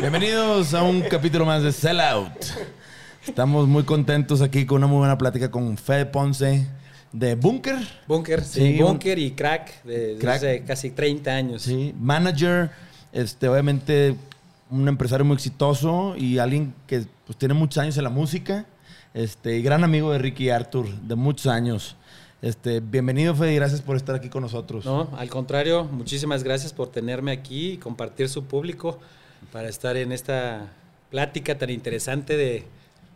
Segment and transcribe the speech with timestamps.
[0.00, 2.32] Bienvenidos a un capítulo más de Sellout.
[3.26, 6.66] Estamos muy contentos aquí con una muy buena plática con Fede Ponce
[7.12, 7.76] de Bunker.
[8.06, 10.36] Bunker, sí, Sí, un- Bunker y Crack, desde Crack.
[10.36, 11.62] hace casi 30 años.
[11.62, 12.70] Sí, manager,
[13.12, 14.14] este, obviamente
[14.70, 18.66] un empresario muy exitoso y alguien que pues, tiene muchos años en la música.
[19.14, 21.96] Este, y gran amigo de Ricky Arthur, de muchos años.
[22.40, 24.84] Este, bienvenido, Fede, y gracias por estar aquí con nosotros.
[24.84, 28.98] No, al contrario, muchísimas gracias por tenerme aquí y compartir su público
[29.52, 30.72] para estar en esta
[31.10, 32.64] plática tan interesante de,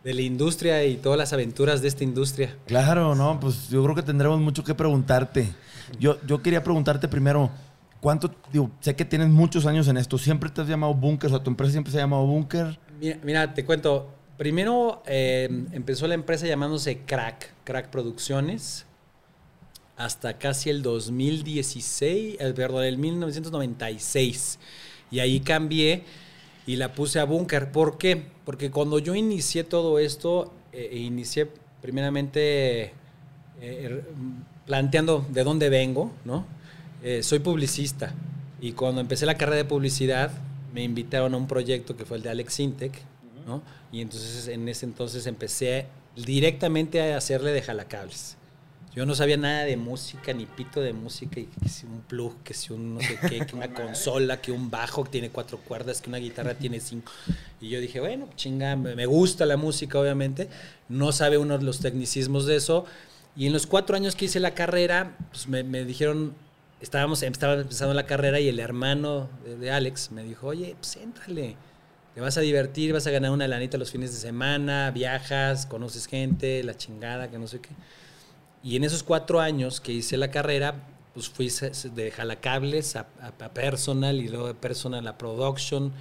[0.03, 2.57] de la industria y todas las aventuras de esta industria.
[2.65, 5.53] Claro, no, pues yo creo que tendremos mucho que preguntarte.
[5.99, 7.49] Yo, yo quería preguntarte primero,
[8.03, 11.27] ¿cuánto, digo, sé que tienes muchos años en esto, ¿siempre te has llamado Bunker?
[11.27, 12.77] O sea, ¿tu empresa siempre se ha llamado Bunker?
[13.23, 14.09] Mira, te cuento.
[14.37, 18.85] Primero eh, empezó la empresa llamándose Crack, Crack Producciones,
[19.95, 24.59] hasta casi el 2016, eh, perdón, el 1996.
[25.11, 26.03] Y ahí cambié
[26.65, 27.71] y la puse a Bunker.
[27.71, 28.25] ¿Por qué?
[28.45, 31.47] Porque cuando yo inicié todo esto, eh, inicié
[31.81, 32.91] primeramente eh,
[33.61, 34.03] er-
[34.65, 36.45] planteando de dónde vengo, ¿no?
[37.05, 38.13] Eh, soy publicista
[38.61, 40.31] y cuando empecé la carrera de publicidad
[40.73, 42.93] me invitaron a un proyecto que fue el de Alex Intec,
[43.45, 43.61] ¿no?
[43.91, 48.37] Y entonces en ese entonces empecé directamente a hacerle de jalacables.
[48.95, 52.41] Yo no sabía nada de música, ni pito de música, y que si un plug,
[52.41, 55.57] que si un no sé qué, que una consola, que un bajo que tiene cuatro
[55.57, 57.11] cuerdas, que una guitarra tiene cinco.
[57.59, 60.47] Y yo dije, bueno, chinga, me me gusta la música, obviamente.
[60.89, 62.85] No sabe uno los tecnicismos de eso.
[63.35, 66.35] Y en los cuatro años que hice la carrera, pues me, me dijeron,
[66.83, 69.29] estábamos, estaba empezando la carrera y el hermano
[69.59, 71.55] de, Alex me dijo, oye, pues éntrale.
[72.13, 76.05] Te vas a divertir, vas a ganar una lanita los fines de semana, viajas, conoces
[76.05, 77.69] gente, la chingada, que no sé qué.
[78.61, 80.75] Y en esos cuatro años que hice la carrera,
[81.15, 81.51] pues fui
[81.95, 85.91] de jalacables a- a personal y luego de personal a production.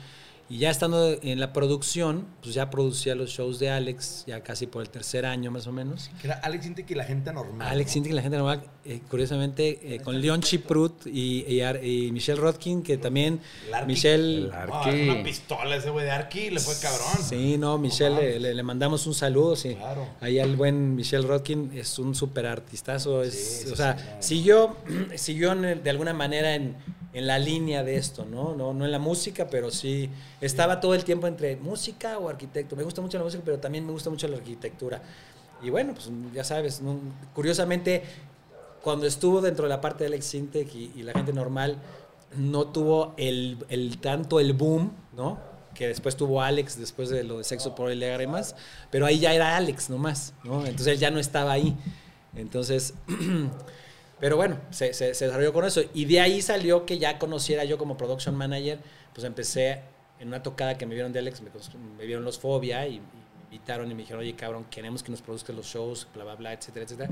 [0.53, 4.67] Y ya estando en la producción, pues ya producía los shows de Alex, ya casi
[4.67, 6.11] por el tercer año más o menos.
[6.21, 7.67] Que era Alex Intec y la gente normal.
[7.67, 7.93] Alex ¿no?
[7.95, 12.83] Sintek y la gente normal, eh, curiosamente, eh, con Leon Chiprut y, y Michelle Rodkin,
[12.83, 13.41] que también
[13.73, 13.87] Arqui.
[13.87, 14.37] Michelle...
[14.41, 17.23] El No, es una pistola ese güey de Arki, le fue cabrón.
[17.27, 19.75] Sí, no, Michelle, le, le- le mandamos un saludo, sí.
[19.77, 20.07] Claro.
[20.21, 23.23] Ahí al buen Michelle Rodkin es un súper artistazo.
[23.23, 24.23] Es, Sí, sí, o sea, sí, claro.
[24.23, 24.77] siguió,
[25.17, 26.77] siguió en el- de alguna manera en,
[27.13, 28.55] en la línea de esto, ¿no?
[28.55, 28.73] ¿no?
[28.73, 30.09] No en la música, pero sí
[30.41, 32.77] estaba todo el tiempo entre música o arquitecto.
[32.77, 35.03] Me gusta mucho la música, pero también me gusta mucho la arquitectura.
[35.63, 36.99] Y bueno, pues ya sabes, ¿no?
[37.35, 38.03] curiosamente,
[38.83, 41.79] cuando estuvo dentro de la parte de Alex Sintek y, y la gente normal,
[42.37, 45.39] no tuvo el, el tanto el boom, ¿no?
[45.75, 48.57] Que después tuvo Alex, después de lo de sexo por y lágrimas,
[48.91, 50.61] pero ahí ya era Alex nomás, ¿no?
[50.61, 51.77] Entonces él ya no estaba ahí.
[52.35, 52.95] Entonces,
[54.23, 55.83] pero bueno, se, se- se desarrolló con eso.
[55.95, 58.79] Y de ahí salió que ya conociera yo como production manager,
[59.13, 59.81] pues empecé
[60.21, 61.51] en una tocada que me vieron de Alex, me,
[61.99, 65.11] me vieron los Fobia y, y me invitaron y me dijeron, oye cabrón, queremos que
[65.11, 67.11] nos produzcas los shows, bla, bla, bla, etcétera, etcétera.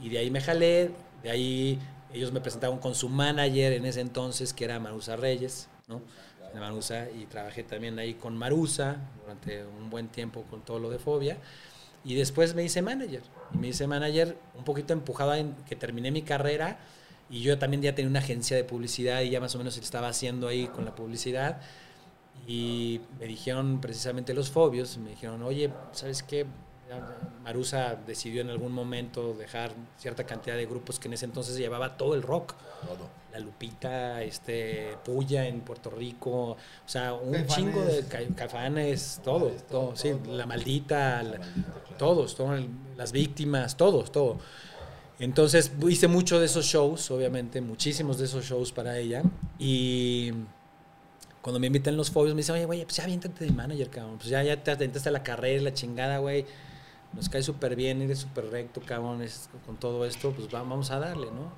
[0.00, 0.92] Y de ahí me jalé,
[1.24, 1.78] de ahí
[2.14, 6.00] ellos me presentaron con su manager en ese entonces, que era Marusa Reyes, ¿no?
[6.54, 10.88] De Marusa, y trabajé también ahí con Marusa durante un buen tiempo con todo lo
[10.90, 11.36] de Fobia.
[12.08, 13.20] Y después me hice manager.
[13.54, 16.78] Y me hice manager un poquito empujada en que terminé mi carrera
[17.28, 20.08] y yo también ya tenía una agencia de publicidad y ya más o menos estaba
[20.08, 21.60] haciendo ahí con la publicidad.
[22.46, 26.46] Y me dijeron precisamente los fobios, me dijeron, oye, ¿sabes qué?
[27.44, 31.96] Marusa decidió en algún momento dejar cierta cantidad de grupos que en ese entonces llevaba
[31.96, 32.54] todo el rock.
[33.32, 36.56] La Lupita, este, Puya en Puerto Rico, o
[36.86, 37.54] sea, un Caifanes.
[37.54, 41.38] chingo de ca- caifanes, todo, todo, sí, la maldita, la-
[41.98, 44.38] todos, todo el- las víctimas, todos, todo.
[45.18, 49.22] Entonces hice mucho de esos shows, obviamente, muchísimos de esos shows para ella.
[49.58, 50.32] Y
[51.42, 54.16] cuando me invitan los fobios, me dicen, oye, güey, pues ya aviéntate de manager, cabrón.
[54.18, 56.46] Pues ya, ya te aventaste a la carrera, la chingada, güey.
[57.14, 60.90] Nos cae súper bien, eres súper recto, cabrón, es- con todo esto, pues va- vamos
[60.90, 61.50] a darle, ¿no?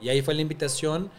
[0.00, 1.10] Y ahí fue la invitación.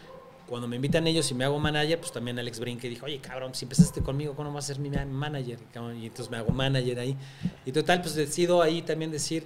[0.48, 3.52] Cuando me invitan ellos y me hago manager, pues también Alex Brinke dijo, oye, cabrón,
[3.54, 5.58] si empezaste conmigo, ¿cómo vas a ser mi ma- manager?
[5.72, 5.96] cabrón?
[5.98, 7.16] Y entonces me hago manager ahí.
[7.64, 9.44] Y total, pues decido ahí también decir,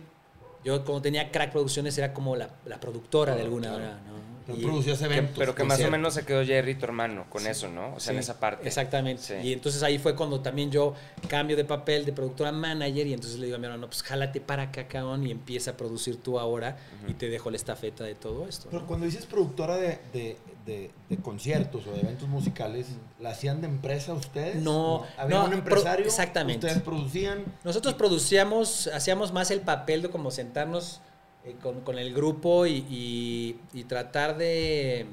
[0.62, 4.29] yo como tenía Crack Producciones era como la, la productora de alguna manera, ¿no?
[4.56, 5.36] Y, producías eventos.
[5.38, 7.94] pero que más o menos se quedó Jerry, tu hermano, con eso, ¿no?
[7.94, 8.66] O sea, en esa parte.
[8.66, 9.40] Exactamente.
[9.42, 10.94] Y entonces ahí fue cuando también yo
[11.28, 14.40] cambio de papel de productora manager y entonces le digo a mi hermano, pues jálate
[14.40, 16.76] para acá, cabrón, y empieza a producir tú ahora
[17.08, 18.68] y te dejo la estafeta de todo esto.
[18.70, 20.36] Pero cuando dices productora de, de,
[20.66, 22.86] de, conciertos o de eventos musicales,
[23.18, 24.56] ¿la hacían de empresa ustedes?
[24.56, 25.04] No.
[25.18, 26.06] ¿Había un empresario?
[26.06, 26.66] exactamente.
[26.66, 27.44] ¿Ustedes producían?
[27.64, 31.00] Nosotros producíamos, hacíamos más el papel de como sentarnos
[31.44, 33.58] eh, con, el grupo y,
[33.88, 35.06] tratar de...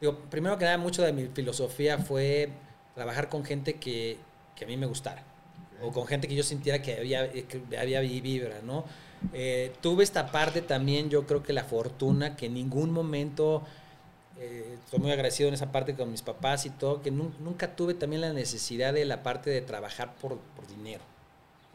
[0.00, 2.50] Digo, primero que nada, mucho de mi filosofía fue
[2.94, 4.18] trabajar con gente que,
[4.62, 5.22] a mí me gustara.
[5.82, 8.84] O con gente que yo sintiera que había, que había vibra, ¿no?
[9.32, 13.62] Eh, tuve esta parte también, yo creo que la fortuna, que en ningún momento...
[14.38, 17.94] Eh, estoy muy agradecido en esa parte con mis papás y todo, que nunca tuve
[17.94, 21.04] también la necesidad de la parte de trabajar por, por dinero.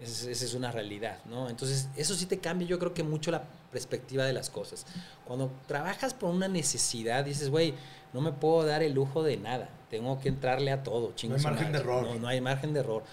[0.02, 1.50] Esa es una realidad, ¿no?
[1.50, 4.86] Entonces, eso sí te cambia, yo creo que mucho la perspectiva de las cosas.
[5.26, 7.74] Cuando trabajas por una necesidad, dices, güey,
[8.14, 11.42] no me puedo dar el lujo de nada, tengo que entrarle a todo, No hay
[11.42, 12.04] margen de error.
[12.04, 13.04] No, no hay margen de error.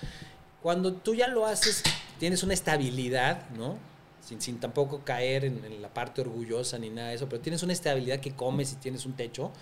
[0.62, 1.82] Cuando tú ya lo haces,
[2.18, 3.76] tienes una estabilidad, ¿no?
[4.20, 7.62] Sin, sin tampoco caer en, en, la parte orgullosa ni nada de eso, pero tienes
[7.62, 9.52] una estabilidad que comes y tienes un techo,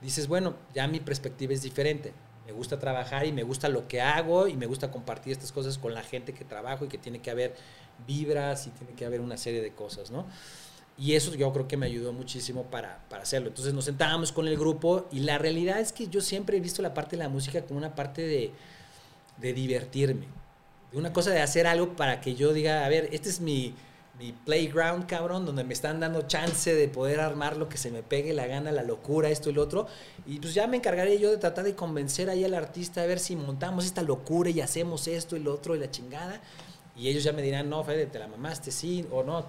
[0.00, 2.12] dices, bueno, ya mi perspectiva es diferente
[2.46, 5.78] me gusta trabajar y me gusta lo que hago y me gusta compartir estas cosas
[5.78, 7.54] con la gente que trabajo y que tiene que haber
[8.06, 10.26] vibras y tiene que haber una serie de cosas, ¿no?
[10.96, 13.48] Y eso yo creo que me ayudó muchísimo para, para hacerlo.
[13.48, 16.82] Entonces nos sentábamos con el grupo y la realidad es que yo siempre he visto
[16.82, 18.52] la parte de la música como una parte de,
[19.38, 20.26] de divertirme.
[20.92, 23.74] Una cosa de hacer algo para que yo diga, a ver, este es mi,
[24.18, 28.02] mi playground, cabrón, donde me están dando chance de poder armar lo que se me
[28.02, 29.86] pegue la gana, la locura, esto y lo otro.
[30.26, 33.18] Y pues ya me encargaré yo de tratar de convencer ahí al artista a ver
[33.18, 36.40] si montamos esta locura y hacemos esto y lo otro y la chingada.
[36.96, 39.46] Y ellos ya me dirán, no, Fede, te la mamaste, sí, o no,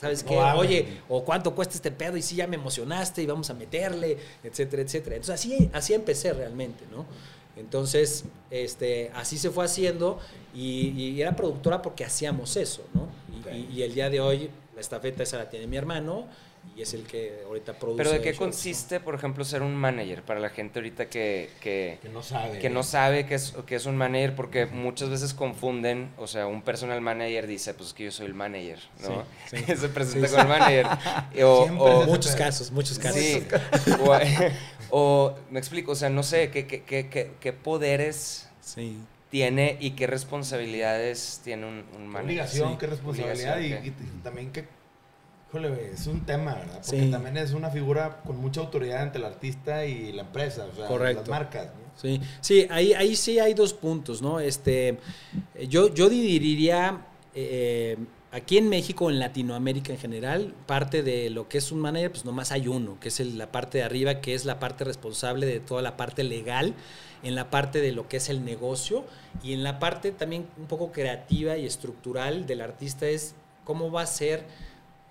[0.00, 0.34] ¿sabes qué?
[0.38, 4.16] Oye, o cuánto cuesta este pedo y sí, ya me emocionaste y vamos a meterle,
[4.42, 5.16] etcétera, etcétera.
[5.16, 7.04] Entonces así, así empecé realmente, ¿no?
[7.56, 10.20] Entonces, este, así se fue haciendo
[10.54, 13.08] y, y era productora porque hacíamos eso, ¿no?
[13.52, 16.26] Y, el día de hoy la estafeta esa la tiene mi hermano
[16.76, 17.98] y es el que ahorita produce.
[17.98, 21.98] Pero ¿de qué consiste, por ejemplo, ser un manager para la gente ahorita que, que,
[22.12, 22.58] no sabe?
[22.58, 26.46] Que no sabe que es, que es un manager porque muchas veces confunden, o sea,
[26.46, 29.24] un personal manager dice, pues que yo soy el manager, ¿no?
[29.76, 30.86] Se presenta con el manager.
[31.44, 33.22] o, muchos casos, muchos casos.
[34.90, 38.48] o, me explico, o sea, no sé, ¿qué, qué, qué, qué poderes...
[38.60, 38.98] Sí
[39.36, 42.24] tiene y qué responsabilidades tiene un, un manager.
[42.24, 43.90] Obligación, qué responsabilidad y,
[44.22, 44.66] también qué...
[45.50, 46.80] Híjole, es un tema, ¿verdad?
[46.84, 50.74] Porque también es una figura con mucha autoridad entre el artista y la empresa, o
[50.74, 51.20] sea, Correcto.
[51.20, 51.68] las marcas.
[51.96, 54.40] Sí, sí ahí, ahí sí hay dos puntos, ¿no?
[54.40, 54.98] Este,
[55.68, 57.98] yo, yo dividiría eh,
[58.36, 62.26] aquí en México, en Latinoamérica en general, parte de lo que es un manager, pues
[62.26, 65.58] nomás hay uno, que es la parte de arriba, que es la parte responsable de
[65.58, 66.74] toda la parte legal
[67.22, 69.04] en la parte de lo que es el negocio
[69.42, 73.34] y en la parte también un poco creativa y estructural del artista es
[73.64, 74.44] cómo va a ser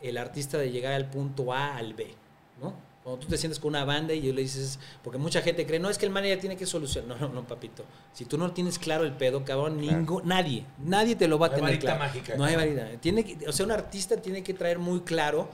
[0.01, 2.13] el artista de llegar al punto A al B,
[2.61, 2.75] ¿no?
[3.05, 5.91] Cuando tú te sientes con una banda y le dices, porque mucha gente cree, no,
[5.91, 7.19] es que el manager tiene que solucionar.
[7.19, 7.85] No, no, no, papito.
[8.13, 9.79] Si tú no tienes claro el pedo, cabrón,
[10.23, 11.99] nadie, nadie te lo va a tener claro.
[11.99, 12.87] Mágica, no hay varita.
[12.99, 15.47] Tiene que, o sea, un artista tiene que traer muy claro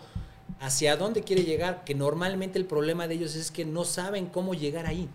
[0.62, 4.54] hacia dónde quiere llegar, que normalmente el problema de ellos es que no saben cómo
[4.54, 5.10] llegar ahí.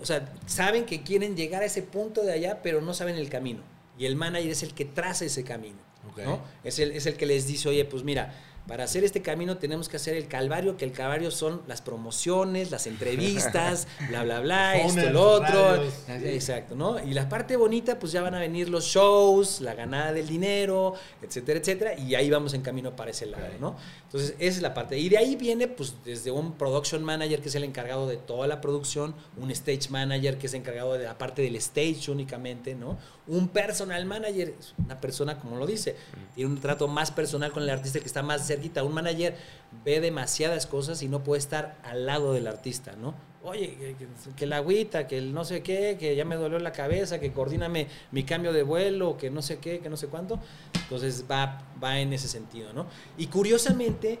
[0.00, 3.28] O sea, saben que quieren llegar a ese punto de allá, pero no saben el
[3.28, 3.60] camino.
[3.98, 5.76] Y el manager es el que traza ese camino.
[6.24, 6.40] ¿no?
[6.64, 8.34] Es, el, es el que les dice, oye, pues mira,
[8.66, 12.70] para hacer este camino tenemos que hacer el calvario, que el calvario son las promociones,
[12.70, 15.82] las entrevistas, bla, bla, bla, esto, lo otro.
[16.08, 17.02] Exacto, ¿no?
[17.04, 20.94] Y la parte bonita, pues ya van a venir los shows, la ganada del dinero,
[21.20, 23.76] etcétera, etcétera, y ahí vamos en camino para ese lado, ¿no?
[24.04, 24.98] Entonces, esa es la parte.
[24.98, 28.46] Y de ahí viene, pues, desde un production manager, que es el encargado de toda
[28.46, 32.98] la producción, un stage manager, que es encargado de la parte del stage únicamente, ¿no?
[33.26, 34.54] Un personal manager,
[34.84, 35.96] una persona, como lo dice,
[36.34, 38.84] tiene un trato más personal con el artista que está más cerquita.
[38.84, 39.36] Un manager
[39.84, 43.14] ve demasiadas cosas y no puede estar al lado del artista, ¿no?
[43.44, 43.96] Oye,
[44.36, 47.32] que, la agüita, que el no sé qué, que ya me dolió la cabeza, que
[47.32, 50.38] coordíname mi cambio de vuelo, que no sé qué, que no sé cuánto.
[50.74, 52.86] Entonces va, va en ese sentido, ¿no?
[53.18, 54.20] Y curiosamente,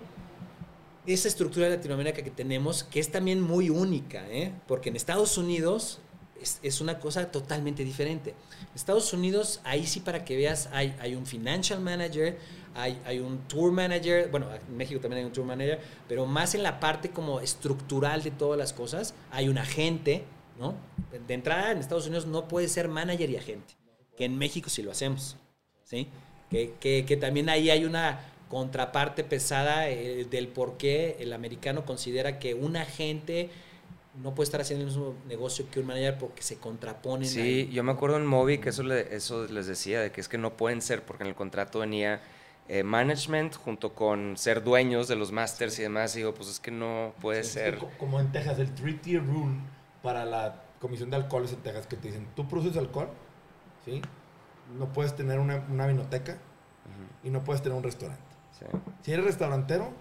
[1.06, 4.52] esa estructura Latinoamérica que tenemos, que es también muy única, ¿eh?
[4.66, 6.00] porque en Estados Unidos
[6.62, 8.30] es, una cosa totalmente diferente.
[8.30, 12.38] En Estados Unidos, ahí sí para que veas, hay, hay un financial manager,
[12.74, 16.54] hay, hay, un tour manager, bueno, en México también hay un tour manager, pero más
[16.54, 20.24] en la parte como estructural de todas las cosas, hay un agente,
[20.58, 20.74] ¿no?
[21.26, 23.74] De entrada en Estados Unidos no puede ser manager y agente,
[24.16, 25.36] que en México sí lo hacemos,
[25.84, 26.08] ¿sí?
[26.50, 31.86] Que, que, que también ahí hay una contraparte pesada eh, del por qué el americano
[31.86, 33.48] considera que un agente
[34.22, 37.26] no puede estar haciendo el mismo negocio que un manager porque se contraponen.
[37.26, 40.36] Sí, yo me acuerdo en Moby que eso, eso les decía, de que es que
[40.36, 42.20] no pueden ser, porque en el contrato venía
[42.68, 46.14] eh, management junto con ser dueños de los masters y demás.
[46.14, 47.78] Y digo, pues es que no puede ser.
[47.98, 49.56] como en Texas, el three-tier rule
[50.02, 53.08] para la Comisión de Alcoholes en Texas, que te dicen, tú produces alcohol,
[53.84, 54.02] ¿sí?
[54.78, 56.38] No puedes tener una, una vinoteca
[57.22, 58.22] y no puedes tener un restaurante.
[59.02, 59.92] Si eres restaurantero,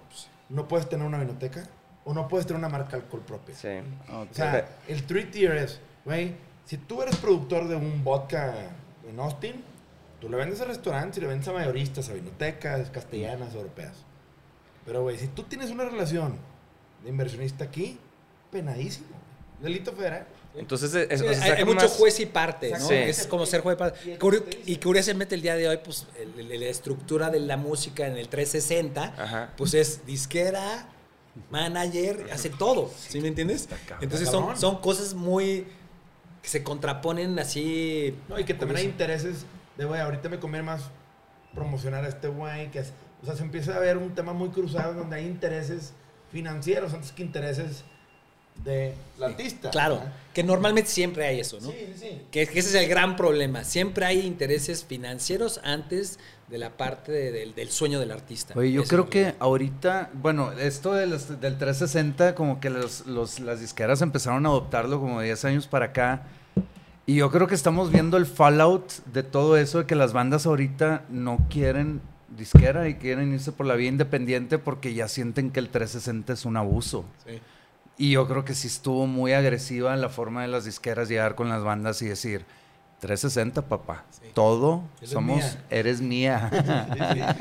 [0.49, 1.67] no puedes tener una vinoteca
[2.03, 3.55] o no puedes tener una marca alcohol propia.
[3.55, 3.69] Sí.
[4.11, 8.53] O sea, el three tier es, güey, si tú eres productor de un vodka
[9.07, 9.63] en Austin,
[10.21, 13.93] tú le vendes a restaurantes y le vendes a mayoristas, a vinotecas, castellanas, europeas.
[14.85, 16.37] Pero, güey, si tú tienes una relación
[17.03, 17.99] de inversionista aquí,
[18.51, 19.07] penadísimo.
[19.59, 20.25] Delito federal.
[20.55, 20.93] Entonces,
[21.41, 22.89] hay, mucho juez y parte, ¿no?
[22.89, 24.61] Es como ser juez y parte.
[24.65, 29.53] Y curiosamente el día de hoy, pues, la estructura de la música en el 360,
[29.57, 30.89] pues es disquera,
[31.49, 33.69] manager, hace todo, ¿sí me entiendes?
[34.01, 35.65] Entonces son, son cosas muy
[36.41, 38.15] que se contraponen así.
[38.27, 39.45] No, y que también hay intereses
[39.81, 40.83] de, güey, ahorita me conviene más
[41.53, 44.93] promocionar a este güey, que o sea, se empieza a ver un tema muy cruzado
[44.93, 45.93] donde hay intereses
[46.31, 47.83] financieros antes que intereses
[48.63, 49.71] de la artista.
[49.71, 50.01] Claro,
[50.33, 51.71] que normalmente siempre hay eso, ¿no?
[51.71, 52.21] Sí, sí.
[52.29, 53.63] Que, ese es el gran problema.
[53.63, 58.53] Siempre hay intereses financieros antes de la parte del sueño del artista.
[58.55, 64.45] Oye, yo creo que ahorita, bueno, esto del 360, como que los, las disqueras empezaron
[64.45, 66.27] a adoptarlo como 10 años para acá.
[67.11, 70.45] Y yo creo que estamos viendo el fallout de todo eso, de que las bandas
[70.45, 71.99] ahorita no quieren
[72.37, 76.45] disquera y quieren irse por la vía independiente porque ya sienten que el 360 es
[76.45, 77.03] un abuso.
[77.25, 77.41] Sí.
[77.97, 81.49] Y yo creo que sí estuvo muy agresiva la forma de las disqueras llegar con
[81.49, 82.45] las bandas y decir,
[83.01, 84.05] 360, papá.
[84.33, 86.49] Todo somos, eres mía.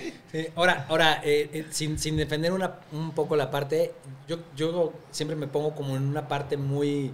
[0.57, 3.93] Ahora, ahora eh, eh, sin, sin, defender una, un poco la parte,
[4.29, 7.13] yo, yo siempre me pongo como en una parte muy,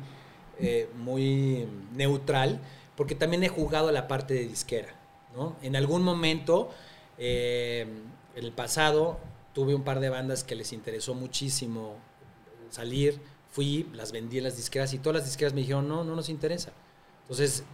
[0.60, 2.60] eh, muy neutral,
[2.96, 4.94] porque también he jugado la parte de disquera.
[5.34, 5.56] ¿no?
[5.62, 6.70] En algún momento,
[7.18, 9.18] en el pasado,
[9.52, 11.96] tuve un par de bandas que les interesó muchísimo
[12.70, 13.20] salir
[13.56, 16.28] fui, las vendí en las disqueras y todas las disqueras me dijeron, no, no nos
[16.28, 16.72] interesa.
[17.22, 17.64] Entonces,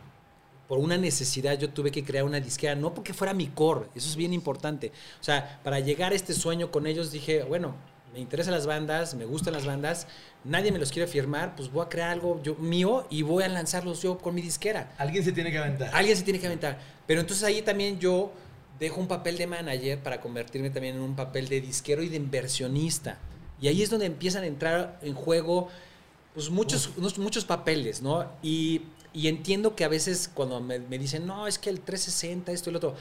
[0.68, 4.08] por una necesidad yo tuve que crear una disquera, no porque fuera mi core, eso
[4.08, 4.92] es bien importante.
[5.20, 7.74] O sea, para llegar a este sueño con ellos dije, bueno,
[8.12, 10.06] me interesan las bandas, me gustan las bandas,
[10.44, 13.48] nadie me los quiere firmar, pues voy a crear algo yo, mío y voy a
[13.48, 14.92] lanzarlos yo con mi disquera.
[14.98, 15.90] Alguien se tiene que aventar.
[15.94, 16.78] Alguien se tiene que aventar.
[17.06, 18.32] Pero entonces ahí también yo
[18.78, 22.16] dejo un papel de manager para convertirme también en un papel de disquero y de
[22.16, 23.18] inversionista.
[23.60, 25.68] Y ahí es donde empiezan a entrar en juego
[26.34, 28.28] pues, muchos, muchos papeles, ¿no?
[28.42, 28.82] Y,
[29.14, 32.78] entiendo que a veces cuando me, dicen, no, es que el 360, esto y lo
[32.78, 32.94] otro,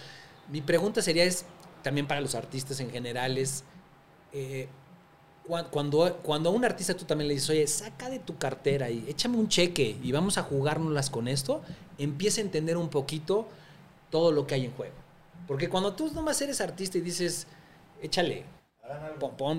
[0.52, 1.46] mi pregunta sería es,
[1.84, 3.64] también para los artistas en general, es,
[4.34, 4.68] eh,
[5.70, 9.06] cuando, cuando a un artista tú también le dices, oye, saca de tu cartera y
[9.08, 11.62] échame un cheque y vamos a jugárnoslas con esto,
[11.98, 13.48] empieza a entender un poquito
[14.10, 14.94] todo lo que hay en juego.
[15.48, 17.48] Porque cuando tú nomás eres artista y dices,
[18.02, 18.46] échale,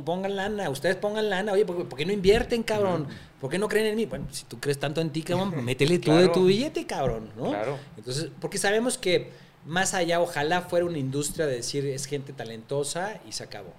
[0.05, 1.53] pongan lana, ustedes pongan lana.
[1.53, 3.09] Oye, ¿por, qué no invierten, cabrón?
[3.41, 4.07] ¿Por qué no creen en mí?
[4.07, 7.51] Bueno, si tú crees tanto en ti, cabrón, métele tú de tu billete, cabrón, ¿no?
[7.51, 7.79] Claro.
[7.97, 9.31] Entonces, porque sabemos que
[9.65, 13.73] más allá, ojalá fuera una industria de decir es gente talentosa y se acabó,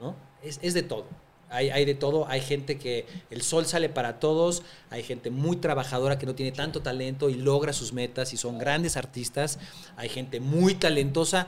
[0.00, 0.14] ¿no?
[0.42, 1.06] Es, es de todo.
[1.50, 5.56] Hay, hay, de todo, hay gente que el sol sale para todos, hay gente muy
[5.56, 9.58] trabajadora que no tiene tanto talento y logra sus metas y son grandes artistas,
[9.96, 11.46] hay gente muy talentosa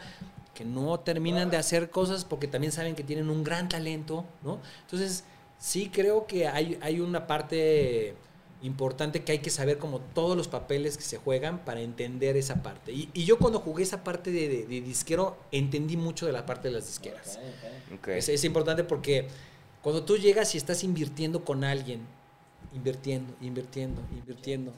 [0.55, 4.59] que no terminan de hacer cosas porque también saben que tienen un gran talento, ¿no?
[4.83, 5.25] Entonces,
[5.59, 8.15] sí creo que hay, hay una parte
[8.63, 12.63] importante que hay que saber como todos los papeles que se juegan para entender esa
[12.63, 12.93] parte.
[12.93, 16.87] Y, yo cuando jugué esa parte de, disquero, entendí mucho de la parte de las
[16.87, 17.39] disqueras.
[18.07, 19.29] Es, es importante porque
[19.83, 22.01] cuando tú llegas y estás invirtiendo con alguien,
[22.75, 24.73] invirtiendo, invirtiendo, invirtiendo.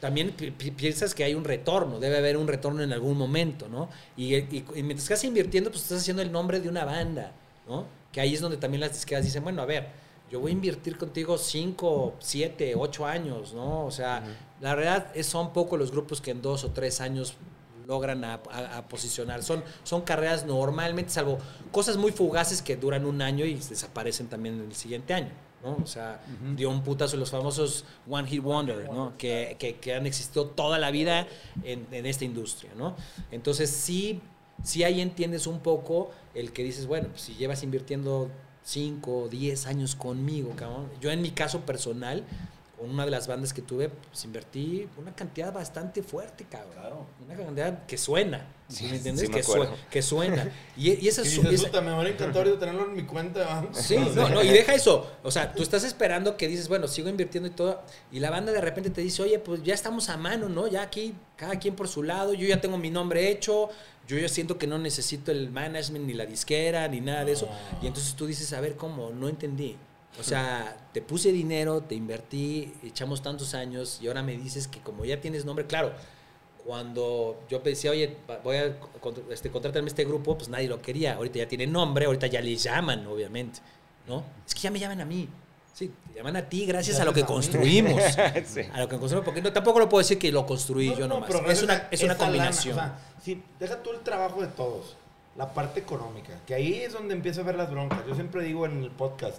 [0.00, 0.32] También
[0.76, 3.88] piensas que hay un retorno, debe haber un retorno en algún momento, ¿no?
[4.16, 4.42] Y,
[4.74, 7.32] mientras estás invirtiendo, pues estás haciendo el nombre de una banda,
[7.68, 7.86] ¿no?
[8.12, 9.88] Que ahí es donde también las disqueras dicen, bueno, a ver,
[10.30, 13.84] yo voy a invertir contigo 5, 7, 8 años, ¿no?
[13.84, 14.22] O sea,
[14.60, 17.34] la verdad es, son pocos los grupos que en dos o tres años
[17.86, 18.42] logran a,
[18.88, 19.42] posicionar.
[19.42, 21.38] Son, son carreras normalmente, salvo
[21.72, 25.30] cosas muy fugaces que duran un año y desaparecen también en el siguiente año.
[25.82, 26.20] O sea,
[26.54, 29.14] dio un putazo los famosos One Hit Wonder, ¿no?
[29.18, 31.26] Que, que, han existido toda la vida
[31.64, 32.94] en, en, esta industria, ¿no?
[33.32, 34.20] Entonces, sí,
[34.62, 38.30] sí ahí entiendes un poco el que dices, bueno, pues si llevas invirtiendo
[38.66, 40.88] 5 o 10 años conmigo, cabrón.
[41.00, 42.24] Yo en mi caso personal,
[42.78, 47.06] con una de las bandas que tuve, pues invertí una cantidad bastante fuerte, cabrón.
[47.24, 48.46] Una cantidad que suena.
[48.68, 49.26] ¿sí ¿Me entiendes?
[49.26, 49.76] sí me que, sue- acuerdo.
[49.90, 50.52] que suena.
[50.76, 53.04] Y, y esa es dices, esa- "Puta, me van a encantar ahorita tenerlo en mi
[53.04, 53.44] cuenta.
[53.46, 53.78] vamos".
[53.78, 55.10] Sí, no, no, y deja eso.
[55.22, 57.80] O sea, tú estás esperando que dices, bueno, sigo invirtiendo y todo.
[58.12, 60.66] Y la banda de repente te dice, oye, pues ya estamos a mano, ¿no?
[60.66, 62.34] Ya aquí, cada quien por su lado.
[62.34, 63.70] Yo ya tengo mi nombre hecho.
[64.06, 67.48] Yo ya siento que no necesito el management, ni la disquera, ni nada de eso.
[67.82, 69.10] Y entonces tú dices, a ver, ¿cómo?
[69.10, 69.76] No entendí.
[70.18, 74.80] O sea, te puse dinero, te invertí, echamos tantos años y ahora me dices que
[74.80, 75.92] como ya tienes nombre, claro,
[76.64, 78.76] cuando yo decía, oye, voy a
[79.30, 81.14] este, contratarme este grupo, pues nadie lo quería.
[81.14, 83.60] Ahorita ya tiene nombre, ahorita ya le llaman, obviamente.
[84.08, 84.24] ¿No?
[84.46, 85.28] Es que ya me llaman a mí.
[85.74, 88.02] Sí, te llaman a ti gracias a lo que construimos.
[88.46, 88.62] Sí.
[88.72, 91.08] A lo que construimos, porque no, tampoco lo puedo decir que lo construí No, yo
[91.08, 91.30] no, nomás.
[91.30, 92.78] pero es una, es una lana, combinación.
[92.78, 94.96] o sea, sí, deja tú el trabajo de todos,
[95.36, 98.00] la parte económica, que ahí es donde empieza a ver las broncas.
[98.08, 99.38] Yo siempre digo en el podcast,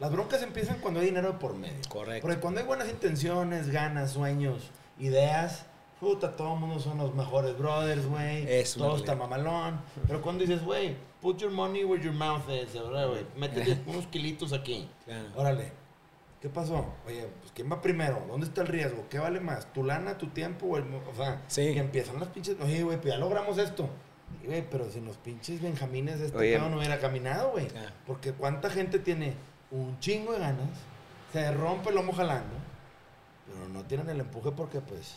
[0.00, 1.80] las broncas empiezan cuando hay dinero por medio.
[1.88, 2.22] Correcto.
[2.26, 5.64] Porque cuando hay buenas intenciones, ganas, sueños, ideas,
[6.00, 8.46] puta, todo el mundo son los mejores brothers, güey.
[8.76, 9.80] Todo está mamalón.
[10.06, 13.26] Pero cuando dices, güey, put your money where your mouth is, ¿verdad, güey?
[13.36, 14.88] Métete unos kilitos aquí.
[15.04, 15.28] Claro.
[15.36, 15.72] Órale.
[16.40, 16.86] ¿Qué pasó?
[17.04, 18.22] Oye, pues ¿quién va primero?
[18.28, 19.06] ¿Dónde está el riesgo?
[19.10, 19.72] ¿Qué vale más?
[19.72, 20.84] ¿Tu lana, tu tiempo o el...
[20.94, 21.72] O sea, Sí.
[21.74, 22.56] que empiezan las pinches...
[22.62, 23.88] Oye, güey, pues ya logramos esto.
[24.44, 27.66] Y, güey, pero sin los pinches benjamines este pedo no hubiera caminado, güey.
[27.76, 27.90] Ah.
[28.06, 29.34] Porque cuánta gente tiene
[29.70, 30.68] un chingo de ganas,
[31.32, 32.54] se rompe el lomo jalando,
[33.46, 35.14] pero no tienen el empuje porque, pues...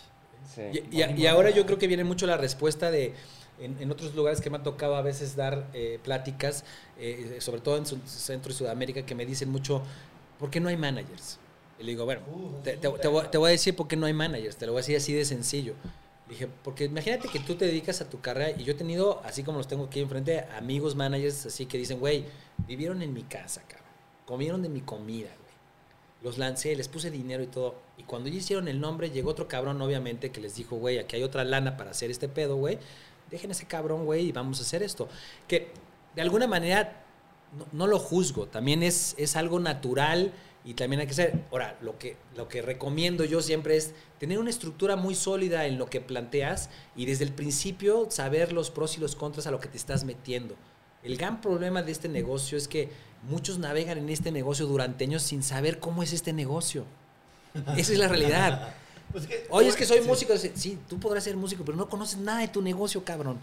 [0.54, 0.62] Sí.
[0.92, 3.14] Y, y- y ahora yo creo que viene mucho la respuesta de,
[3.60, 6.66] en, en otros lugares que me ha tocado a veces dar eh, pláticas,
[6.98, 9.84] eh, sobre todo en su- Centro y Sudamérica, que me dicen mucho,
[10.40, 11.38] ¿por qué no hay managers?
[11.80, 12.22] Y le digo, bueno,
[12.64, 14.72] te, te- te voy, te voy a decir por qué no hay managers, te lo
[14.74, 15.74] voy a decir así de sencillo.
[16.28, 19.22] Le dije, porque imagínate que tú te dedicas a tu carrera y yo he tenido,
[19.24, 22.26] así como los tengo aquí enfrente, amigos managers así que dicen, güey,
[22.68, 23.81] vivieron en mi casa, cabrón,
[24.32, 25.52] comieron de mi comida, güey.
[26.24, 27.76] Los lancé, les puse dinero y todo.
[27.98, 31.18] Y cuando ya hicieron el nombre, llegó otro cabrón, obviamente, que les dijo, güey, aquí
[31.18, 32.80] hay otra lana para hacer este pedo, güey.
[33.30, 35.10] Dejen ese cabrón, güey, y vamos a hacer esto.
[35.50, 35.74] Que
[36.16, 37.04] de alguna manera
[37.58, 40.32] no, no lo juzgo, también es, es algo natural
[40.64, 41.44] y también hay que ser.
[41.52, 45.78] Ahora, lo que, lo que recomiendo yo siempre es tener una estructura muy sólida en
[45.78, 49.60] lo que planteas y desde el principio saber los pros y los contras a lo
[49.60, 50.56] que te estás metiendo.
[51.04, 55.22] El gran problema de este negocio es que muchos navegan en este negocio durante años
[55.24, 56.86] sin saber cómo es este negocio.
[57.78, 58.74] Esa es la realidad.
[59.12, 60.08] Pues que- Oye, es que soy sí.
[60.08, 60.34] músico.
[60.38, 63.40] Sí, tú podrás ser músico, pero no conoces nada de tu negocio, cabrón.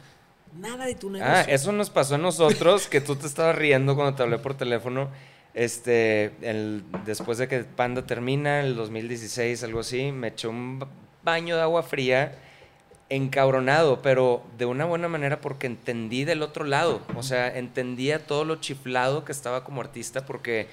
[0.59, 1.31] Nada de tu negocio.
[1.35, 4.55] Ah, eso nos pasó a nosotros, que tú te estabas riendo cuando te hablé por
[4.57, 5.11] teléfono.
[5.53, 10.89] Este, el, después de que Panda termina, el 2016, algo así, me echó un ba-
[11.23, 12.39] baño de agua fría,
[13.11, 17.01] encabronado, pero de una buena manera porque entendí del otro lado.
[17.17, 20.67] O sea, entendía todo lo chiflado que estaba como artista porque,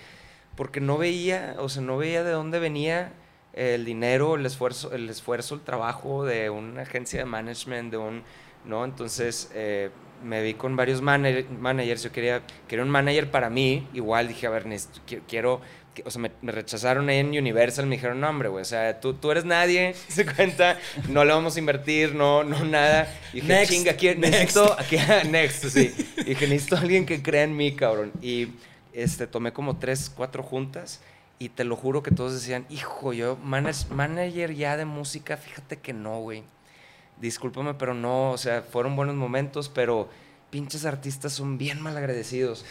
[0.55, 3.13] porque no veía, o sea, no veía de dónde venía
[3.53, 8.23] el dinero, el esfuerzo, el esfuerzo, el trabajo de una agencia de management, de un,
[8.65, 8.83] ¿no?
[8.83, 9.91] Entonces eh,
[10.23, 14.47] me vi con varios manager- managers, yo quería, quería un manager para mí, igual dije,
[14.47, 14.65] a ver,
[15.27, 15.61] quiero,
[16.03, 19.13] o sea, me, me rechazaron en Universal, me dijeron, no, hombre, güey, o sea, tú,
[19.13, 20.77] tú eres nadie, se cuenta,
[21.09, 23.07] no le vamos a invertir, no, no, nada.
[23.31, 24.97] Y dije, Next, chinga, aquí, necesito, aquí,
[25.29, 25.93] next, sí.
[26.17, 28.11] Y dije, necesito a alguien que crea en mí, cabrón.
[28.21, 28.49] Y
[28.93, 31.01] este, tomé como tres, cuatro juntas
[31.37, 35.77] y te lo juro que todos decían, hijo, yo, manage- manager ya de música, fíjate
[35.77, 36.43] que no, güey.
[37.19, 40.09] Discúlpame, pero no, o sea, fueron buenos momentos, pero
[40.49, 42.65] pinches artistas son bien malagradecidos.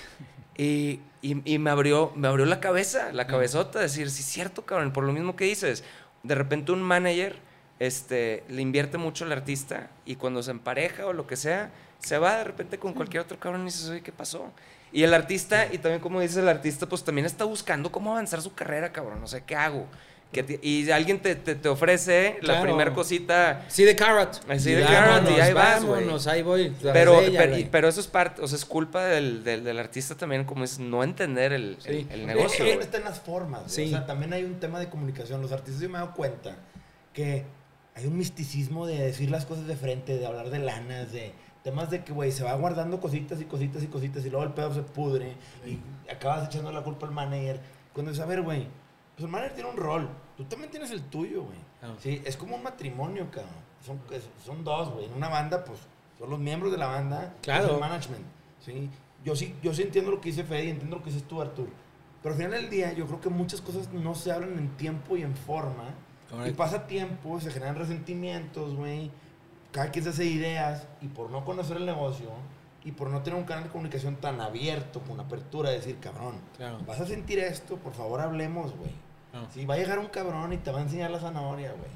[0.56, 4.64] Y, y, y me, abrió, me abrió la cabeza, la cabezota, decir, sí, es cierto,
[4.64, 5.84] cabrón, por lo mismo que dices.
[6.22, 7.36] De repente un manager
[7.78, 12.18] este, le invierte mucho al artista y cuando se empareja o lo que sea, se
[12.18, 14.52] va de repente con cualquier otro cabrón y dices, oye, ¿qué pasó?
[14.92, 18.40] Y el artista, y también como dice el artista, pues también está buscando cómo avanzar
[18.40, 19.22] su carrera, cabrón.
[19.22, 19.86] O sea, ¿qué hago?
[20.32, 22.62] ¿Qué ti- y alguien te, te, te ofrece la Claro.
[22.64, 24.42] primera cosita, Sí, de Carrot.
[24.58, 26.04] Sí, de Carrot, y ahí vas, güey.
[26.26, 26.74] ahí voy.
[26.82, 30.16] pero, ella, pero, pero eso es parte, o sea, es culpa del, del, del artista
[30.16, 32.06] también, como es no entender el, el- Sí.
[32.10, 32.64] el Eh, negocio.
[32.64, 33.62] eh, está en las formas.
[33.70, 33.84] Sí.
[33.84, 35.40] O sea, también hay un tema de comunicación.
[35.40, 36.56] Los artistas yo me he dado cuenta
[37.12, 37.44] que
[37.94, 41.32] hay un misticismo de decir las cosas de frente, de hablar de lanas, de
[41.62, 44.52] temas de que, güey, se va guardando cositas y cositas y cositas y luego el
[44.52, 45.34] pedo se pudre
[45.64, 45.78] y
[46.10, 47.60] acabas echando la culpa al manager.
[47.92, 48.66] Cuando dices, a ver, güey,
[49.14, 50.09] pues el manager tiene un rol.
[50.37, 51.59] Tú también tienes el tuyo, güey.
[51.81, 51.94] Claro.
[52.00, 53.53] Sí, es como un matrimonio, cabrón.
[53.85, 54.00] Son,
[54.44, 55.07] son dos, güey.
[55.07, 55.79] En una banda, pues,
[56.18, 57.35] son los miembros de la banda.
[57.42, 57.66] Claro.
[57.66, 58.24] es el management.
[58.64, 58.90] ¿sí?
[59.24, 61.40] Yo, sí, yo sí entiendo lo que dice Fede y entiendo lo que dices tú,
[61.40, 61.68] Artur.
[62.22, 65.16] Pero al final del día, yo creo que muchas cosas no se hablan en tiempo
[65.16, 65.85] y en forma.
[66.27, 66.57] Y Correcto.
[66.57, 69.11] pasa tiempo, se generan resentimientos, güey.
[69.70, 72.31] Cada quien se hace ideas y por no conocer el negocio
[72.84, 76.78] y por no tener un canal de comunicación tan abierto, con apertura, decir, cabrón, Claro.
[76.86, 78.90] vas a sentir esto, por favor hablemos, güey.
[79.32, 79.46] Ah.
[79.52, 81.90] Sí, va a llegar un cabrón y te va a enseñar la zanahoria, güey.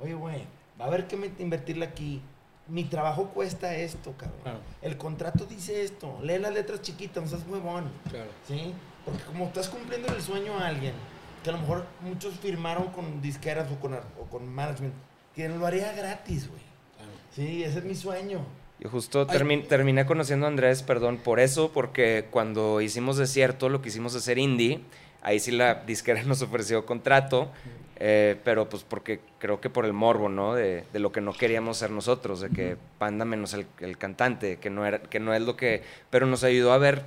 [0.00, 0.44] Oye, güey,
[0.80, 2.20] va a haber que invertirle aquí.
[2.68, 4.40] Mi trabajo cuesta esto, cabrón.
[4.42, 4.58] Claro.
[4.82, 6.18] El contrato dice esto.
[6.22, 7.90] Lee las letras chiquitas, no seas huevón.
[8.10, 8.30] Claro.
[8.46, 8.74] ¿Sí?
[9.04, 10.94] Porque como estás cumpliendo el sueño a alguien,
[11.42, 14.94] que a lo mejor muchos firmaron con disqueras o con, o con management,
[15.34, 16.62] que lo haría gratis, güey.
[16.96, 17.12] claro.
[17.34, 18.40] Sí, ese es mi sueño.
[18.84, 23.80] Y justo termi- terminé conociendo a Andrés, perdón, por eso, porque cuando hicimos Desierto, lo
[23.80, 24.80] que hicimos hacer indie,
[25.22, 27.50] ahí sí la disquera nos ofreció contrato,
[27.96, 30.54] eh, pero pues porque creo que por el morbo, ¿no?
[30.54, 34.56] De, de lo que no queríamos ser nosotros, de que Panda menos el, el cantante,
[34.56, 35.82] que no, era, que no es lo que...
[36.10, 37.04] Pero nos ayudó a ver,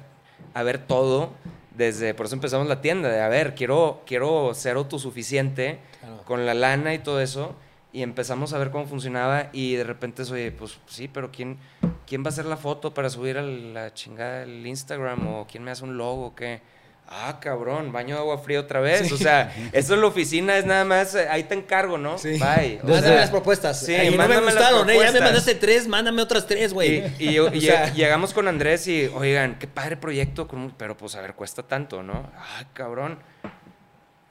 [0.53, 1.31] a ver todo
[1.75, 2.13] desde...
[2.13, 6.21] Por eso empezamos la tienda, de a ver, quiero, quiero ser autosuficiente Claro.
[6.23, 7.55] con la lana y todo eso.
[7.95, 11.58] Y empezamos a ver cómo funcionaba y de repente, oye, pues sí, pero ¿quién,
[12.05, 15.25] ¿quién va a hacer la foto para subir a la chingada el Instagram?
[15.27, 16.25] ¿O quién me hace un logo?
[16.25, 16.60] o ¿Qué?
[17.08, 19.10] Ah, cabrón, baño de agua fría otra vez.
[19.13, 22.17] O sea, eso en la oficina es nada más, eh, ahí te encargo, ¿no?
[22.17, 22.31] Sí.
[22.31, 22.79] Bye.
[22.84, 23.79] O Mándame sea, las propuestas.
[23.79, 24.97] Sí, Ay, no me gustaron, ¿eh?
[24.99, 27.05] Ya me mandaste tres, mándame otras tres, güey.
[27.17, 30.97] Y, y yo- y O sea, llegamos con Andrés y, oigan, qué padre proyecto, pero
[30.97, 32.29] pues a ver, cuesta tanto, ¿no?
[32.58, 33.19] Ay, cabrón.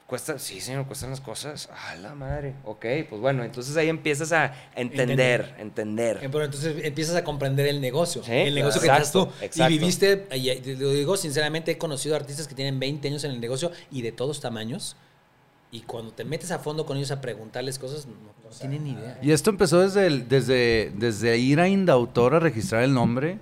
[0.07, 1.67] Cuesta, sí, señor, cuestan las cosas.
[1.73, 2.53] Ah, la madre.
[2.63, 6.17] Ok, pues bueno, entonces ahí empiezas a entender, entender.
[6.21, 8.23] Eh, Pero entonces empiezas a comprender el negocio.
[8.23, 9.43] Sí, el negocio que exacto, estás tú.
[9.45, 9.73] exacto.
[9.73, 13.31] Y viviste, y te lo digo sinceramente, he conocido artistas que tienen 20 años en
[13.31, 14.95] el negocio y de todos tamaños.
[15.71, 18.91] Y cuando te metes a fondo con ellos a preguntarles cosas, no, no tienen ni
[18.91, 19.17] idea.
[19.23, 23.39] Y esto empezó desde, el- desde, desde ir a Indautor a registrar el nombre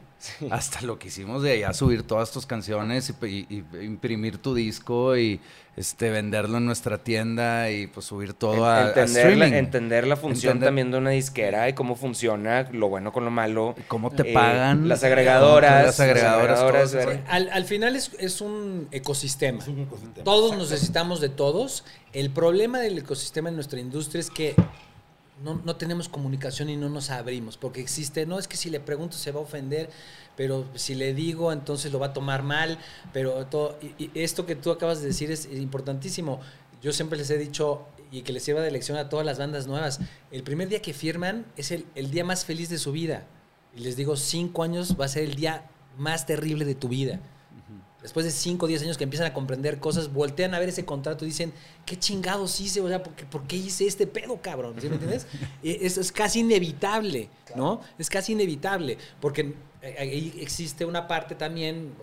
[0.51, 4.53] hasta lo que hicimos de allá subir todas tus canciones y, y- y imprimir tu
[4.53, 5.39] disco y
[5.75, 9.53] este venderlo en nuestra tienda y pues subir todo a, a entender, la, streaming.
[9.57, 13.31] entender la función Entender- también de una disquera y cómo funciona, lo bueno con lo
[13.31, 13.73] malo.
[13.87, 14.87] cómo te Eh, pagan.
[14.87, 15.85] Las agregadoras.
[15.85, 19.59] Las agregadoras, ver- Al, al final es, es un ecosistema.
[19.63, 20.23] Es un ecosistema.
[20.23, 21.85] Todos nos necesitamos de todos.
[22.13, 24.53] El problema del ecosistema en nuestra industria es que
[25.41, 28.79] no, no tenemos comunicación y no nos abrimos, porque existe, no es que si le
[28.79, 29.89] pregunto se va a ofender,
[30.35, 32.77] pero si le digo entonces lo va a tomar mal,
[33.11, 36.39] pero todo, y, esto que tú acabas de decir es importantísimo.
[36.81, 39.67] Yo siempre les he dicho y que les lleva de lección a todas las bandas
[39.67, 39.99] nuevas,
[40.31, 43.25] el primer día que firman es el, el día más feliz de su vida.
[43.75, 47.19] Y les digo, cinco años va a ser el día más terrible de tu vida
[48.03, 50.85] después de 5 o 10 años que empiezan a comprender cosas, voltean a ver ese
[50.85, 51.53] contrato y dicen,
[51.85, 52.81] ¿qué chingados hice?
[52.81, 54.75] O sea, ¿por qué, por qué hice este pedo, cabrón?
[54.79, 55.25] ¿Sí me entiendes?
[55.63, 57.79] Eh, es, es casi inevitable, ¿no?
[57.97, 61.93] Es casi inevitable, porque eh, ahí existe una parte también,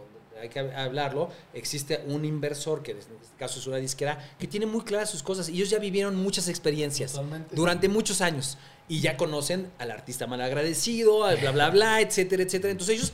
[0.40, 4.64] hay que hablarlo, existe un inversor, que en este caso es una disquera, que tiene
[4.64, 7.54] muy claras sus cosas y ellos ya vivieron muchas experiencias Totalmente.
[7.54, 8.56] durante muchos años
[8.88, 12.72] y ya conocen al artista mal agradecido, al bla, bla, bla, etcétera, etcétera.
[12.72, 13.12] Entonces ellos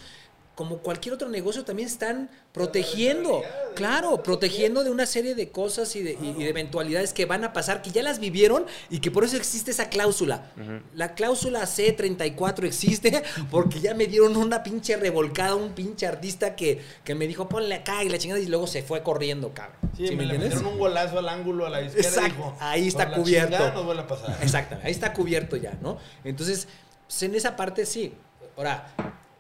[0.57, 3.43] como cualquier otro negocio, también están protegiendo,
[3.75, 7.45] claro, protegiendo de una serie de cosas y de, y- y de eventualidades que van
[7.45, 10.51] a pasar, que ya las vivieron y que por eso existe esa cláusula.
[10.95, 16.81] La cláusula C34 existe porque ya me dieron una pinche revolcada, un pinche artista que,
[17.05, 19.77] que me dijo, ponle acá y la chingada y luego se fue corriendo, cabrón.
[19.95, 20.51] Sí, ¿Sí me, me le entiendes?
[20.55, 22.09] metieron un golazo al ángulo a la izquierda.
[22.09, 23.73] y Exacto, dijo, ahí está "Por la cubierto".
[23.75, 24.39] No vuelve a pasar.
[24.43, 25.99] Exactamente, ahí está cubierto ya, ¿no?
[26.25, 26.67] Entonces,
[27.07, 28.15] pues, en esa parte sí.
[28.57, 28.87] Ahora,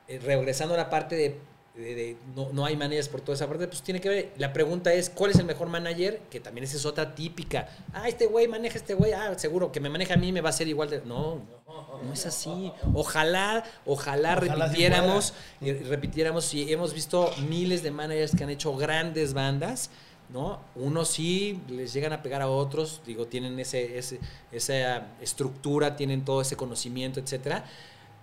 [0.08, 1.38] eh, regresando a la parte de,
[1.74, 4.32] de- de no, no hay managers por toda esa parte, pues tiene que ver.
[4.38, 6.20] La pregunta es: ¿cuál es el mejor manager?
[6.30, 7.68] Que también esa es otra típica.
[7.92, 9.12] Ah, este güey maneja este güey.
[9.12, 11.02] Ah, seguro que me maneja a mí me va a ser igual de.
[11.02, 11.40] No,
[12.02, 12.72] no es así.
[12.94, 16.54] Ojalá, ojalá, Ojalá sí repitiéramos, y repitiéramos.
[16.54, 19.90] Y hemos visto miles de managers que han hecho grandes bandas.
[20.28, 20.58] ¿no?
[20.74, 24.18] Unos sí les llegan a pegar a otros, digo, tienen ese, ese-
[24.50, 27.64] esa estructura, tienen todo ese conocimiento, etcétera,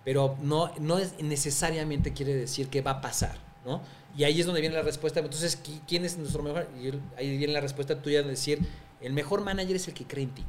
[0.03, 3.81] pero no, no es necesariamente quiere decir que va a pasar, ¿no?
[4.15, 5.19] Y ahí es donde viene la respuesta.
[5.21, 6.67] Entonces, ¿qui- ¿quién es nuestro mejor?
[6.79, 8.59] Y ahí viene la respuesta tuya de decir,
[9.01, 10.45] el mejor manager es el que cree en ti.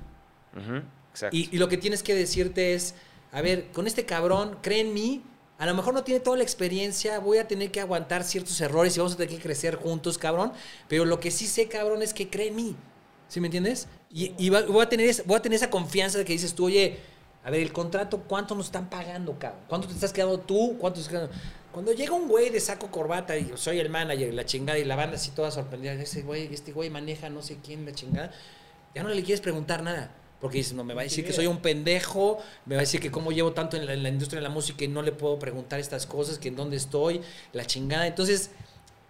[1.10, 1.36] Exacto.
[1.36, 2.94] Y, y lo que tienes que decirte es,
[3.32, 5.22] a ver, con este cabrón, cree en mí,
[5.58, 8.96] a lo mejor no tiene toda la experiencia, voy a tener que aguantar ciertos errores
[8.96, 10.52] y vamos a tener que crecer juntos, cabrón,
[10.88, 12.76] pero lo que sí sé, cabrón, es que cree en mí.
[13.28, 13.88] ¿Sí me entiendes?
[14.12, 16.66] Y, y va- voy, a tener, voy a tener esa confianza de que dices tú,
[16.66, 16.98] oye,
[17.44, 19.60] a ver, el contrato, ¿cuánto nos están pagando, cabrón?
[19.68, 20.76] ¿Cuánto te estás quedando tú?
[20.78, 21.34] ¿Cuánto estás quedando?
[21.72, 24.96] Cuando llega un güey de saco corbata y soy el manager, la chingada, y la
[24.96, 28.30] banda así toda sorprendida, ese güey, este güey maneja no sé quién, la chingada,
[28.94, 30.10] ya no le quieres preguntar nada.
[30.40, 33.00] Porque dices, no, me va a decir que soy un pendejo, me va a decir
[33.00, 35.12] que cómo llevo tanto en la, en la industria de la música y no le
[35.12, 38.06] puedo preguntar estas cosas, que en dónde estoy, la chingada.
[38.06, 38.50] Entonces,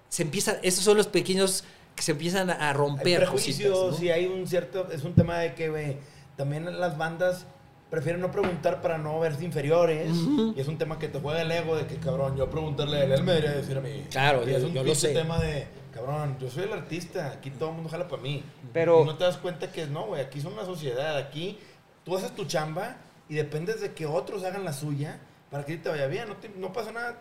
[0.09, 1.65] se empieza, esos son los pequeños
[1.97, 4.07] que se empiezan a Hay romper prejuicios cositas, ¿no?
[4.07, 4.91] y hay un cierto.
[4.91, 5.97] Es un tema de que, güey,
[6.37, 7.47] también las bandas
[7.91, 10.11] prefieren no preguntar para no verse inferiores.
[10.57, 13.05] Y es un tema que te juega el ego de que, cabrón, yo preguntarle a
[13.05, 14.05] él, él me debería decir a mí.
[14.11, 15.13] Claro, y es un yo lo sé.
[15.13, 18.43] tema de, cabrón, yo soy el artista, aquí todo el mundo jala para mí.
[18.73, 21.59] Pero- Y no te das cuenta que no, güey, aquí son una sociedad, aquí
[22.05, 22.97] tú haces tu chamba
[23.29, 25.21] y dependes de que otros hagan la suya
[25.51, 26.29] para que te vaya bien.
[26.29, 27.17] No, te- no pasa nada.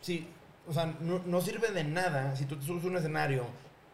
[0.00, 0.26] Si,
[0.66, 3.44] o sea, no, no sirve de nada si tú te subes a un escenario,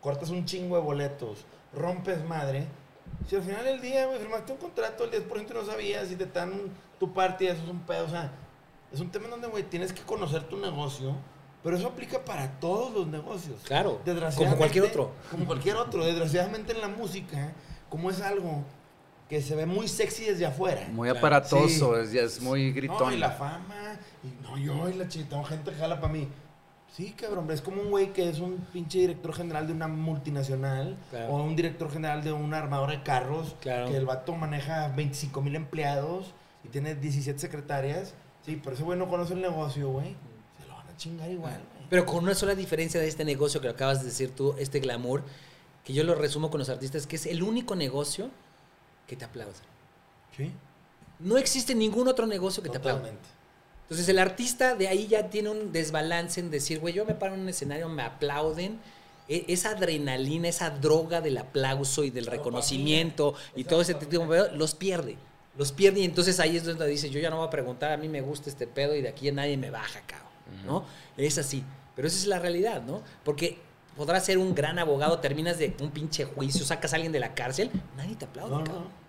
[0.01, 2.67] cortas un chingo de boletos, rompes madre.
[3.29, 6.27] Si al final del día, güey, firmaste un contrato, el 10% no sabías, si te
[6.27, 6.53] dan
[7.01, 8.05] tu parte, eso es un pedo.
[8.05, 8.31] O sea,
[8.93, 11.17] es un tema donde, güey, tienes que conocer tu negocio,
[11.63, 13.63] pero eso aplica para todos los negocios.
[13.65, 15.13] Claro, Desgraciadamente, como cualquier otro.
[15.31, 16.05] Como cualquier otro.
[16.05, 17.53] Desgraciadamente en la música,
[17.89, 18.63] como es algo
[19.29, 20.87] que se ve muy sexy desde afuera.
[20.93, 21.19] Muy Claro.
[21.21, 22.19] aparatoso, Sí.
[22.19, 22.99] es, es muy gritón.
[23.09, 26.29] No, y la fama, y no, yo y la tengo gente jala para mí.
[26.97, 30.97] Sí, cabrón, es como un güey que es un pinche director general de una multinacional
[31.11, 31.33] Claro.
[31.33, 33.91] o un director general de una armadora de carros, Claro.
[33.91, 38.15] que el vato maneja 25 mil empleados y tiene 17 secretarias.
[38.47, 40.15] Sí, pero ese güey no conoce el negocio, güey.
[40.61, 41.89] Se lo van a chingar igual, güey.
[41.91, 44.79] Pero con una sola diferencia de este negocio que lo acabas de decir tú, este
[44.79, 45.25] glamour,
[45.85, 48.31] que yo lo resumo con los artistas, que es el único negocio
[49.09, 49.53] que te aplaude.
[50.37, 50.53] Sí,
[51.19, 53.13] No existe ningún otro negocio que te aplaude.
[53.85, 57.35] Entonces el artista de ahí ya tiene un desbalance en decir, güey, yo me paro
[57.35, 58.79] en un escenario, me aplauden.
[59.29, 64.53] E- Esa adrenalina, esa droga del aplauso y del reconocimiento y todo ese tipo de
[64.53, 65.17] los pierde.
[65.57, 67.97] Los pierde y entonces ahí es donde dice, yo ya no voy a preguntar, a
[67.97, 70.29] mí me gusta este pedo y de aquí nadie me baja, cabrón.
[70.67, 70.85] ¿No?
[71.17, 71.63] Es así.
[71.95, 73.03] Pero esa es la realidad, ¿no?
[73.25, 73.59] Porque
[73.97, 77.35] podrás ser un gran abogado, terminas de un pinche juicio, sacas a alguien de la
[77.35, 79.04] cárcel, nadie te aplaude, No, no.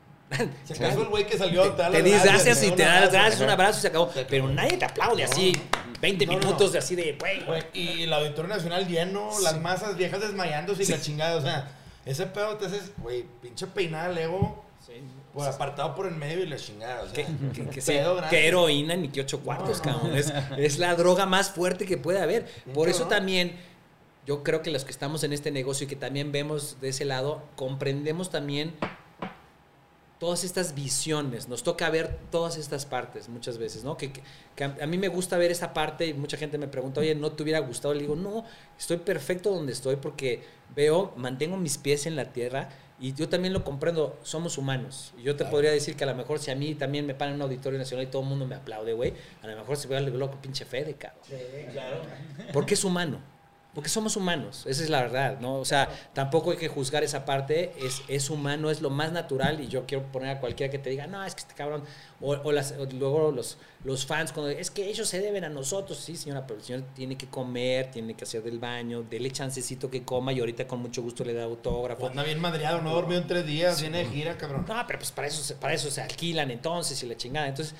[0.65, 3.41] Si acaso el güey que salió te, da Te dices gracias y te das gracias,
[3.41, 4.11] un abrazo y se acabó.
[4.11, 5.99] Se Pero nadie te aplaude No, así, no.
[6.01, 6.39] 20 No, no.
[6.39, 7.63] minutos de así de, güey.
[7.73, 11.37] Y el Auditorio Nacional lleno, las masas viejas desmayándose y la chingada.
[11.37, 11.71] O sea,
[12.05, 14.63] ese pedo te haces, güey, pinche peinada Lego,
[15.33, 17.03] por apartado por el medio y la chingada.
[17.03, 18.35] O sea, Que, que, pedo grande.
[18.35, 20.15] que heroína ni que ocho cuartos, cabrón.
[20.15, 22.45] Es, es la droga más fuerte que puede haber.
[22.73, 23.55] Por eso también,
[24.25, 27.05] yo creo que los que estamos en este negocio y que también vemos de ese
[27.05, 28.73] lado, comprendemos también
[30.19, 31.47] todas estas visiones.
[31.47, 33.97] Nos toca ver todas estas partes muchas veces, ¿no?
[33.97, 37.15] Que, que- a, mí me gusta ver esa parte y mucha gente me pregunta, oye,
[37.15, 37.93] ¿no te hubiera gustado?
[37.93, 38.45] Le digo, no,
[38.77, 40.43] estoy perfecto donde estoy porque
[40.75, 45.13] veo, mantengo mis pies en la tierra y yo también lo comprendo, somos humanos.
[45.17, 47.33] Y yo te podría decir que a lo mejor si a mí también me paran
[47.33, 49.87] en un auditorio nacional y todo el mundo me aplaude, güey, a lo mejor se
[49.89, 51.19] ve al loco pinche Fede, cabrón.
[52.53, 53.19] Porque es humano.
[53.75, 55.55] Porque somos humanos, esa es la verdad, ¿no?
[55.59, 59.59] O sea, tampoco hay que juzgar esa parte, es, es humano, es lo más natural
[59.59, 61.83] y yo quiero poner a cualquiera que te diga, no, es que este cabrón,
[62.21, 65.49] o, o las- o luego los, los fans, cuando es que ellos se deben a
[65.49, 69.29] nosotros, sí, señora, pero el señor tiene que comer, tiene que hacer del baño, dele
[69.29, 72.07] chancecito que coma y ahorita con mucho gusto le da autógrafo.
[72.07, 74.63] Anda bien madreado, no dormido en tres días, viene de gira, cabrón.
[74.67, 77.49] No, pero pues para eso, se- para eso se alquilan entonces y la chingada.
[77.49, 77.75] Entonces,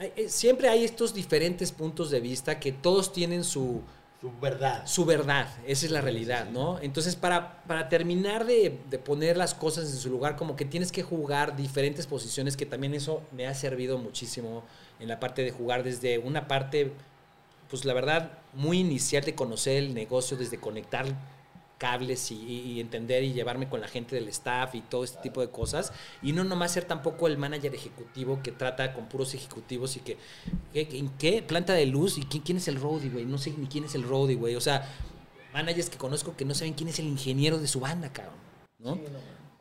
[0.00, 3.82] eh, siempre hay estos diferentes puntos de vista que todos tienen su,
[4.24, 4.86] Su verdad.
[4.86, 6.78] su verdad, esa es la realidad, ¿no?
[6.80, 10.92] Entonces, para, para terminar de, de poner las cosas en su lugar, como que tienes
[10.92, 14.64] que jugar diferentes posiciones, que también eso me ha servido muchísimo
[14.98, 16.92] en la parte de jugar desde una parte,
[17.68, 21.04] pues la verdad, muy inicial de conocer el negocio, desde conectar
[21.78, 25.40] cables y, y entender y llevarme con la gente del staff y todo este tipo
[25.40, 25.92] de cosas.
[26.22, 30.16] Y no nomás ser tampoco el manager ejecutivo que trata con puros ejecutivos y que,
[30.72, 31.42] ¿qué, qué-?
[31.42, 33.24] Planta de luz y quién, quién es el roadie, güey.
[33.24, 34.54] No sé ni quién es el roadie, güey.
[34.56, 34.88] O sea,
[35.52, 38.34] managers que conozco que no saben quién es el ingeniero de su banda, cabrón.
[38.78, 38.98] ¿no?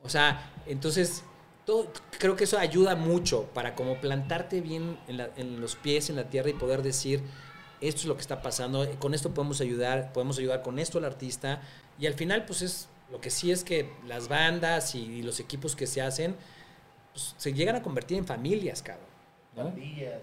[0.04, 1.24] O sea, entonces,
[1.66, 6.10] todo, creo que eso ayuda mucho para como plantarte bien en, la- en los pies
[6.10, 7.22] en la tierra y poder decir,
[7.80, 11.06] esto es lo que está pasando, con esto podemos ayudar, podemos ayudar con esto al
[11.06, 11.62] artista.
[12.00, 15.40] Y al final, pues es, lo que sí es que las bandas y, y los
[15.40, 16.36] equipos que se hacen,
[17.14, 19.06] pues, se llegan a convertir en familias, cabrón.
[19.56, 19.72] ¿no?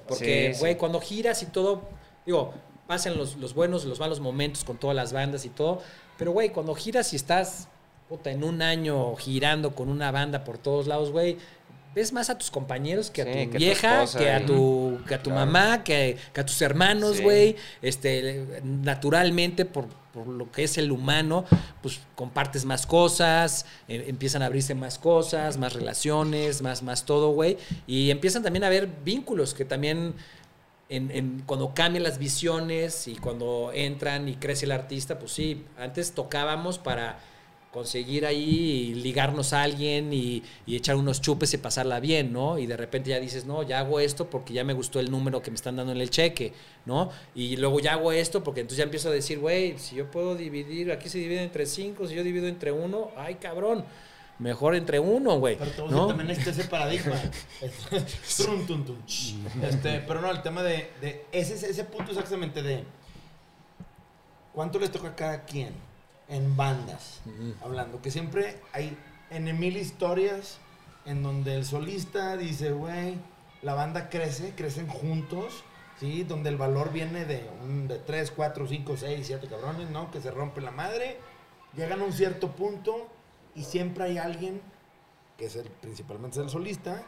[0.09, 0.61] Porque, Sí, sí.
[0.61, 1.83] güey, cuando giras y todo,
[2.27, 2.53] digo,
[2.89, 5.81] pasan los, los buenos y los malos momentos con todas las bandas y todo,
[6.19, 7.69] pero, güey, cuando giras y estás,
[8.09, 11.39] puta, en un año girando con una banda por todos lados, güey,
[11.95, 14.31] ves más a tus compañeros que a Sí, tu que a tu vieja, esposa que
[14.31, 15.47] a tu, que a tu Claro.
[15.47, 17.23] mamá, que, que a tus hermanos, Sí.
[17.23, 17.57] güey.
[17.83, 21.45] Este, naturalmente, por, por lo que es el humano,
[21.83, 27.31] pues compartes más cosas, eh, empiezan a abrirse más cosas, más relaciones, más, más todo,
[27.33, 27.57] güey.
[27.87, 30.15] Y empiezan también a haber vínculos que también
[30.89, 35.65] en, en- cuando cambian las visiones y cuando entran y crece el artista, pues sí,
[35.79, 37.19] antes tocábamos para
[37.71, 42.59] conseguir ahí y ligarnos a alguien y, y echar unos chupes y pasarla bien, ¿no?
[42.59, 45.41] Y de repente ya dices, no, ya hago esto porque ya me gustó el número
[45.41, 46.53] que me están dando en el cheque,
[46.85, 47.11] ¿no?
[47.35, 50.35] Y luego ya hago esto porque entonces ya empiezo a decir, güey, si yo puedo
[50.35, 53.85] dividir, aquí se divide entre cinco, si yo divido entre uno, ay cabrón.
[54.41, 55.57] Mejor entre uno, güey.
[55.59, 56.07] Pero decir, ¿no?
[56.09, 57.15] también está ese paradigma.
[59.63, 62.85] Este, pero no, el tema de, de ese, ese punto exactamente de
[64.55, 65.90] cuánto les toca a cada quien
[66.31, 67.21] en bandas,
[67.63, 68.97] hablando, que siempre hay
[69.31, 70.59] en mil historias
[71.05, 73.17] en donde el solista dice, güey,
[73.63, 75.65] la banda crece, crecen juntos,
[75.99, 76.25] ¿sí?
[76.25, 80.11] Donde el valor viene de, un, de 3, 4, 5, 6, 7 cabrones, ¿no?
[80.11, 81.19] Que se rompe la madre,
[81.77, 83.09] llegan a un cierto punto
[83.55, 84.61] y siempre hay alguien
[85.37, 87.03] que es el, principalmente es el solista,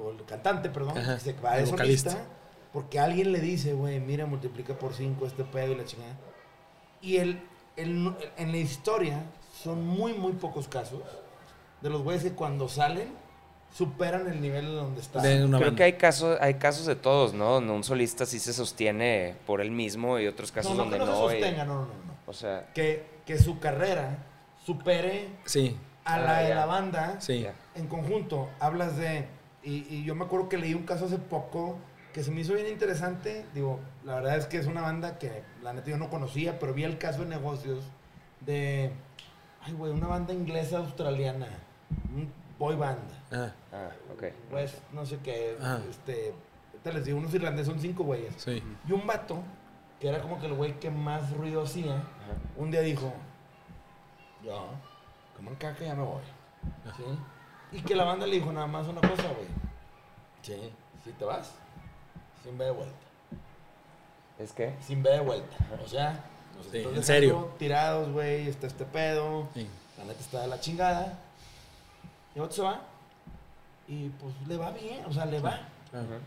[0.00, 2.24] o el cantante, perdón, Ajá, que se va de solista,
[2.72, 6.16] porque alguien le dice, güey, mira, multiplica por 5 este pedo y la chingada.
[7.00, 7.42] Y el,
[7.76, 9.22] el- en la historia
[9.62, 11.00] son muy, muy pocos casos
[11.80, 13.08] de los güeyes que cuando salen
[13.72, 15.22] superan el nivel donde están.
[15.22, 15.74] Creo banda.
[15.74, 17.54] que hay casos, hay casos de todos, ¿no?
[17.54, 20.98] Donde un solista sí se sostiene por él mismo y otros casos no, no que
[20.98, 21.28] donde no, no.
[21.28, 22.14] se y- sostenga, no, no, no.
[22.26, 24.18] o sea, Que, que su carrera
[24.64, 27.46] supere Sí, a Ah, la de la banda sí.
[27.74, 28.48] En conjunto.
[28.60, 29.26] Hablas de.
[29.64, 31.78] Y, y yo me acuerdo que leí un caso hace poco
[32.12, 33.44] que se me hizo bien interesante.
[33.54, 36.74] Digo, la verdad es que es una banda que la neta yo no conocía, pero
[36.74, 37.82] vi el caso de negocios
[38.40, 38.92] de.
[39.62, 41.48] Ay, güey, una banda inglesa australiana.
[42.14, 43.00] Un boy band.
[43.32, 44.24] Ah, ah, ok.
[44.52, 45.56] West, no sé qué.
[45.58, 45.80] Ajá.
[45.88, 46.34] Este.
[46.82, 48.34] Te les digo, unos irlandeses son cinco güeyes.
[48.36, 48.62] sí.
[48.86, 49.42] Y un vato,
[49.98, 52.34] que era como que el güey que más ruido hacía, Ajá.
[52.58, 53.10] un día dijo,
[54.44, 54.66] yo,
[55.34, 56.20] como en caca ya me voy.
[56.94, 57.04] ¿Sí?
[57.78, 59.48] Y que la banda le dijo nada más una cosa, güey.
[60.42, 60.56] Sí,
[61.02, 61.54] si te vas,
[62.42, 63.03] sin ver de vuelta.
[64.38, 64.74] ¿Es que?
[64.86, 65.56] Sin ver de vuelta.
[65.84, 66.24] O sea,
[66.56, 67.50] nos Sí, estás en serio.
[67.58, 69.48] Tirados, güey, está este pedo.
[69.54, 69.66] Sí.
[69.98, 71.18] La neta está de la chingada.
[72.34, 72.80] Y otro se va.
[73.86, 75.52] Y pues le va bien, o sea, le va.
[75.92, 76.18] Ajá.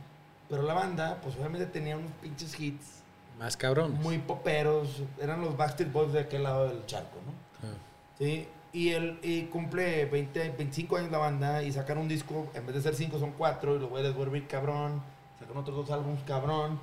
[0.50, 3.02] Pero la banda, pues obviamente tenía unos pinches hits
[3.38, 3.96] Más cabrón.
[4.02, 5.02] muy poperos.
[5.20, 7.68] Eran los Backstreet Boys de aquel lado del charco, ¿no?
[7.68, 7.74] Ah.
[8.18, 8.48] Sí.
[8.74, 12.76] Y, él y cumple 20, 25 años la banda y sacan un disco, en vez
[12.76, 15.02] de ser 5 son 4 y los güeyes vuelven cabrón.
[15.40, 16.80] Sacan otros dos álbumes cabrón.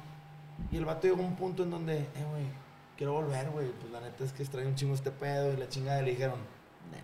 [0.73, 2.45] Y el vato llegó a un punto en donde, eh, güey,
[2.97, 3.67] quiero volver, güey.
[3.81, 6.11] Pues la neta es que extraño un chingo este pedo y la chingada y le
[6.13, 6.37] dijeron,
[6.91, 7.03] "Nel".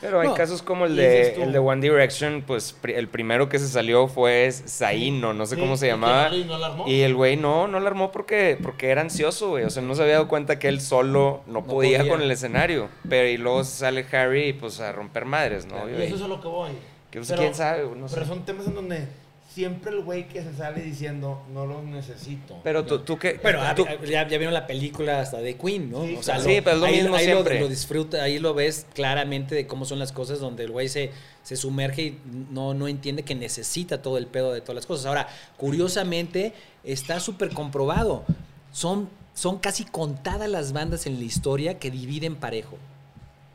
[0.00, 3.08] Pero hay No, casos como el y de, el de One Direction, pues pri- el
[3.08, 6.28] primero que se salió fue Zaino, no sé Sí, cómo se y llamaba.
[6.30, 6.88] no le- no la armó.
[6.88, 9.64] Y el güey no, no la armó porque, porque era ansioso, güey.
[9.64, 12.12] O sea, no se había dado cuenta que él solo no, No podía, podía.
[12.12, 12.88] con el escenario.
[13.10, 15.88] Pero y luego sale Harry pues a romper madres, ¿no?
[15.90, 16.70] Y Y, eso es a lo que voy.
[17.10, 18.14] que, pues, Pero- quién sabe, no sé.
[18.14, 19.08] Pero son temas en donde
[19.58, 22.60] siempre el güey que se sale diciendo, no los necesito.
[22.62, 23.40] Pero tú, tú qué...
[23.42, 26.04] Pero ah, tú- ya, ya vieron la película hasta de Queen, ¿no?
[26.04, 26.48] Sí, o sea, claro.
[26.48, 27.58] Sí, pero es lo ahí, mismo ahí siempre.
[27.58, 31.10] Lo, disfruta, ahí lo ves claramente de cómo son las cosas, donde el güey se,
[31.42, 32.20] se sumerge y
[32.52, 35.06] no, no entiende que necesita todo el pedo de todas las cosas.
[35.06, 36.52] Ahora, curiosamente,
[36.84, 38.24] está súper comprobado.
[38.70, 42.78] Son, son casi contadas las bandas en la historia que dividen parejo.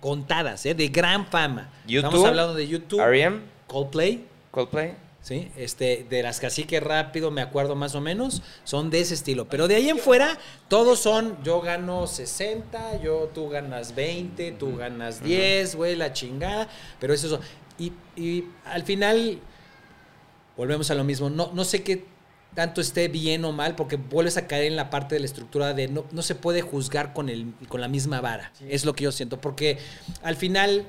[0.02, 0.76] Contadas, ¿eh?
[0.76, 1.70] De gran fama.
[1.88, 5.03] Estamos YouTube, hablando de YouTube, R.E.M., Coldplay, Coldplay.
[5.24, 5.52] ¿Sí?
[5.58, 9.48] Este, de las cacique rápido, me acuerdo más o menos, son de ese estilo.
[9.50, 14.76] Pero de ahí en fuera, todos son, yo gano 60, yo, tú ganas 20, tú
[14.76, 16.68] ganas 10, güey, la chingada.
[17.00, 17.40] Pero eso,
[17.80, 19.40] y, y al final,
[20.56, 21.30] volvemos a lo mismo.
[21.30, 22.06] No, no sé qué
[22.54, 25.74] tanto esté bien o mal, porque vuelves a caer en la parte de la estructura
[25.74, 28.52] de no, no se puede juzgar con, el, con la misma vara.
[28.70, 29.80] Es lo que yo siento, porque
[30.22, 30.86] al final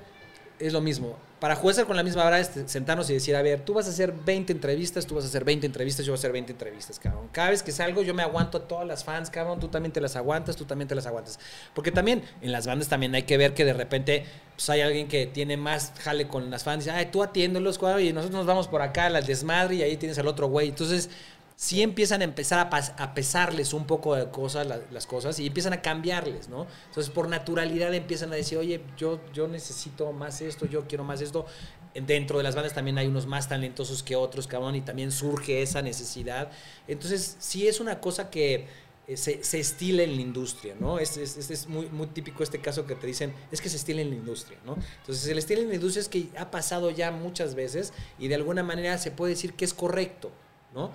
[0.59, 1.17] es lo mismo.
[1.41, 3.91] Para jugar con la misma vara es sentarnos y decir, a ver, tú vas a
[3.91, 6.99] hacer 20 entrevistas, tú vas a hacer 20 entrevistas, yo voy a hacer 20 entrevistas,
[6.99, 7.29] cabrón.
[7.33, 10.01] Cada vez que salgo yo me aguanto a todas las fans, cabrón, tú también te
[10.01, 11.39] las aguantas, tú también te las aguantas.
[11.75, 14.25] Porque también en las bandas también hay que ver que de repente
[14.57, 17.79] pues, hay alguien que tiene más jale con las fans, y dice, ay, tú atiéndolos,
[17.79, 20.69] cabrón, y nosotros nos vamos por acá al desmadre y ahí tienes al otro güey.
[20.69, 21.11] Entonces
[21.57, 25.47] sí empiezan a empezar a, a pesarles un poco de cosas, la- las cosas, y
[25.47, 26.67] empiezan a cambiarles, ¿no?
[26.89, 31.21] Entonces, por naturalidad empiezan a decir, oye, yo, yo necesito más esto, yo quiero más
[31.21, 31.47] esto.
[31.95, 35.63] Dentro de las bandas también hay unos más talentosos que otros, cabrón, y también surge
[35.63, 36.51] esa necesidad.
[36.89, 38.67] Entonces, sí es una cosa que
[39.07, 40.99] eh, se, estila en la industria, ¿no?
[40.99, 43.77] Es, es, es- es muy, muy típico este caso que te dicen, es que se
[43.77, 44.77] estila en la industria, ¿no?
[45.03, 48.35] Entonces, el estilo en la industria es que ha pasado ya muchas veces y de
[48.35, 50.33] alguna manera se puede decir que es correcto,
[50.75, 50.91] ¿no?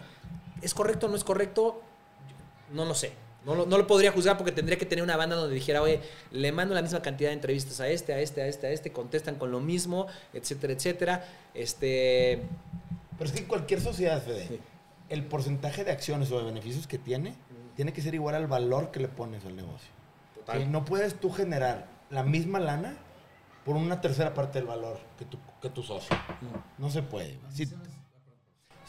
[0.62, 1.82] ¿Es correcto o no es correcto?
[2.74, 3.14] No lo sé.
[3.46, 6.02] No lo, no lo podría juzgar porque tendría que tener una banda donde dijera, oye,
[6.32, 8.92] le mando la misma cantidad de entrevistas a este, a este, a este, a este,
[8.92, 11.26] contestan con lo mismo, etcétera, etcétera.
[11.54, 12.44] Este.
[13.18, 14.60] Pero es que en cualquier sociedad, Fede, Sí.
[15.08, 17.34] el porcentaje de acciones o de beneficios que tiene,
[17.76, 19.90] tiene que ser igual al valor que le pones al negocio.
[20.36, 20.70] Total.
[20.72, 22.98] No puedes tú generar la misma lana
[23.64, 26.16] por una tercera parte del valor que tu, que tu socio.
[26.78, 27.40] No se puede.
[27.54, 27.68] Si,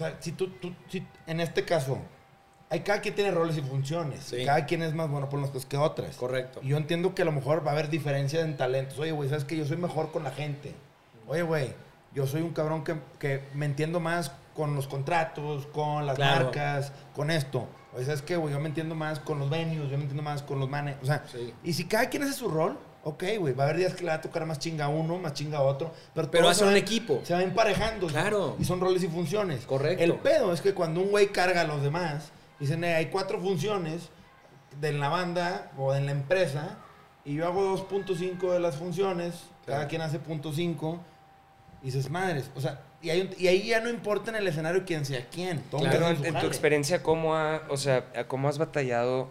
[0.00, 1.98] sea, si tú, tú- si en este caso,
[2.68, 4.20] hay cada quien tiene roles y funciones.
[4.24, 4.44] Sí.
[4.44, 6.16] Cada quien es más bueno por unas cosas que otras.
[6.16, 6.60] Correcto.
[6.62, 8.98] Y yo entiendo que a lo mejor va a haber diferencia en talentos.
[8.98, 10.74] Oye, güey, ¿sabes que Yo soy mejor con la gente.
[11.26, 11.74] oye, güey,
[12.14, 16.44] yo soy un cabrón que, que me entiendo más con los contratos, con las Claro.
[16.46, 17.68] marcas, con esto.
[17.96, 20.22] O sea, es que, güey, yo me entiendo más con los venues, yo me entiendo
[20.22, 20.96] más con los manes.
[21.02, 21.52] O sea, Sí.
[21.64, 24.08] y si cada quien hace su rol, ok, güey, va a haber días que le
[24.08, 25.92] va a tocar más chinga a uno, más chinga a otro.
[26.14, 27.20] Pero, Pero se un equipo.
[27.24, 28.06] Se van emparejando.
[28.08, 28.56] Claro.
[28.58, 29.64] Y son roles y funciones.
[29.66, 30.02] Correcto.
[30.04, 33.40] El pedo es que cuando un güey carga a los demás, dicen, eh, hay cuatro
[33.40, 34.08] funciones
[34.80, 36.76] de la banda o en la empresa,
[37.24, 39.34] y yo hago 2.5 de las funciones,
[39.66, 39.88] cada Claro.
[39.88, 40.98] quien hace punto .5,
[41.82, 44.46] y dices, madres, o sea, y, hay un- y ahí ya no importa en el
[44.46, 45.60] escenario quién sea quién.
[45.70, 45.96] Todo Claro.
[45.98, 49.28] Pero hace en, en tu experiencia, ¿cómo, ha, o sea, ¿cómo has batallado?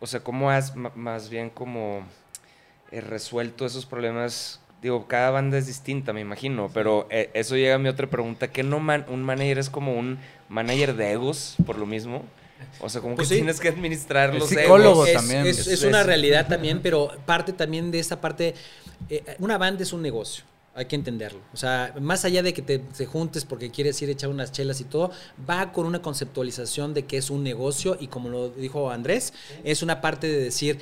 [0.00, 2.04] O sea, ¿cómo has más bien como
[3.00, 4.60] resuelto esos problemas?
[4.82, 8.48] Digo, cada banda es distinta, me imagino, pero eh, eso llega a mi otra pregunta,
[8.48, 10.18] ¿que no man- un manager es como un
[10.50, 12.22] manager de egos por lo mismo?
[12.80, 13.40] O sea, como Pues que sí.
[13.40, 15.08] tienes que administrar Es los psicólogo egos.
[15.08, 15.46] es, también.
[15.46, 18.54] Es, Es- es una es- realidad también, pero parte también de esta parte.
[19.10, 20.44] eh, una banda es un negocio.
[20.76, 21.38] Hay que entenderlo.
[21.52, 24.50] O sea, más allá de que te, te juntes porque quieres ir a echar unas
[24.50, 25.12] chelas y todo,
[25.48, 29.32] va con una conceptualización de que es un negocio y como lo dijo Andrés,
[29.62, 30.78] es una parte de decir,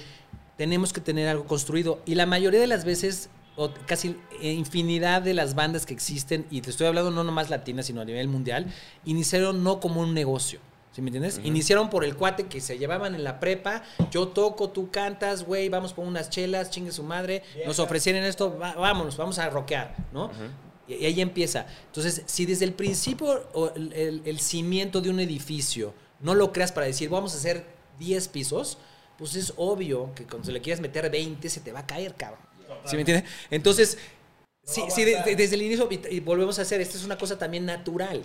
[0.62, 1.98] tenemos que tener algo construido.
[2.06, 6.46] Y la mayoría de las veces, o casi eh, infinidad de las bandas que existen,
[6.52, 8.66] y te estoy hablando no nomás latinas, sino a nivel mundial,
[9.04, 10.60] iniciaron no como un negocio.
[10.92, 11.40] ¿Sí me entiendes?
[11.42, 13.82] Iniciaron por el cuate que se llevaban en la prepa.
[14.12, 17.42] Yo toco, tú cantas, güey, vamos por unas chelas, chingue su madre.
[17.66, 20.30] Nos ofrecieron esto, va- vámonos, vamos a rockear, ¿no?
[20.86, 21.66] Y y ahí empieza.
[21.86, 26.52] Entonces, si desde el principio o el, el- el cimiento de un edificio no lo
[26.52, 27.64] creas para decir, vamos a hacer
[27.98, 28.78] 10 pisos,
[29.22, 32.14] pues es obvio que cuando se le quieras meter 20 se te va a caer,
[32.16, 32.40] cabrón.
[32.86, 33.30] ¿Sí me entiendes?
[33.52, 33.96] Entonces,
[34.64, 37.38] sí, sí, de- de- desde el inicio, y, volvemos a hacer, esto es una cosa
[37.38, 38.24] también natural.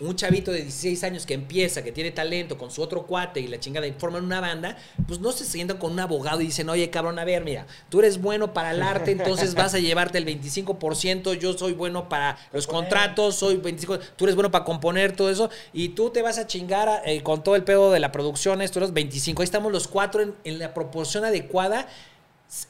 [0.00, 3.48] Un chavito de 16 años que empieza, que tiene talento con su otro cuate y
[3.48, 4.76] la chingada y forman una banda,
[5.06, 8.00] pues no se sientan con un abogado y dicen, oye cabrón, a ver, mira, tú
[8.00, 12.38] eres bueno para el arte, entonces vas a llevarte el 25%, yo soy bueno para
[12.52, 16.38] los contratos, soy 25%, tú eres bueno para componer todo eso, y tú te vas
[16.38, 19.70] a chingar eh, con todo el pedo de la producción, esto eres 25, ahí estamos
[19.70, 21.86] los cuatro en, en la proporción adecuada,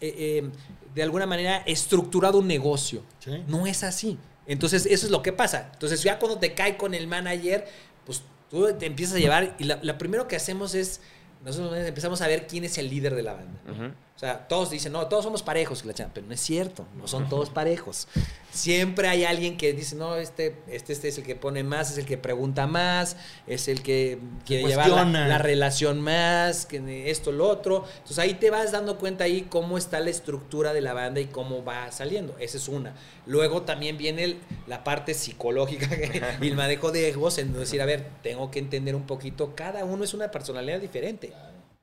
[0.01, 0.51] eh, eh,
[0.95, 3.03] de alguna manera estructurado un negocio.
[3.21, 3.43] Sí.
[3.47, 4.19] No es así.
[4.53, 5.71] Entonces, eso es lo que pasa.
[5.73, 7.67] Entonces, ya cuando te cae con el manager,
[8.05, 11.01] pues tú te empiezas a llevar y lo primero que hacemos es,
[11.45, 13.61] nosotros empezamos a ver quién es el líder de la banda.
[13.71, 13.95] Ujú.
[14.21, 17.49] O sea, todos dicen, no, todos somos parejos, pero no es cierto, no son todos
[17.49, 18.07] parejos.
[18.51, 21.97] Siempre hay alguien que dice, no, este, este, este es el que pone más, es
[21.97, 23.17] el que pregunta más,
[23.47, 27.87] es el que quiere llevar la, relación más, que esto, lo otro.
[27.95, 31.25] Entonces ahí te vas dando cuenta ahí cómo está la estructura de la banda y
[31.25, 32.37] cómo va saliendo.
[32.39, 32.93] Esa es una.
[33.25, 35.89] Luego también viene el- la parte psicológica
[36.43, 39.83] y el manejo de egos, en decir, a ver, tengo que entender un poquito, cada
[39.87, 41.33] uno es una personalidad diferente.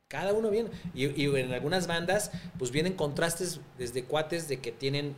[0.09, 0.69] Cada uno viene.
[0.93, 5.15] Y, en algunas bandas, pues vienen contrastes desde cuates de que tienen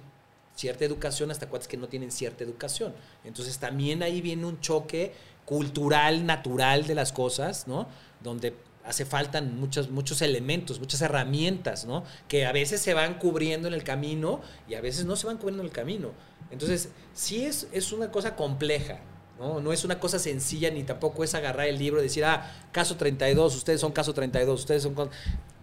[0.55, 2.95] cierta educación hasta cuates que no tienen cierta educación.
[3.23, 5.13] Entonces también ahí viene un choque
[5.45, 7.87] cultural, natural de las cosas, ¿no?
[8.23, 12.03] Donde hace falta muchos, muchos elementos, muchas herramientas, ¿no?
[12.27, 15.37] Que a veces se van cubriendo en el camino y a veces no se van
[15.37, 16.13] cubriendo en el camino.
[16.49, 19.01] Entonces, sí es, es una cosa compleja,
[19.39, 19.61] ¿no?
[19.61, 22.97] No es una cosa sencilla ni tampoco es agarrar el libro y decir, ah, caso
[22.97, 24.93] 32, ustedes son caso 32, ustedes son...
[24.93, 25.09] con-".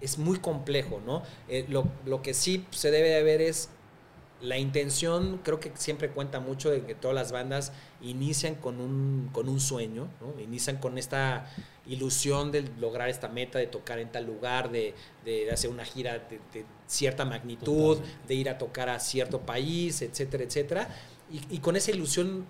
[0.01, 1.23] Es muy complejo, ¿no?
[1.49, 3.69] Eh, lo, lo que sí se debe de ver es
[4.43, 7.73] la intención, creo que siempre cuenta mucho de que todas las bandas
[8.03, 10.39] inician con un, con un sueño, ¿no?
[10.43, 11.47] Inician con esta
[11.87, 16.19] ilusión de lograr esta meta, de tocar en tal lugar, de, de hacer una gira
[16.19, 17.99] de, de cierta magnitud,
[18.29, 20.89] de ir a tocar a cierto país, etcétera, etcétera.
[21.33, 22.45] Y, y con esa ilusión,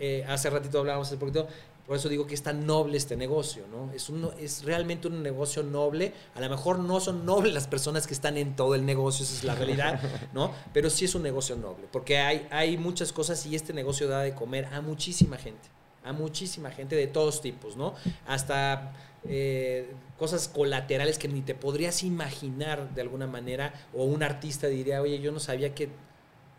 [0.00, 1.46] eh, hace ratito hablábamos hace poquito,
[1.86, 3.92] por eso digo que es tan noble este negocio, ¿no?
[3.92, 6.12] Es, un, es realmente un negocio noble.
[6.34, 9.34] A lo mejor no son nobles las personas que están en todo el negocio, esa
[9.34, 10.00] es la realidad,
[10.32, 10.52] ¿no?
[10.72, 14.20] Pero sí es un negocio noble, porque hay, hay muchas cosas y este negocio da
[14.20, 15.68] de comer a muchísima gente,
[16.04, 17.94] a muchísima gente de todos tipos, ¿no?
[18.26, 18.92] Hasta
[19.24, 25.02] eh, cosas colaterales que ni te podrías imaginar de alguna manera, o un artista diría,
[25.02, 25.88] oye, yo no sabía que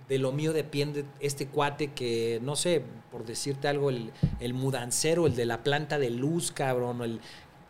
[0.08, 5.28] de lo mío depende este cuate que, no sé, por decirte algo, el, el mudancero,
[5.28, 7.20] el de la planta de luz, cabrón, el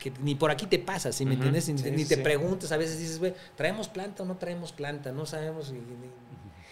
[0.01, 1.69] que ni por aquí te pasa, ¿sí me entiendes?
[1.69, 2.21] Ni, sí, ni te sí.
[2.21, 5.11] preguntas, a veces dices, güey, ¿traemos planta o no traemos planta?
[5.11, 5.71] No sabemos.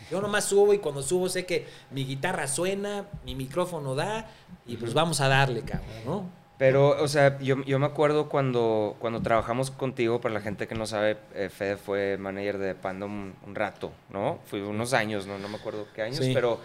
[0.09, 4.27] yo nomás subo y cuando subo sé que mi guitarra suena, mi micrófono da,
[4.65, 6.38] y pues vamos a darle, cabrón, ¿no?
[6.59, 10.75] Pero, o sea, yo, yo me acuerdo cuando, cuando trabajamos contigo, para la gente que
[10.75, 14.39] no sabe, eh, Fede fue manager de Panda un, un rato, ¿no?
[14.45, 15.39] Fue unos años, ¿no?
[15.39, 16.31] No me acuerdo qué años, Sí.
[16.33, 16.59] pero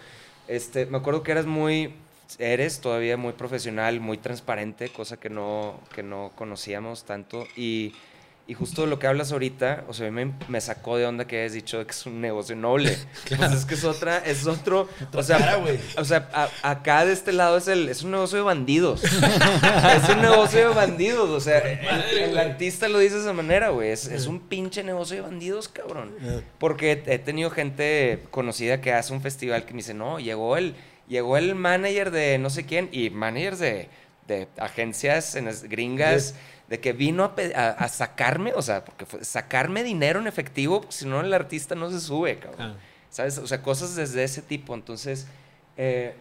[0.49, 1.95] este, me acuerdo que eras muy,
[2.39, 7.45] eres todavía muy profesional, muy transparente, cosa que no, que no conocíamos tanto.
[7.55, 7.93] Y,
[8.47, 11.53] Y justo lo que hablas ahorita, o sea, me, me sacó de onda que hayas
[11.53, 12.95] dicho que es un negocio noble.
[13.37, 14.87] Pues es que es otra, es otro.
[15.13, 15.59] O sea, cara,
[15.97, 19.03] o sea a- acá de este lado es, el, es un negocio de bandidos.
[19.03, 21.27] es un negocio de bandidos.
[21.31, 23.89] O sea, el, el artista lo dice de esa manera, güey.
[23.89, 26.13] Es, es un pinche negocio de bandidos, cabrón.
[26.59, 30.75] Porque he tenido gente conocida que hace un festival que me dice, no, llegó el,
[31.07, 33.89] llegó el manager de no sé quién y managers de,
[34.27, 36.35] de agencias en las gringas.
[36.69, 40.81] De que vino a, a- a sacarme, o sea, porque fue sacarme dinero en efectivo,
[40.81, 42.75] porque si no el artista no se sube, cabrón.
[42.75, 42.75] Ah.
[43.09, 43.37] ¿Sabes?
[43.37, 44.73] O sea, cosas desde ese tipo.
[44.73, 45.27] Entonces,
[45.77, 46.15] eh,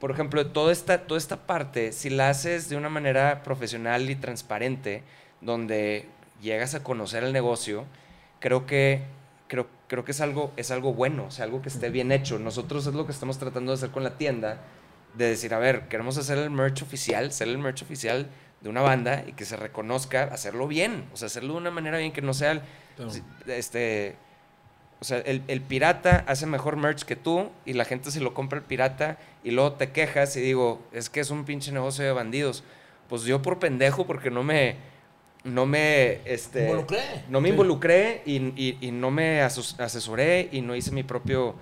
[0.00, 4.16] por ejemplo, toda esta, toda esta parte, si la haces de una manera profesional y
[4.16, 5.02] transparente,
[5.42, 6.06] donde
[6.40, 7.84] llegas a conocer el negocio,
[8.40, 9.02] creo que,
[9.48, 12.38] creo, creo que es, algo, es algo bueno, o sea, algo que esté bien hecho.
[12.38, 14.58] Nosotros es lo que estamos tratando de hacer con la tienda,
[15.14, 18.28] de decir, a ver, queremos hacer el merch oficial, ser el merch oficial
[18.60, 21.98] de una banda y que se reconozca, hacerlo bien, o sea, hacerlo de una manera
[21.98, 22.62] bien que no sea el-
[23.46, 24.16] este
[25.00, 28.34] o sea, el, el pirata hace mejor merch que tú y la gente se lo
[28.34, 32.04] compra el pirata y luego te quejas y digo, es que es un pinche negocio
[32.04, 32.64] de bandidos.
[33.08, 34.76] Pues yo por pendejo porque no me
[35.42, 37.00] no me este Involucré.
[37.30, 37.52] no me Sí.
[37.52, 41.54] involucré y, y- y no me asesoré y no hice mi propio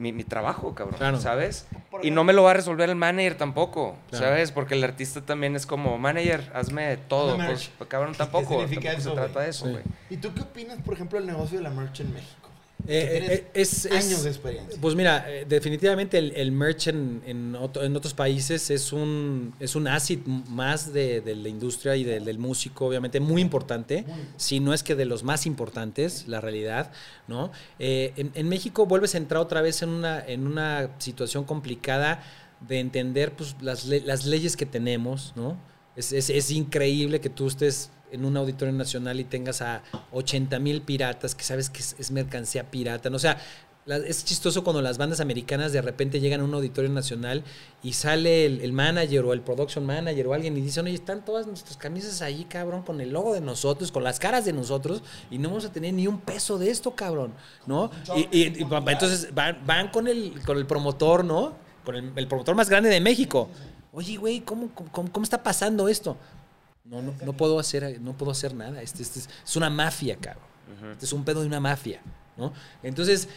[0.00, 1.20] mi, mi trabajo, cabrón, Claro.
[1.20, 1.66] ¿sabes?
[2.02, 4.24] Y no me lo va a resolver el manager tampoco, Claro.
[4.26, 4.50] ¿sabes?
[4.50, 7.36] Porque el artista también es como, manager, hazme todo.
[7.36, 8.48] Pues, cabrón, ¿Qué tampoco.
[8.54, 9.72] significa tampoco eso, se trata de eso, Sí.
[9.72, 9.84] güey.
[10.08, 12.39] ¿Y tú qué opinas, por ejemplo, del negocio de la merch en México?
[12.86, 14.78] Eh, eh, es, es- años de experiencia.
[14.80, 19.54] Pues mira, eh, definitivamente el, el merch en, en, otro- en otros países es un,
[19.60, 24.04] es un asset más de, de la industria y del- del músico, obviamente muy importante,
[24.36, 26.90] si no es que de los más importantes, la realidad,
[27.28, 27.50] ¿no?
[27.78, 32.22] Eh, en, en México vuelves a entrar otra vez en una, en una situación complicada
[32.66, 35.56] de entender pues, las, le- las leyes que tenemos, ¿no?
[35.96, 39.82] Es, es- es increíble que tú estés en un auditorio nacional y tengas a
[40.12, 43.10] 80 mil piratas que sabes que es, es mercancía pirata.
[43.10, 43.16] ¿no?
[43.16, 43.38] O sea,
[43.86, 47.42] la- es chistoso cuando las bandas americanas de repente llegan a un auditorio nacional
[47.82, 51.24] y sale el, el manager o el production manager o alguien y dicen, oye, están
[51.24, 55.02] todas nuestras camisas ahí, cabrón, con el logo de nosotros, con las caras de nosotros
[55.30, 57.32] y no vamos a tener ni un peso de esto, cabrón,
[57.66, 57.90] ¿no?
[58.16, 61.54] Y, y- y, entonces van, van con, el, con el promotor, ¿no?
[61.84, 63.48] Con el, el promotor más grande de México.
[63.92, 66.16] Oye, güey, ¿cómo, cómo, cómo está pasando esto?
[66.90, 68.82] No, no, no puedo hacer, no puedo hacer nada.
[68.82, 70.44] Este, este es, es una mafia, cabrón.
[70.92, 72.00] Este es un pedo de una mafia,
[72.36, 72.52] ¿no?
[72.82, 73.28] Entonces,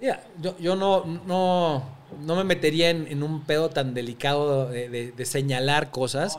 [0.00, 1.82] mira, yo, yo no, no,
[2.20, 6.38] no me metería en, en un pedo tan delicado de, de- de señalar cosas,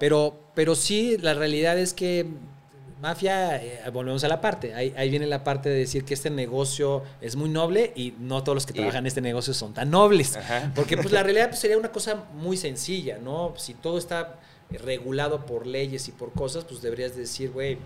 [0.00, 2.26] pero, pero sí, la realidad es que
[3.00, 4.74] mafia, eh, volvemos a la parte.
[4.74, 8.42] Ahí, ahí viene la parte de decir que este negocio es muy noble y no
[8.42, 10.36] todos los que trabajan en este negocio son tan nobles.
[10.36, 10.72] Ajá.
[10.74, 13.54] Porque pues la realidad pues, sería una cosa muy sencilla, ¿no?
[13.56, 14.40] Si todo está
[14.70, 17.78] regulado por leyes y por cosas, pues deberías decir, güey,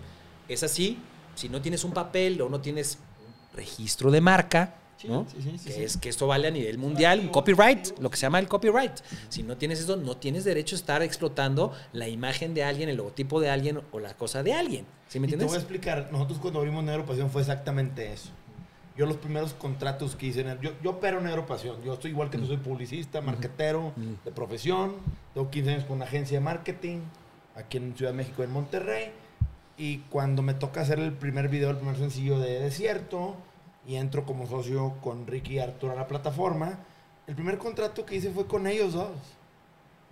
[0.47, 0.99] es así.
[1.35, 4.75] Si no tienes un papel o no tienes un registro de marca,
[5.07, 5.25] ¿no?
[5.29, 5.83] Sí, sí, sí, que sí.
[5.83, 8.93] es que esto vale a nivel mundial, un copyright, lo que se llama el copyright.
[9.29, 12.97] Si no tienes eso, no tienes derecho a estar explotando la imagen de alguien, el
[12.97, 14.85] logotipo de alguien o la cosa de alguien.
[15.07, 15.63] ¿Sí me Y te voy a entiendes?
[15.63, 18.29] explicar, nosotros cuando abrimos Negro Pasión fue exactamente eso.
[18.97, 22.29] Yo los primeros contratos que hice, en yo, yo opero Negro Pasión, yo estoy igual
[22.29, 23.93] que tú, soy publicista, marquetero
[24.25, 24.95] de profesión,
[25.33, 26.99] tengo 15 años con una agencia de marketing,
[27.55, 29.11] aquí en Ciudad de México, en Monterrey,
[29.77, 33.37] y cuando me toca hacer el primer video, el primer sencillo de Desierto,
[33.85, 36.79] y entro como socio con Ricky y Arturo a la plataforma,
[37.27, 39.17] el primer contrato que hice fue con ellos dos.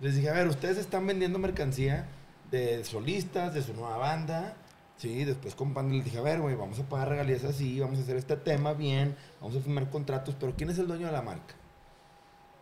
[0.00, 2.06] Les dije, a ver, ustedes están vendiendo mercancía
[2.50, 4.56] de solistas, de su nueva banda.
[4.96, 7.98] Sí, después con Panda les dije, a ver, güey, vamos a pagar regalías así, vamos
[7.98, 11.12] a hacer este tema bien, vamos a firmar contratos, pero ¿quién es el dueño de
[11.12, 11.54] la marca?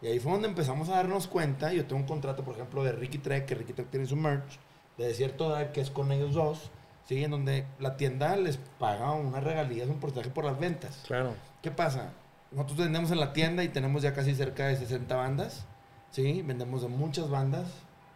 [0.01, 1.73] Y ahí fue donde empezamos a darnos cuenta.
[1.73, 4.59] Yo tengo un contrato, por ejemplo, de Ricky Trek, que Ricky Trek tiene su merch,
[4.97, 6.71] de Desierto Dark, que es con ellos dos,
[7.09, 7.25] ¿sí?
[7.25, 11.03] En donde la tienda les paga unas regalías, un porcentaje por las ventas.
[11.07, 11.35] Claro.
[11.63, 12.13] ¿Qué pasa?
[12.53, 15.65] Nosotros vendemos en la tienda y tenemos ya casi cerca de 60 bandas,
[16.11, 16.43] ¿sí?
[16.43, 17.67] Vendemos de muchas bandas,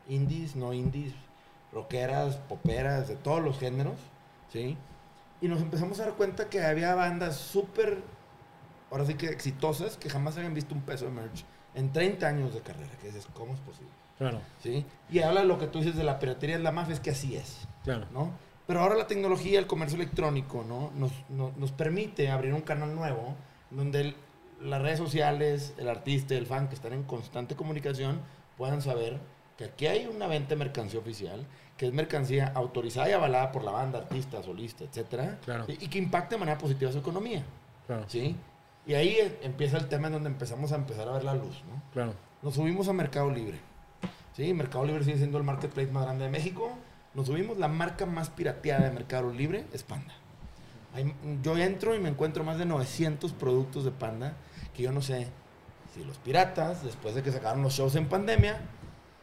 [0.09, 1.15] indies, no indies,
[1.73, 3.97] rockeras, poperas, de todos los géneros,
[4.53, 4.77] ¿sí?
[5.41, 8.03] Y nos empezamos a dar cuenta que había bandas súper,
[8.91, 12.55] ahora sí que exitosas, que jamás habían visto un peso de merch en 30 años
[12.55, 13.91] de carrera, que dices, ¿cómo es posible?
[14.19, 14.85] Claro, ¿Sí?
[15.11, 17.11] Y habla de lo que tú dices de la piratería, de la mafia, es que
[17.11, 17.67] así es.
[17.83, 18.07] claro.
[18.13, 18.31] ¿no?
[18.67, 20.91] Pero ahora la tecnología, el comercio electrónico, ¿no?
[20.95, 23.35] Nos, no- nos permite abrir un canal nuevo
[23.71, 24.17] donde el-
[24.61, 28.21] las redes sociales, el artista y el fan que están en constante comunicación
[28.57, 29.19] puedan saber
[29.57, 31.45] que aquí hay una venta de mercancía oficial,
[31.77, 35.65] que es mercancía autorizada y avalada por la banda, artista, solista, etcétera, Claro.
[35.69, 37.43] y, y que impacte de manera positiva su economía,
[37.87, 38.37] Claro, ¿sí?
[38.87, 41.63] Y ahí eh, empieza el tema en donde empezamos a empezar a ver la luz,
[41.69, 41.83] ¿no?
[41.93, 42.15] claro.
[42.43, 43.59] Nos subimos a Mercado Libre.
[44.37, 46.71] Sí, Mercado Libre sigue siendo el marketplace más grande de México.
[47.15, 50.15] Nos subimos, la marca más pirateada de Mercado Libre es Panda.
[50.95, 54.35] Hay- yo entro y me encuentro más de 900 productos de Panda
[54.75, 55.29] que yo no sé
[55.95, 58.61] si los piratas, después de que sacaron los shows en pandemia,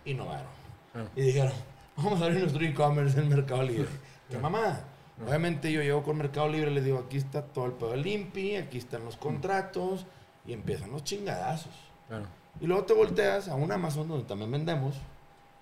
[0.05, 0.47] innovaron.
[0.93, 1.05] Ah.
[1.15, 1.51] Y dijeron,
[1.97, 3.89] vamos a abrir nuestro e-commerce en Mercado Libre.
[4.29, 4.81] ¿Qué mamá?
[5.27, 8.55] Obviamente yo llego con Mercado Libre, les digo, aquí está todo el pedo del INPI,
[8.57, 10.05] aquí están los contratos,
[10.45, 11.73] y empiezan los chingadazos.
[12.07, 12.25] Claro.
[12.61, 14.95] Y luego te volteas a un Amazon donde también vendemos.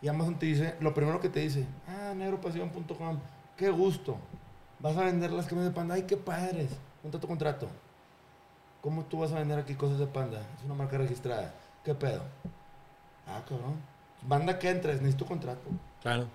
[0.01, 3.19] Y Amazon te dice, lo primero que te dice, ah, negropasión.com,
[3.55, 4.17] qué gusto.
[4.79, 6.69] Vas a vender las camisas de panda, ay, qué padres.
[7.01, 7.67] Ponte tu contrato.
[8.81, 10.39] ¿Cómo tú vas a vender aquí cosas de panda?
[10.57, 11.53] Es una marca registrada.
[11.83, 12.21] ¿Qué pedo?
[13.27, 13.75] Ah, cabrón.
[14.21, 15.67] Banda que entres, necesito contrato.
[16.01, 16.27] Claro.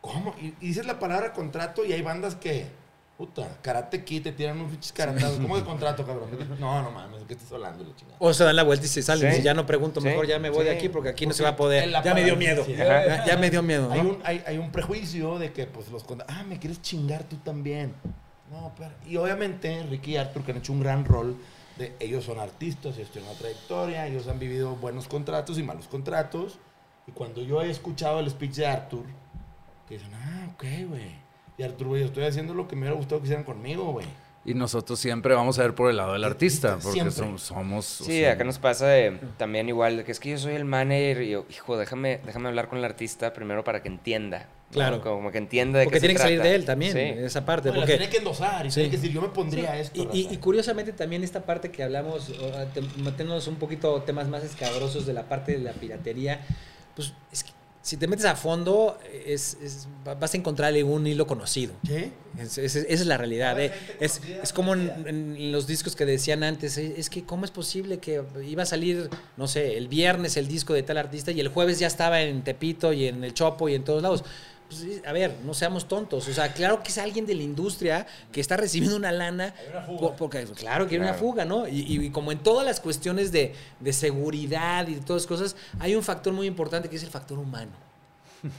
[0.00, 0.34] ¿Cómo?
[0.40, 2.68] Y dices la palabra contrato y hay bandas que,
[3.16, 5.38] puta, karate kid, te tiran unos pinches karatazos.
[5.38, 6.30] ¿Cómo de contrato, cabrón?
[6.58, 7.84] No, no mames, ¿de qué estás hablando?
[7.84, 8.16] La chingada.
[8.20, 9.32] O se dan la vuelta y se salen.
[9.34, 9.40] Sí.
[9.40, 10.08] Y ya no pregunto, Sí.
[10.08, 11.90] mejor ya me voy de aquí porque aquí no se va a poder.
[12.02, 12.66] Ya me dio miedo.
[12.66, 13.90] Ya, ya me dio miedo.
[13.92, 14.08] Hay ¿no?
[14.10, 17.36] un, hay, hay un prejuicio de que, pues, los contra- Ah, me quieres chingar tú
[17.36, 17.94] también.
[18.50, 18.90] No, pero...
[19.06, 21.36] Y obviamente, Ricky y Arthur, que han hecho un gran rol,
[21.78, 25.88] de ellos son artistas, ellos tienen una trayectoria, ellos han vivido buenos contratos y malos
[25.88, 26.58] contratos.
[27.06, 29.04] Y cuando yo he escuchado el speech de Arthur,
[29.88, 31.23] que dicen, ah, ok, güey.
[31.56, 34.06] Y Arthur, güey, yo estoy haciendo lo que me hubiera gustado que hicieran conmigo, güey.
[34.46, 37.40] Y nosotros siempre vamos a ver por el lado del artista, porque somos...
[37.42, 40.54] somos Sí, sea, acá nos pasa de- también igual, de que es que yo soy
[40.54, 44.40] el manager y yo, hijo, déjame, déjame hablar con el artista primero para que entienda.
[44.40, 44.74] ¿no?
[44.74, 45.00] Claro.
[45.00, 46.48] Como que entienda de Porque qué se tiene que salir trata.
[46.50, 46.98] de él también, Sí.
[47.24, 47.68] esa parte.
[47.70, 48.74] No, porque tiene que endosar y Sí.
[48.80, 49.98] tiene que decir, yo me pondría Sí, esto.
[50.12, 50.34] Y, y- raza.
[50.34, 52.30] y curiosamente también esta parte que hablamos,
[52.98, 56.40] metiéndonos un poquito temas más escabrosos de la parte de la piratería,
[56.96, 57.50] pues es que
[57.84, 61.74] si te metes a fondo, es, es- va- vas a encontrarle un hilo conocido.
[61.86, 62.10] ¿Qué?
[62.38, 63.60] Es- es- esa es la realidad.
[63.60, 63.72] Eh.
[64.00, 64.20] Es,
[64.54, 68.22] como en, en los discos que decían antes, eh, es que cómo es posible que
[68.46, 71.78] iba a salir, no sé, el viernes el disco de tal artista y el jueves
[71.78, 74.24] ya estaba en Tepito y en el Chopo y en todos lados.
[74.82, 76.26] Pues, a ver, no seamos tontos.
[76.28, 79.54] O sea, claro que es alguien de la industria que está recibiendo una lana.
[79.98, 81.68] por- porque, claro que hay una fuga, ¿no?
[81.68, 85.56] Y, y como en todas las cuestiones de, de seguridad y de todas las cosas,
[85.78, 87.72] hay un factor muy importante que es el factor humano.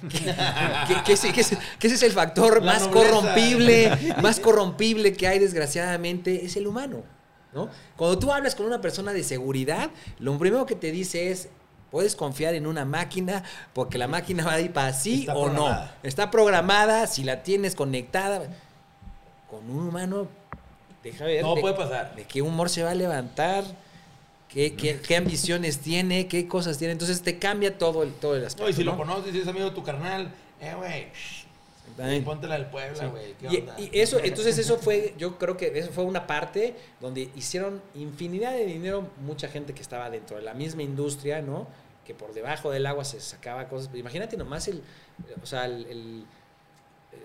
[0.10, 3.10] que, que- que ese, que ese- que ese es el factor La más nobleza.
[3.12, 7.04] corrompible, más corrompible que hay desgraciadamente, es el humano.
[7.54, 7.70] ¿no?
[7.96, 9.90] Cuando tú hablas con una persona de seguridad,
[10.20, 11.48] lo primero que te dice es,
[11.96, 13.42] puedes confiar en una máquina
[13.72, 15.90] porque la máquina va a ir para sí Está o no.
[16.04, 18.50] Está programada, si la tienes conectada.
[19.50, 20.28] Con un humano,
[21.02, 21.40] deja ver.
[21.42, 22.14] Todo de- puede pasar.
[22.14, 23.64] de qué humor se va a levantar,
[24.50, 26.92] qué, qué- qué ambiciones tiene, qué cosas tiene.
[26.92, 28.64] Entonces te cambia todo el, todo el aspecto.
[28.66, 28.98] No, y si lo ¿no?
[28.98, 30.30] conoces y es amigo de tu carnal,
[30.60, 31.08] eh, güey,
[31.96, 32.26] También.
[32.26, 33.36] ponte la del Puebla, güey.
[33.40, 37.30] ¿qué Y, y eso, entonces eso fue, yo creo que eso fue una parte donde
[37.38, 41.85] hicieron infinidad de dinero mucha gente que estaba dentro de la misma industria, ¿no?
[42.06, 43.90] Que por debajo del agua se sacaba cosas.
[43.96, 44.82] Imagínate nomás el,
[45.42, 46.26] o sea, el- el-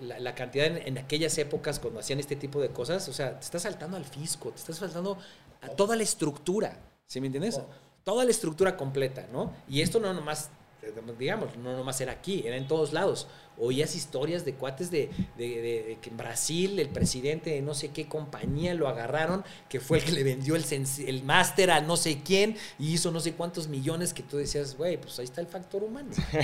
[0.01, 3.39] la, la cantidad en, en aquellas épocas cuando hacían este tipo de cosas, o sea,
[3.39, 5.19] te estás saltando al fisco, te estás saltando
[5.63, 7.61] a toda la estructura, ¿sí me entiendes?
[8.05, 9.53] Toda la estructura completa, ¿no?
[9.69, 10.49] Y esto no nomás,
[10.83, 13.27] eh, digamos, no nomás era aquí, era en todos lados.
[13.59, 17.75] Oías historias de cuates de, de- de- de que en Brasil el presidente de no
[17.75, 20.65] sé qué compañía lo agarraron, que fue el que le vendió el,
[21.07, 24.77] el máster a no sé quién y hizo no sé cuántos millones que tú decías,
[24.77, 26.09] güey, pues ahí está el factor humano.
[26.33, 26.41] Ahí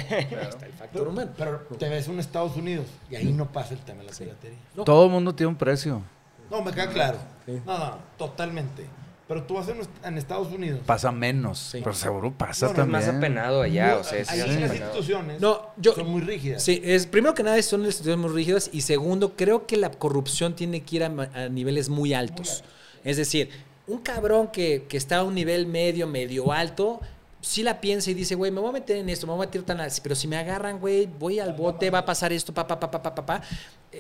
[0.49, 1.31] está el factor humano.
[1.39, 4.59] Pero te ves en Estados Unidos y ahí no pasa el tema de la piratería.
[4.75, 4.85] No.
[4.85, 6.03] Todo el mundo tiene un precio.
[6.51, 7.19] No, me queda claro.
[7.47, 7.53] Sí.
[7.65, 8.85] No, no, totalmente.
[9.29, 10.81] Pero tú vas en, en Estados Unidos.
[10.87, 11.81] Pasa menos, Sí.
[11.83, 12.93] pero seguro pasa No, no, Es también.
[13.07, 16.63] más apenado allá, No, o sea, sí, ahí las instituciones No, yo- son muy rígidas.
[16.63, 20.55] Sí, es, primero que nada son instituciones muy rígidas y segundo, creo que la corrupción
[20.55, 21.09] tiene que ir a,
[21.49, 22.63] niveles muy altos.
[23.03, 23.51] Es decir,
[23.89, 27.01] un cabrón que, que está a un nivel medio, medio alto,
[27.41, 29.47] sí la piensa y dice, güey, me voy a meter en esto, me voy a
[29.47, 32.55] meter tan así, pero si me agarran, güey, voy al bote, va a pasar esto,
[32.55, 33.43] pa, pa, pa, pa, pa, pa, pa.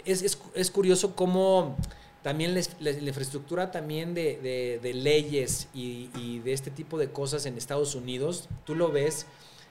[0.04, 1.76] Es, es, es curioso cómo
[2.26, 6.98] también la, la- la infraestructura también de, de- de leyes y, y de este tipo
[6.98, 9.26] de cosas en Estados Unidos, tú lo ves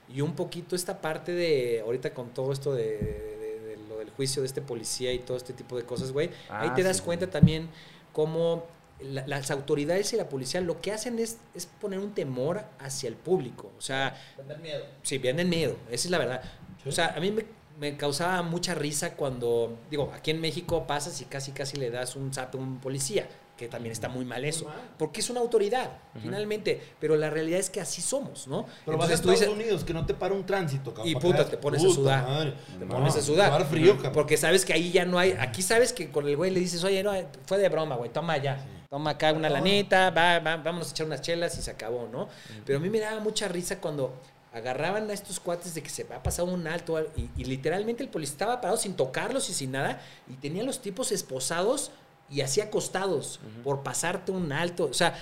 [0.08, 4.46] y un poquito esta parte de, ahorita con todo esto de, lo del juicio de
[4.48, 7.02] este policía y todo este tipo de cosas, güey, ahí Ah, te das sí.
[7.02, 7.68] cuenta también
[8.14, 8.64] cómo
[9.02, 13.08] la- las autoridades y la policía lo que hacen es, es poner un temor hacia
[13.10, 13.70] el público.
[13.76, 14.82] O sea, Tener miedo.
[15.02, 16.42] Sí, venden miedo, esa es la verdad.
[16.86, 17.44] O sea, a mí me,
[17.78, 22.16] me causaba mucha risa cuando, digo, aquí en México pasas y casi casi le das
[22.16, 24.66] un zap a un policía, que también está muy mal eso,
[24.98, 25.90] porque es una autoridad,
[26.22, 28.66] finalmente, pero la realidad es que así somos, ¿no?
[28.84, 31.08] Pero vas a Entonces Estados dices, Unidos, que no te para un tránsito, cabrón.
[31.08, 32.22] Y puta, te pones a sudar.
[32.26, 32.54] madre.
[32.78, 33.64] te No, pones a sudar.
[33.66, 34.12] frío, cabrón.
[34.12, 36.84] Porque sabes que ahí ya no hay, aquí sabes que con el güey le dices,
[36.84, 37.12] oye, no,
[37.46, 38.62] fue de broma, güey, toma ya.
[38.88, 42.28] Toma acá una lanita, va, va, vámonos a echar unas chelas y se acabó, ¿no?
[42.64, 44.14] Pero a mí me daba mucha risa cuando
[44.56, 48.02] agarraban a estos cuates de que se va a pasar un alto y, y literalmente
[48.02, 51.90] el policía estaba parado sin tocarlos y sin nada y tenía los tipos esposados
[52.30, 54.84] y así acostados por pasarte un alto.
[54.84, 55.14] O sea,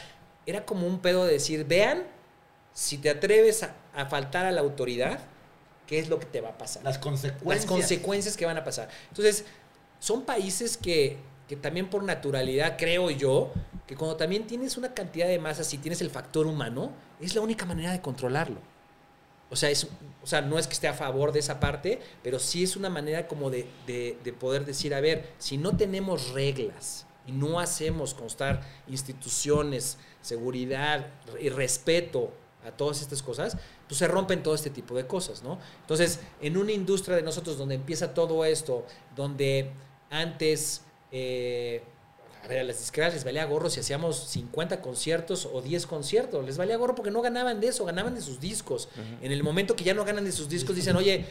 [0.47, 2.05] era como un pedo de decir, vean,
[2.73, 5.19] si te atreves a, a faltar a la autoridad,
[5.87, 6.85] ¿qué es lo que te va a pasar?
[6.85, 7.57] Las consecuencias.
[7.57, 8.89] Las consecuencias que van a pasar.
[9.09, 9.45] Entonces,
[9.99, 11.19] son países que,
[11.49, 13.53] que también por naturalidad, creo yo,
[13.87, 17.41] que cuando también tienes una cantidad de masas y tienes el factor humano, es la
[17.41, 18.74] única manera de controlarlo.
[19.51, 19.87] O sea, es,
[20.23, 22.91] o sea, no es que esté a favor de esa parte, pero sí es una
[22.91, 27.61] manera como de, de, de poder decir, a ver, si no tenemos reglas y no
[27.61, 31.07] hacemos constar instituciones, seguridad
[31.41, 32.33] y respeto
[32.65, 35.59] a todas estas cosas, pues se rompen todo este tipo de cosas, ¿no?
[35.83, 39.71] Entonces, en una industria de nosotros donde empieza todo esto, donde
[40.11, 40.83] antes,
[41.13, 41.83] eh,
[42.45, 46.45] a ver, a las disqueras les valía gorro si hacíamos 50 conciertos o 10 conciertos,
[46.45, 48.91] les valía gorro porque no ganaban de eso, ganaban de sus discos.
[49.23, 51.25] En el momento que ya no ganan de sus discos, dicen, oye,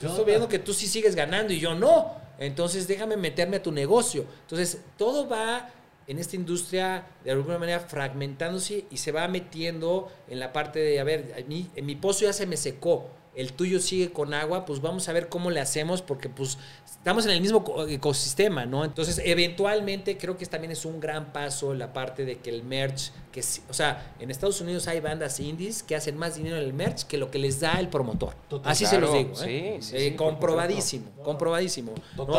[0.00, 3.62] yo estoy viendo que tú sí sigues ganando y yo no, entonces déjame meterme a
[3.62, 4.24] tu negocio.
[4.42, 5.68] Entonces, todo va
[6.06, 10.98] en esta industria de alguna manera fragmentándose y se va metiendo en la parte de,
[10.98, 14.32] a ver, a mí, en mi pozo ya se me secó, el tuyo sigue con
[14.34, 17.86] agua, pues vamos a ver cómo le hacemos porque pues estamos en el mismo co-
[17.86, 18.84] ecosistema, ¿no?
[18.84, 23.10] Entonces, eventualmente creo que también es un gran paso la parte de que el merch,
[23.32, 26.72] que o sea, en Estados Unidos hay bandas indies que hacen más dinero en el
[26.72, 28.34] merch que lo que les da el promotor.
[28.48, 28.70] Total.
[28.72, 29.78] Así se los digo, ¿eh?
[29.80, 31.92] sí, sí, Eh, sí, comprobadísimo, comprobadísimo.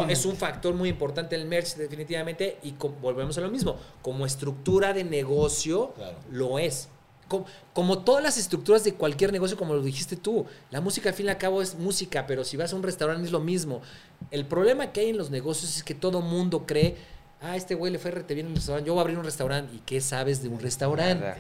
[0.09, 4.93] Es un factor muy importante el merch definitivamente y volvemos a lo mismo, como estructura
[4.93, 6.17] de negocio Claro.
[6.31, 6.89] lo es.
[7.27, 11.15] Como, como todas las estructuras de cualquier negocio, como lo dijiste tú, la música al
[11.15, 13.81] fin y al cabo es música, pero si vas a un restaurante es lo mismo.
[14.31, 16.95] El problema que hay en los negocios es que todo mundo cree,
[17.41, 19.25] ah, este güey le fue rete bien en el restaurante, yo voy a abrir un
[19.25, 19.75] restaurante.
[19.75, 21.33] ¿Y qué sabes de un restaurante?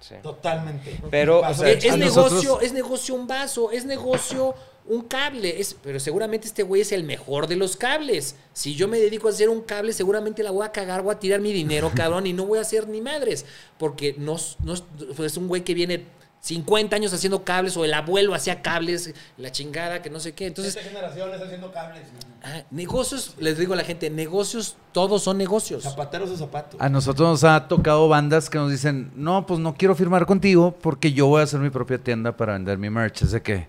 [0.00, 0.16] Sí.
[0.22, 1.00] Totalmente.
[1.12, 4.54] Pero, o sea, Es, negocio, nosotros- es negocio un vaso, es negocio
[4.86, 8.36] un cable, es, pero seguramente este güey es el mejor de los cables.
[8.52, 11.18] Si yo me dedico a hacer un cable, seguramente la voy a cagar, voy a
[11.18, 13.44] tirar mi dinero, cabrón, y no voy a hacer ni madres,
[13.78, 14.82] porque no, es- no es
[15.16, 16.04] pues, es un güey que viene
[16.40, 20.46] 50 años haciendo cables o el abuelo hacía cables, la chingada, que no sé qué.
[20.48, 22.02] Entonces, generación está haciendo cables.
[22.42, 25.84] ah, negocios, les digo a la gente, negocios, todos son negocios.
[25.84, 26.80] Zapateros de zapatos.
[26.80, 30.74] A nosotros nos ha tocado bandas que nos dicen, no, pues no quiero firmar contigo
[30.82, 33.22] porque yo voy a hacer mi propia tienda para vender mi merch.
[33.22, 33.68] Es de que,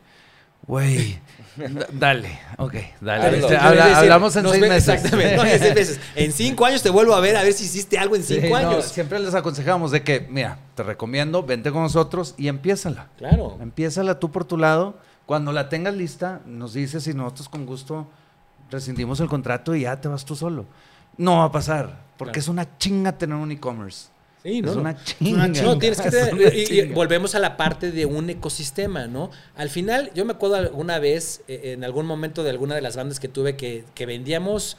[0.66, 1.20] güey,
[1.94, 3.38] dale, ok, dale.
[3.38, 4.88] Este, Debe habla- decir, hablamos en seis ve- meses.
[4.96, 6.00] Exactamente, no, en seis meses.
[6.16, 8.50] En cinco años te vuelvo a ver a ver si hiciste algo en Sí, cinco
[8.60, 8.86] no, años.
[8.86, 13.08] siempre les aconsejamos de que, mira, te recomiendo, vente con nosotros y empiézala.
[13.18, 13.58] Claro.
[13.62, 14.98] Empiézala tú por tu lado.
[15.26, 18.08] Cuando la tengas lista, nos dices y nosotros con gusto
[18.70, 20.66] rescindimos el contrato y ya te vas tú solo.
[21.18, 22.40] No va a pasar, porque Claro.
[22.42, 24.08] es una chinga tener un e-commerce.
[24.44, 24.82] Sí, es no, no.
[24.82, 25.48] una chinga.
[25.48, 26.54] No, tienes que Es tener-
[26.90, 29.32] y- volvemos a la parte de un ecosistema, ¿no?
[29.56, 32.96] Al final, yo me acuerdo alguna vez, eh, en algún momento de alguna de las
[32.98, 34.76] bandas que tuve, que, que vendíamos,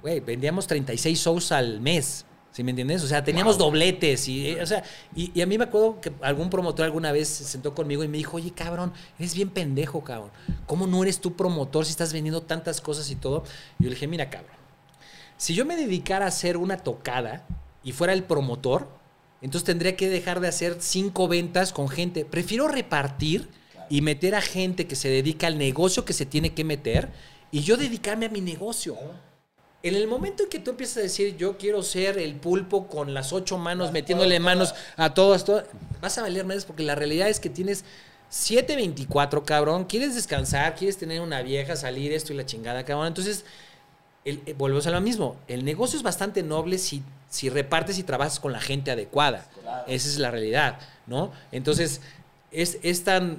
[0.00, 2.24] güey, vendíamos 36 shows al mes.
[2.52, 3.02] ¿Sí me entiendes?
[3.02, 4.82] O sea, teníamos dobletes y, eh, o sea,
[5.16, 8.08] y, y a mí me acuerdo que algún promotor alguna vez se sentó conmigo y
[8.08, 10.30] me dijo, oye, cabrón, eres bien pendejo, cabrón.
[10.66, 13.44] ¿Cómo no eres tú promotor si estás vendiendo tantas cosas y todo?
[13.78, 14.52] Y yo le dije, mira, cabrón,
[15.38, 17.46] si yo me dedicara a hacer una tocada
[17.82, 18.86] y fuera el promotor,
[19.42, 22.24] entonces tendría que dejar de hacer cinco ventas con gente.
[22.24, 23.48] Prefiero repartir
[23.90, 27.10] y meter a gente que se dedica al negocio que se tiene que meter
[27.50, 28.96] y yo dedicarme a mi negocio.
[29.82, 33.12] En el momento en que tú empiezas a decir, yo quiero ser el pulpo con
[33.14, 35.64] las ocho manos, metiéndole manos a todas, todas,
[36.00, 37.84] vas a valer más porque la realidad es que tienes
[38.30, 39.84] 7.24, cabrón.
[39.84, 43.08] Quieres descansar, quieres tener una vieja, salir esto y la chingada, cabrón.
[43.08, 43.44] Entonces,
[44.24, 45.36] el- eh, volvemos a lo mismo.
[45.48, 49.46] El negocio es bastante noble si, si repartes y trabajas con la gente adecuada.
[49.86, 51.32] Esa es la realidad, ¿no?
[51.50, 52.02] Entonces,
[52.50, 53.38] es, es tan...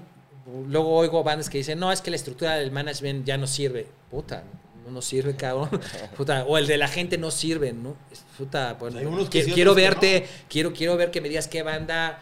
[0.67, 3.87] Luego oigo bandas que dicen, no, es que la estructura del management ya no sirve.
[4.09, 4.45] Puta,
[4.83, 5.69] no nos sirve, cabrón.
[6.17, 7.95] Puta, o el de la gente no sirve, ¿no?
[8.35, 8.99] Puta, bueno,
[9.31, 12.17] sí, quiero verte, quiero, quiero ver que me digas qué banda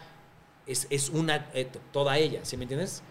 [0.66, 3.02] es, es una, eh, toda ella, ¿sí me entiendes?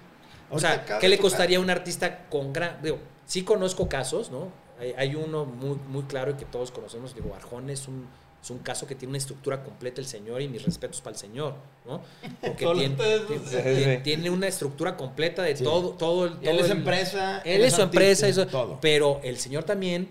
[0.51, 2.79] O sea, ¿qué le costaría a un artista con gran...
[2.83, 4.49] Digo, sí conozco casos, ¿no?
[4.79, 7.15] Hay, hay uno muy, muy claro y que todos conocemos.
[7.15, 8.07] Digo, Arjona es un,
[8.43, 11.19] es un caso que tiene una estructura completa el señor y mis respetos para el
[11.19, 11.53] señor,
[11.85, 12.01] ¿no?
[12.41, 15.63] Porque tiene, tiene- una estructura completa de Sí.
[15.63, 16.31] todo, todo el...
[16.41, 17.41] Y él todo es el- empresa.
[17.45, 18.79] Él es su empresa, eso, Todo.
[18.81, 20.07] pero el señor también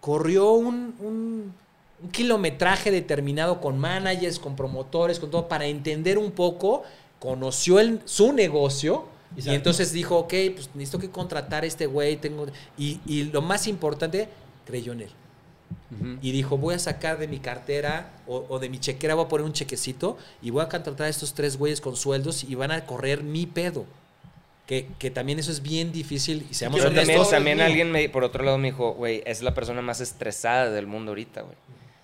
[0.00, 1.54] corrió un, un-
[2.00, 6.84] un kilometraje determinado con managers, con promotores, con todo, para entender un poco,
[7.18, 9.06] conoció el, su negocio
[9.36, 12.46] y entonces dijo, ok, pues necesito que contratar a este güey, tengo...
[12.78, 14.28] Y, y lo más importante,
[14.64, 15.10] creyó en él.
[16.22, 19.28] Y dijo, voy a sacar de mi cartera o, o de mi chequera, voy a
[19.28, 22.70] poner un chequecito y voy a contratar a estos tres güeyes con sueldos y van
[22.72, 23.86] a correr mi pedo.
[24.66, 27.30] que, que también eso es bien difícil y seamos Pero también, honestos.
[27.30, 27.66] también mío.
[27.66, 31.12] alguien, me, por otro lado, me dijo, güey, es la persona más estresada del mundo
[31.12, 31.56] ahorita, güey.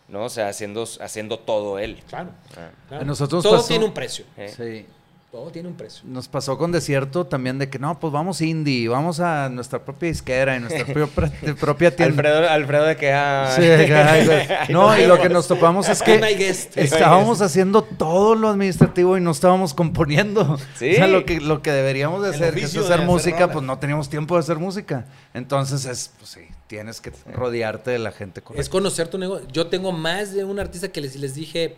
[0.08, 0.24] ¿No?
[0.24, 2.02] O sea, haciendo, haciendo todo él.
[2.08, 3.02] Claro, Ah, claro.
[3.02, 4.24] A nosotros Todo pasó- tiene un precio.
[4.38, 4.52] eh.
[4.56, 4.86] Sí.
[5.34, 6.02] Todo tiene un precio.
[6.04, 10.08] Nos pasó con Desierto también de que no, pues vamos indie, vamos a nuestra propia
[10.08, 12.14] disquera y nuestra propia, propia tienda.
[12.22, 13.12] Alfredo, Alfredo de que...
[13.12, 14.46] ah, Sí, ay, güey.
[14.68, 19.32] no, y lo que nos topamos es que estábamos haciendo todo lo administrativo y no
[19.32, 20.56] estábamos componiendo.
[20.76, 20.92] Sí.
[20.92, 23.64] O sea, lo que, lo que deberíamos de hacer, que es hacer hacer música, pues
[23.64, 25.04] no teníamos tiempo de hacer música.
[25.34, 28.70] Entonces es, pues sí, tienes que rodearte de la gente Es correcta.
[28.70, 29.48] conocer tu negocio.
[29.50, 31.74] Yo tengo más de un artista que les, les dije,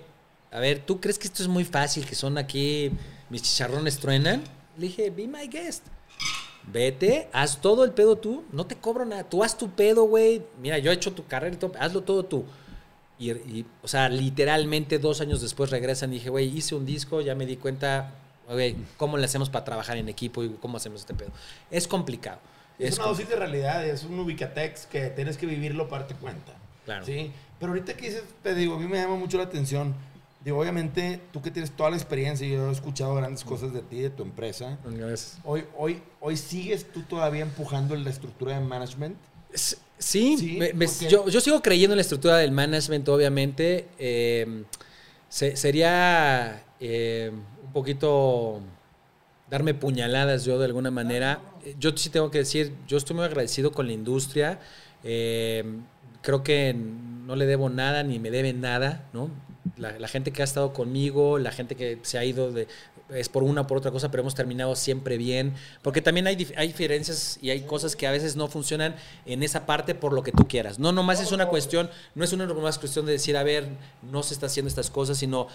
[0.53, 2.05] a ver, ¿tú crees que esto es muy fácil?
[2.05, 2.93] Que son aquí,
[3.31, 4.43] mis chicharrones truenan.
[4.77, 5.87] Le dije, be my guest.
[6.73, 8.45] Vete, haz todo el pedo tú.
[8.53, 9.25] No te cobro nada.
[9.25, 10.43] Tú haz tu pedo, güey.
[10.61, 11.73] Mira, yo he hecho tu carrera y todo.
[11.79, 12.45] Hazlo todo tú.
[13.19, 17.21] Y, y, o sea, literalmente dos años después regresan y dije, güey, hice un disco,
[17.21, 18.13] ya me di cuenta,
[18.49, 21.31] güey, ¿cómo le hacemos para trabajar en equipo y cómo hacemos este pedo?
[21.71, 22.41] Es complicado.
[22.79, 26.15] Es, Es una dosis de realidad, es un ubicatex que tienes que vivirlo para darte
[26.17, 26.53] cuenta.
[26.85, 27.07] Claro.
[27.07, 27.33] ¿sí?
[27.59, 29.95] Pero ahorita que dices, te digo, a mí me llama mucho la atención.
[30.47, 33.81] Digo, obviamente, tú que tienes toda la experiencia y yo he escuchado grandes cosas de
[33.83, 34.79] ti, de tu empresa.
[35.43, 39.17] Hoy, hoy, hoy sigues tú todavía empujando en la estructura de management.
[39.53, 43.89] Sí, Sí, me- me- porque- yo, yo sigo creyendo en la estructura del management, obviamente.
[43.99, 44.63] Eh,
[45.29, 47.33] se- sería eh,
[47.65, 48.61] un poquito
[49.51, 51.41] darme puñaladas yo de alguna manera.
[51.81, 54.61] Yo sí tengo que decir, yo estoy muy agradecido con la industria.
[55.03, 55.65] Eh,
[56.23, 59.29] creo que no le debo nada ni me deben nada, ¿no?
[59.77, 62.69] La, gente que ha estado conmigo, la gente que se ha ido de,
[63.11, 65.55] es por una o por otra cosa, pero hemos terminado siempre bien.
[65.83, 69.67] Porque también hay, hay diferencias y hay cosas que a veces no funcionan en esa
[69.67, 70.79] parte por lo que tú quieras.
[70.79, 73.69] No nomás es una cuestión, no es una nomás cuestión de decir, a ver,
[74.11, 75.49] no se está haciendo estas cosas, sino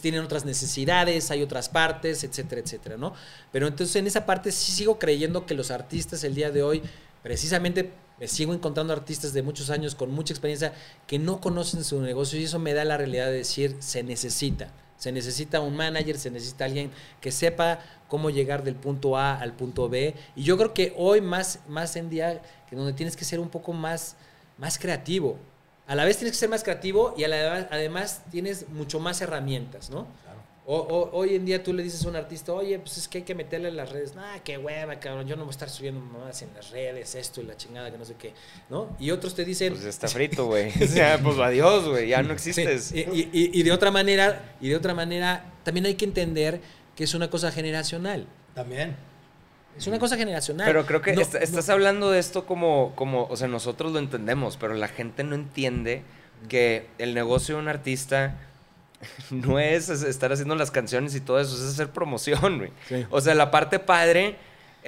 [0.00, 3.14] tienen otras necesidades, hay otras partes, etcétera, etcétera, ¿no?
[3.52, 6.82] Pero entonces en esa parte sí sigo creyendo que los artistas el día de hoy,
[7.22, 10.72] precisamente me sigo encontrando artistas de muchos años con mucha experiencia
[11.06, 14.70] que no conocen su negocio y eso me da la realidad de decir, se necesita.
[14.96, 16.90] Se necesita un manager, se necesita alguien
[17.20, 20.14] que sepa cómo llegar del punto A al punto B.
[20.34, 22.40] Y yo creo que hoy más, más en día,
[22.70, 24.16] que donde tienes que ser un poco más,
[24.56, 25.36] más creativo.
[25.86, 29.20] A la vez tienes que ser más creativo y a la- además tienes mucho más
[29.20, 30.06] herramientas, ¿no?
[30.68, 33.18] O- o- hoy en día tú le dices a un artista, oye, pues es que
[33.18, 34.16] hay que meterle en las redes.
[34.16, 37.40] Nah, qué hueva, cabrón, yo no voy a estar subiendo mamadas en las redes, esto
[37.40, 38.32] y la chingada, que no sé qué,
[38.68, 38.96] ¿no?
[38.98, 39.72] Y otros te dicen...
[39.72, 40.72] Pues ya está frito, güey.
[40.82, 42.08] O sea, pues adiós, güey.
[42.08, 42.84] Ya no existes.
[42.86, 46.60] Sí, y, y- y de otra manera, y de otra manera, también hay que entender
[46.96, 48.26] que es una cosa generacional.
[48.54, 48.96] También.
[49.78, 50.66] Es una cosa generacional.
[50.66, 53.92] Pero creo que No- est- no- estás hablando de esto como, como, o sea, nosotros
[53.92, 56.02] lo entendemos, pero la gente no entiende
[56.48, 58.36] que el negocio de un artista
[59.30, 62.70] no es es estar haciendo las canciones y todo eso, es hacer promoción, güey.
[62.88, 63.04] Sí.
[63.10, 64.36] O sea, la parte padre,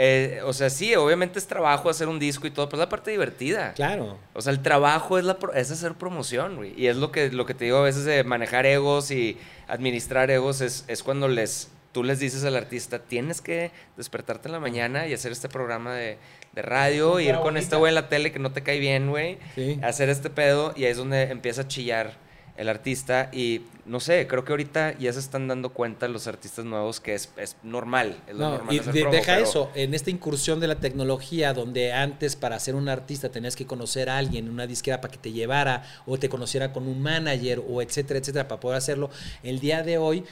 [0.00, 2.88] eh, o sea, sí, obviamente es trabajo hacer un disco y todo, pero es la
[2.88, 3.72] parte divertida.
[3.74, 4.16] Claro.
[4.34, 6.72] O sea, el trabajo es, la, pro- es hacer promoción, güey.
[6.80, 9.36] Y es lo que, lo que te digo a veces de manejar egos y
[9.66, 14.52] administrar egos, es, es cuando les, tú les dices al artista, tienes que despertarte en
[14.52, 16.16] la mañana y hacer este programa de,
[16.52, 19.38] de radio, ir con este güey en la tele que no te cae bien, güey,
[19.54, 19.78] Sí.
[19.82, 22.14] hacer este pedo y ahí es donde empieza a chillar
[22.58, 26.66] el artista y no sé, creo que ahorita ya se están dando cuenta los artistas
[26.66, 29.94] nuevos que es, es normal, es lo No, normal y de- deja pero- eso, en
[29.94, 34.18] esta incursión de la tecnología, donde antes para ser un artista tenías que conocer a
[34.18, 38.18] alguien, una disquera para que te llevara, o te conociera con un manager, o etcétera,
[38.20, 39.08] etcétera, para poder hacerlo,
[39.42, 40.24] el día de hoy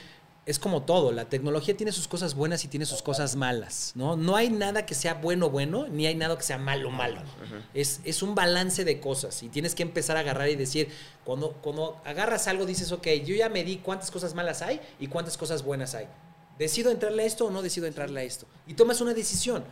[0.47, 4.17] es como todo, la tecnología tiene sus cosas buenas y tiene sus cosas malas, ¿no?
[4.17, 7.21] No hay nada que sea bueno, bueno, ni hay nada que sea malo, malo.
[7.75, 10.89] es, es un balance de cosas y tienes que empezar a agarrar y decir,
[11.25, 15.09] cuando, cuando agarras algo dices, ok, yo ya me di cuántas cosas malas hay y
[15.09, 16.07] cuántas cosas buenas hay.
[16.61, 18.47] ¿Decido entrarle a esto o no decido entrarle a esto?
[18.69, 19.65] Y tomas una decisión,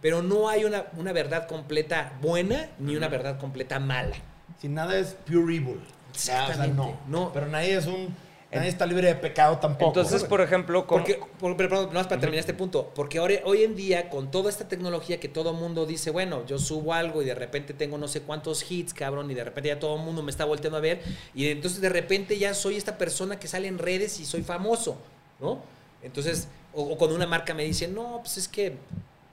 [0.00, 4.16] pero no hay una, una verdad completa buena ni una verdad completa mala.
[4.62, 5.80] Si nada es pure evil.
[6.14, 6.76] Exactamente.
[6.76, 6.98] no.
[7.06, 7.32] No.
[7.32, 8.14] Pero nadie es un.
[8.54, 9.86] Nadie está libre de pecado tampoco.
[9.86, 13.62] Entonces, por ejemplo, ¿cómo- Porque, por, perdón, nomás para terminar este punto, porque ahora, hoy
[13.62, 17.22] en día, con toda esta tecnología que todo el mundo dice, bueno, yo subo algo
[17.22, 20.02] y de repente tengo no sé cuántos hits, cabrón, y de repente ya todo el
[20.02, 21.00] mundo me está volteando a ver,
[21.34, 24.98] y entonces de repente ya soy esta persona que sale en redes y soy famoso,
[25.40, 25.60] ¿no?
[26.02, 28.76] Entonces, o, o cuando una marca me dice, no, pues es que,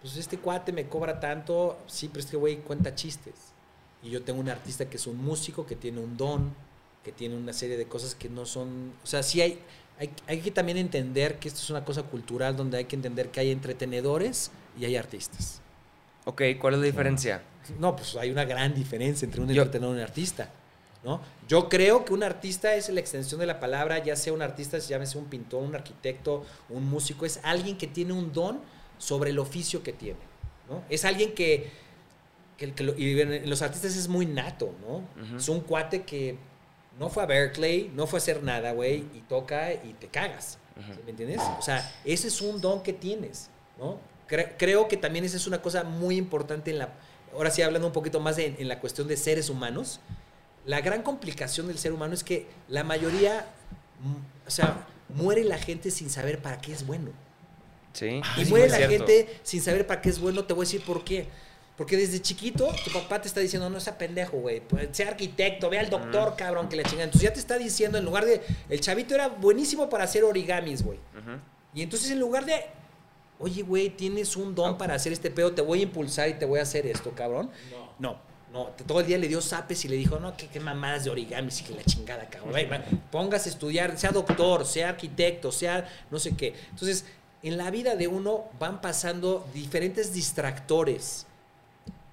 [0.01, 3.34] pues este cuate me cobra tanto, sí, pero este güey cuenta chistes.
[4.01, 6.53] Y yo tengo un artista que es un músico, que tiene un don,
[7.10, 8.93] que tiene una serie de cosas que no son...
[9.03, 9.57] O sea, sí hay,
[9.97, 13.30] hay, hay que también entender que esto es una cosa cultural donde hay que entender
[13.30, 15.60] que hay entretenedores y hay artistas.
[16.26, 17.41] ok, ¿cuál es la diferencia?
[17.80, 20.51] No, pues hay una gran diferencia entre un Yo- entretenedor y un artista.
[21.03, 21.20] ¿no?
[21.47, 24.78] Yo creo que un artista es la extensión de la palabra, ya sea un artista,
[24.78, 28.60] llámese un pintor, un arquitecto, un músico, es alguien que tiene un don
[28.99, 30.20] sobre el oficio que tiene.
[30.70, 30.84] ¿no?
[30.89, 31.72] Es alguien que,
[32.57, 35.38] que- que lo- y en los artistas es muy nato, ¿no?
[35.38, 36.38] Es un cuate que
[37.00, 40.58] no fue a Berkeley, no fue a hacer nada, güey, y toca y te cagas.
[40.76, 41.41] ¿sí ¿Me entiendes?
[41.58, 43.97] O sea, ese es un don que tienes, ¿no?
[44.30, 46.89] Cre- creo que también esa es una cosa muy importante en la...
[47.34, 50.00] Ahora sí, hablando un poquito más de- en la cuestión de seres humanos,
[50.66, 53.45] la gran complicación del ser humano es que la mayoría,
[54.02, 57.12] mm, o sea, muere la gente sin saber para qué es bueno.
[57.93, 58.22] Sí.
[58.38, 59.06] Y sí, muere la cierto.
[59.08, 60.45] gente sin saber para qué es bueno.
[60.45, 61.28] Te voy a decir por qué.
[61.80, 64.60] Porque desde chiquito tu papá te está diciendo, no sea pendejo, güey.
[64.60, 67.06] pues, Sea arquitecto, ve al doctor, cabrón, que la chingada.
[67.06, 68.42] Entonces ya te está diciendo, en lugar de.
[68.70, 71.00] El chavito era buenísimo para hacer origamis, güey.
[71.74, 72.66] Y entonces en lugar de.
[73.40, 76.44] Oye, güey, tienes un don para hacer este pedo, te voy a impulsar y te
[76.46, 77.50] voy a hacer esto, cabrón.
[77.98, 78.30] No.
[78.52, 81.04] No, te- todo el día le dio zapes y le dijo, no, qué, qué mamadas
[81.06, 82.52] de origamis y que la chingada, cabrón.
[82.54, 86.56] Va, Póngase a estudiar, sea doctor, sea arquitecto, sea no sé qué.
[86.72, 87.06] Entonces,
[87.44, 91.28] en la vida de uno van pasando diferentes distractores.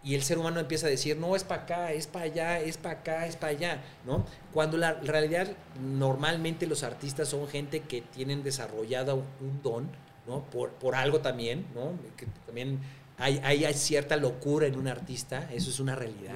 [0.06, 2.76] Y el ser humano empieza a decir, no, es para acá, es para allá, es
[2.76, 4.24] para acá, es para allá, ¿no?
[4.54, 5.48] Cuando la realidad,
[5.82, 9.88] normalmente los artistas son gente que tienen desarrollado un, don,
[10.28, 10.44] ¿no?
[10.44, 11.90] Por, por algo también, ¿no?
[12.16, 12.78] Que también
[13.18, 16.34] hay, hay, hay cierta locura en un artista, eso es una realidad.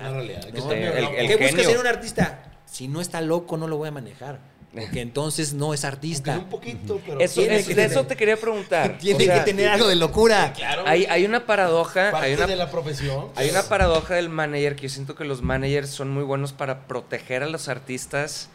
[0.75, 0.91] El-
[1.21, 2.43] el ¿Qué busca ser un artista?
[2.67, 4.41] Si no está loco, no lo voy a manejar.
[4.73, 6.33] Porque entonces no es Aunque artista.
[6.35, 7.19] sea un poquito, pero...
[7.21, 8.99] Eso, Tiene es- que de tener- eso te quería preguntar.
[9.01, 10.53] Tiene O sea, que tener algo de locura.
[10.53, 10.85] Claro.
[10.87, 13.27] Hay, hay una paradoja, parte hay una, de la profesión.
[13.35, 16.87] hay una paradoja del manager que yo siento que los managers son muy buenos para
[16.87, 18.49] proteger a los artistas,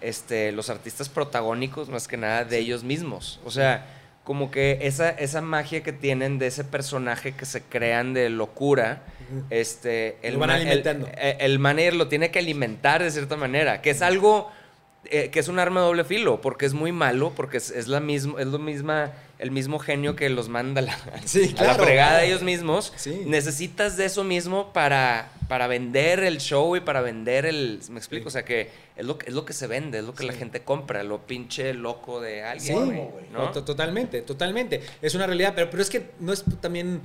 [0.00, 3.38] este, los artistas protagónicos más que nada de ellos mismos.
[3.44, 3.86] O sea,
[4.24, 9.02] como que esa, esa magia que tienen de ese personaje que se crean de locura,
[9.50, 11.06] este, el, Lo van ma- el- alimentando.
[11.18, 14.50] eh, el manager lo tiene que alimentar de cierta manera, que es algo
[15.06, 17.88] eh, que es un arma de doble filo, porque es muy malo, porque es, es
[17.88, 21.54] la mismo, es lo misma, el mismo genio que los manda la, Sí, a la
[21.74, 21.84] claro.
[21.84, 22.92] fregada ellos mismos.
[22.96, 23.22] Sí.
[23.26, 27.80] Necesitas de eso mismo para, para vender el show y para vender el.
[27.88, 28.24] ¿Me explico?
[28.24, 28.28] Sí.
[28.28, 30.32] O sea que es lo, que- es lo que se vende, es lo que la
[30.34, 33.08] gente compra, lo pinche loco de alguien.
[33.32, 33.50] ¿no?
[33.52, 34.82] to- totalmente, totalmente.
[35.00, 37.00] Es una realidad, pero, pero es que no es también...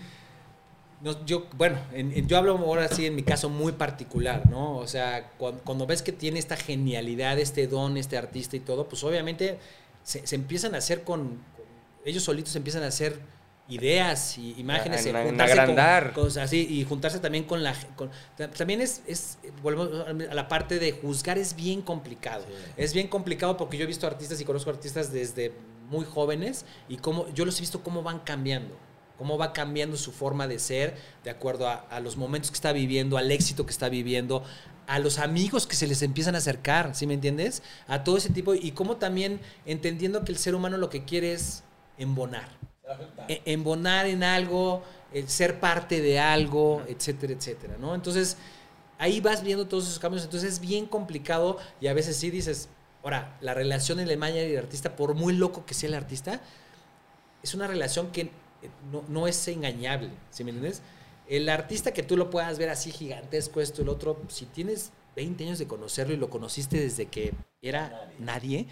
[1.05, 4.77] no, yo, bueno, en- en- yo hablo ahora sí en mi caso muy particular, ¿no?
[4.77, 8.89] O sea, cuando, cuando ves que tiene esta genialidad, este don, este artista y todo,
[8.89, 9.59] pues obviamente
[10.03, 11.19] se, se empiezan a hacer con,
[11.55, 11.65] con-
[12.03, 13.19] Ellos solitos empiezan a hacer
[13.67, 15.05] ideas y imágenes.
[15.05, 16.13] En- en con- agrandar.
[16.13, 17.73] con- así, y juntarse también con la...
[17.95, 18.09] con-
[18.57, 22.43] también es, es, volvemos a la parte de juzgar, es bien complicado.
[22.77, 25.51] Es bien complicado porque yo he visto artistas y conozco artistas desde
[25.89, 28.75] muy jóvenes y cómo, yo los he visto cómo van cambiando.
[29.17, 32.73] Cómo va cambiando su forma de ser de acuerdo a, a los momentos que está
[32.73, 34.43] viviendo, al éxito que está viviendo,
[34.87, 37.63] a los amigos que se les empiezan a acercar, ¿sí me entiendes?
[37.87, 41.33] A todo ese tipo y cómo también entendiendo que el ser humano lo que quiere
[41.33, 41.63] es
[41.97, 42.49] embonar
[43.27, 47.95] e- embonar en algo, el ser parte de algo, etcétera, etcétera, ¿no?
[47.95, 48.37] Entonces,
[48.99, 52.69] ahí vas viendo todos esos cambios, entonces es bien complicado y a veces sí dices,
[53.03, 55.95] ahora, la relación entre el manager y el artista, por muy loco que sea el
[55.95, 56.41] artista,
[57.43, 58.31] es una relación que
[58.91, 60.81] no, no es engañable, ¿sí me entiendes?
[61.27, 65.43] El artista que tú lo puedas ver así gigantesco, esto, el otro, si tienes 20
[65.45, 68.67] años de conocerlo y lo conociste desde que era nadie,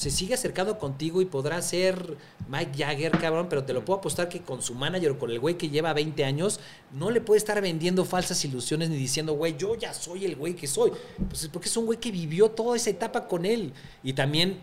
[0.00, 2.16] se sigue acercando contigo y podrá ser
[2.48, 5.38] Mike Jagger, cabrón, pero te lo puedo apostar que con su manager o con el
[5.38, 6.58] güey que lleva 20 años,
[6.90, 10.56] no le puede estar vendiendo falsas ilusiones ni diciendo, güey, yo ya soy el güey
[10.56, 10.90] que soy.
[11.28, 13.74] Pues es porque es un güey que vivió toda esa etapa con él.
[14.02, 14.60] Y también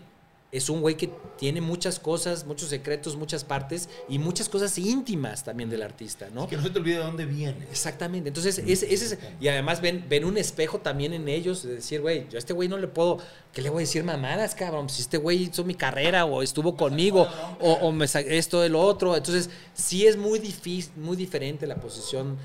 [0.50, 5.43] es un güey que tiene muchas cosas, muchos secretos, muchas partes y muchas cosas íntimas
[5.43, 6.48] también del artista, ¿no?
[6.48, 7.66] Que no se te olvide de dónde viene.
[7.70, 8.30] Exactamente.
[8.30, 12.00] Entonces, ese, ese es- y además ven, ven un espejo también en ellos de decir,
[12.00, 13.18] güey, yo a este güey no le puedo,
[13.52, 14.89] ¿qué le voy a decir mamadas, cabrón?
[14.89, 17.28] Si este güey hizo mi carrera o estuvo conmigo
[17.60, 19.18] o, o me esto, el otro.
[19.18, 22.38] Entonces, sí es muy difícil, muy diferente la posición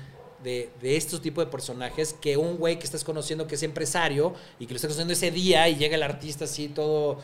[0.43, 4.33] de, de estos tipos de personajes que un güey que estás conociendo que es empresario
[4.59, 7.21] y que lo estás conociendo ese día y llega el artista así todo,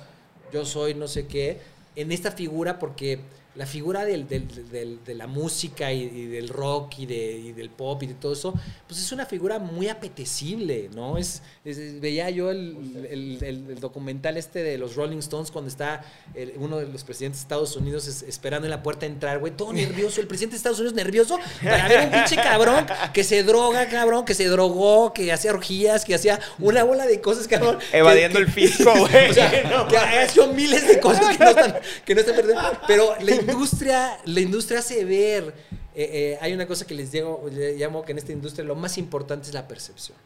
[0.52, 1.60] yo soy no sé qué,
[1.96, 3.20] en esta figura porque
[3.56, 7.52] la figura del- del- del- de la música y, y del rock y, de, y
[7.52, 8.54] del pop y de todo eso,
[8.88, 11.18] pues es una figura muy apetecible, ¿no?
[11.18, 12.78] Es, es- veía yo el,
[13.10, 16.02] el- el- el documental este de los Rolling Stones cuando está
[16.36, 19.40] el- uno de los presidentes de Estados Unidos es- esperando en la puerta a entrar,
[19.40, 23.24] güey, todo nervioso, el presidente de Estados Unidos nervioso para ver un pinche cabrón que
[23.24, 27.48] se droga, cabrón, que se drogó, que hacía orgías, que hacía una bola de cosas,
[27.48, 27.80] cabrón.
[27.92, 29.30] Evadiendo que- el fisco, güey.
[29.32, 29.52] o sea,
[29.88, 31.76] que ha hecho miles de cosas que no están,
[32.06, 32.64] que no están perdiendo.
[32.88, 35.54] Pero la industria, la industria hace ver.
[35.96, 38.76] eh, eh, hay una cosa que les digo, le llamo que en esta industria lo
[38.76, 40.18] más importante es la percepción.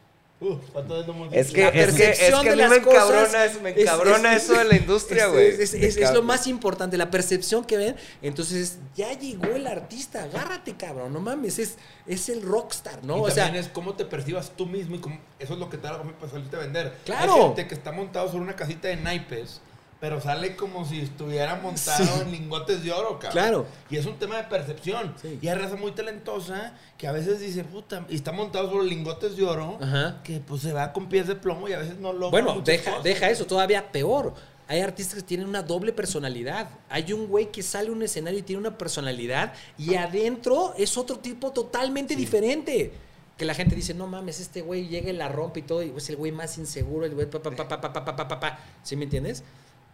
[0.41, 1.87] Uh, ¿cuánto es lo más- Es que, La es que, es
[2.17, 4.53] percepción que a de mí las me encabrona, cosas eso, me es- encabrona es- eso
[4.57, 5.47] de la industria, es- güey.
[5.47, 7.95] Es, es- Me es lo más importante, la percepción que ven.
[8.21, 11.75] Entonces, ya llegó el artista, agárrate, cabrón, no mames, es,
[12.07, 13.19] es el rockstar, ¿no?
[13.19, 15.69] Y o sea, también es cómo te percibas tú mismo y cómo, eso es lo
[15.69, 15.87] que te
[16.29, 16.93] salirte a vender.
[17.05, 17.33] Claro.
[17.35, 19.61] Hay gente que está montado sobre una casita de naipes,
[20.03, 22.11] pero sale como si estuviera montado Sí.
[22.23, 23.31] en lingotes de oro, cabrón.
[23.31, 23.65] Claro.
[23.89, 25.13] Y es un tema de percepción.
[25.21, 25.39] Sí.
[25.41, 29.37] Y hay raza muy talentosa que a veces dice, puta, y está montado sobre lingotes
[29.37, 30.19] de oro, Ajá.
[30.25, 32.89] que pues se va con pies de plomo y a veces no logra Bueno, deja,
[32.91, 33.03] cosas.
[33.05, 34.33] deja eso, todavía peor.
[34.67, 36.67] Hay artistas que tienen una doble personalidad.
[36.89, 40.97] Hay un güey que sale a un escenario y tiene una personalidad y adentro es
[40.97, 42.91] otro tipo totalmente diferente.
[43.37, 45.93] Que la gente dice, no mames, este güey llega y la rompe y todo, y
[45.95, 48.27] es el güey más inseguro, el güey pa, pa, pa, pa, pa, pa, pa, pa,
[48.27, 48.59] pa, pa.
[48.83, 49.43] ¿Sí me entiendes?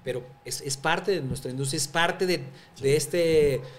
[0.04, 2.46] Pero es, es parte de nuestra industria, es parte de,
[2.82, 3.18] de este...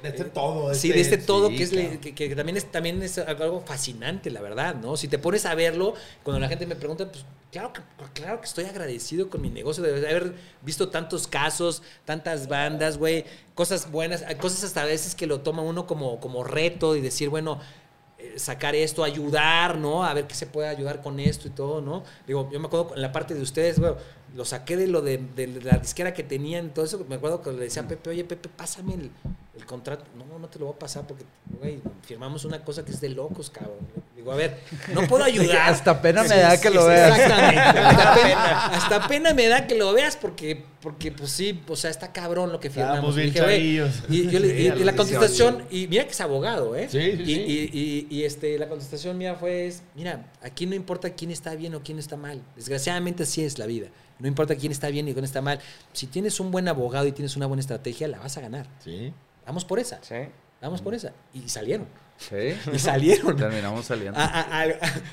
[0.03, 2.01] De este todo, Sí, este- de este todo sí, que, es, claro.
[2.01, 4.97] que, que también es también es algo fascinante, la verdad, ¿no?
[4.99, 7.81] Si te pones a verlo, cuando la gente me pregunta, pues claro que,
[8.13, 13.25] claro que estoy agradecido con mi negocio de haber visto tantos casos, tantas bandas, güey,
[13.55, 17.31] cosas buenas, cosas hasta a veces que lo toma uno como, como reto y decir,
[17.31, 17.61] bueno,
[18.19, 20.05] eh, sacar esto, ayudar, ¿no?
[20.05, 22.05] A ver qué se puede ayudar con esto y todo, ¿no?
[22.27, 23.95] Digo, yo me acuerdo en la parte de ustedes, güey,
[24.35, 27.51] lo saqué de lo de, de la disquera que tenían, todo eso, me acuerdo que
[27.53, 29.11] le decía a Pepe, oye, Pepe, pásame el,
[29.57, 30.05] el contrato.
[30.17, 31.25] No, no te lo voy a pasar porque,
[31.59, 33.79] güey, firmamos una cosa que es de locos, cabrón.
[34.17, 34.59] Digo, a ver,
[34.95, 35.71] no puedo ayudar.
[35.71, 37.19] Hasta pena me da que lo veas.
[37.19, 37.61] Exactamente.
[37.81, 41.91] Hasta pena, hasta pena me da que lo veas porque, porque pues sí, o sea,
[41.91, 43.17] está cabrón lo que firmamos.
[43.17, 43.77] Bien Dije, y,
[44.31, 44.97] yo le- Sí, y- la 18.
[44.97, 46.89] contestación, y mira que es abogado, ¿eh?
[46.91, 47.33] Sí, sí, y, sí.
[47.33, 51.55] y- y- y, este, la contestación mía fue, es, mira, aquí no importa quién está
[51.55, 52.43] bien o quién está mal.
[52.57, 53.89] Desgraciadamente así es la vida.
[54.21, 55.59] No importa quién está bien y quién está mal.
[55.93, 58.67] Si tienes un buen abogado y tienes una buena estrategia, la vas a ganar.
[58.85, 59.13] Sí.
[59.47, 59.99] Vamos por esa.
[60.03, 60.15] Sí.
[60.63, 61.13] Vamos por esa.
[61.33, 61.87] Y salieron.
[62.19, 62.55] Sí.
[62.75, 63.35] Y salieron.
[63.35, 64.21] Terminamos saliendo.
[64.21, 64.67] A, a- a- a-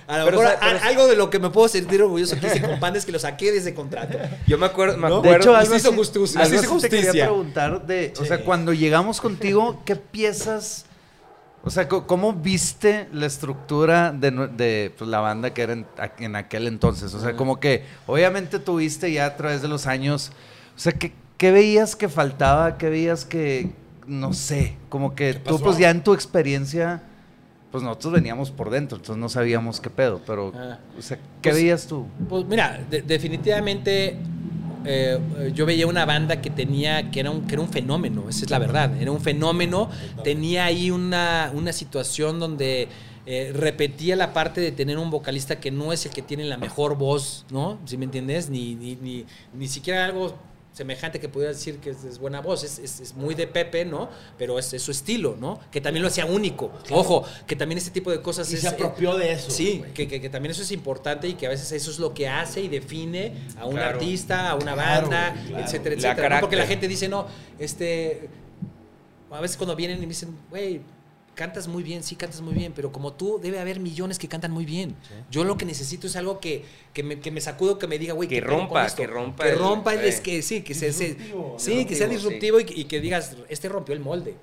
[0.08, 2.62] a lo Pero, mejor pero- algo de lo que me puedo sentir orgulloso que hice
[2.62, 4.18] con Panda es que lo saqué de ese contrato.
[4.46, 5.20] Yo me acuerdo, me ¿No?
[5.20, 5.32] acuerdo.
[5.32, 7.26] De hecho, algo se hizo así- justicia, algo se hizo así te quería justicia.
[7.28, 10.86] preguntar de, o sea, cuando llegamos contigo, ¿qué piezas,
[11.64, 15.74] o sea, cómo viste la estructura de, pues, la banda que era
[16.20, 17.14] en, aquel entonces?
[17.14, 20.32] O sea, como que obviamente tuviste ya a través de los años,
[20.76, 22.78] o sea, ¿qué, qué veías que faltaba?
[22.78, 23.72] ¿Qué veías que,
[24.06, 27.02] no sé, como que ¿Qué tú pues ya en tu experiencia...
[27.70, 30.80] Pues nosotros veníamos por dentro, entonces no sabíamos qué pedo, pero, Ah.
[30.98, 32.08] o sea, ¿qué Pues- veías tú?
[32.30, 34.18] Pues mira, de- definitivamente
[34.86, 38.30] eh, eh, yo veía una banda que tenía, que era, un, que era un fenómeno,
[38.30, 39.90] esa es la verdad, era un fenómeno,
[40.24, 42.88] tenía ahí una, una situación donde
[43.26, 46.58] eh, repetía la parte de tener un vocalista que no es el que tiene la
[46.58, 47.78] mejor voz, ¿no?
[47.86, 48.50] ¿Sí me entiendes?
[48.50, 50.36] Ni, ni, ni, ni siquiera algo
[50.78, 53.84] semejante que pudiera decir que es, es buena voz, es, es- es muy de Pepe,
[53.84, 54.10] ¿no?
[54.38, 55.60] Pero es, es su estilo, ¿no?
[55.72, 56.72] Que también lo hacía único.
[56.92, 59.50] Ojo, que también este tipo de cosas Y es, se apropió de eso.
[59.50, 62.14] Sí, que, que- que también eso es importante y que a veces eso es lo
[62.14, 63.96] que hace y define a un Claro.
[63.96, 66.40] artista, a una Claro, banda, etcétera, etcétera.
[66.40, 67.26] Porque la gente dice, no,
[67.60, 68.30] este.
[69.32, 70.80] A veces cuando vienen y me dicen, güey,
[71.38, 74.52] cantas muy bien, sí cantas muy bien, pero como tú, debe haber millones que cantan
[74.52, 74.96] muy bien.
[75.30, 78.14] Yo lo que necesito es algo que, que, me, que me sacudo, que me diga,
[78.16, 80.74] güey, Que ¿qué pedo con rompa, que rompa Que rompa, el- es que sí, que
[80.74, 84.02] se, se- Disruptivo, sí, que sea disruptivo, y, que- y que digas, este rompió el
[84.02, 84.34] molde.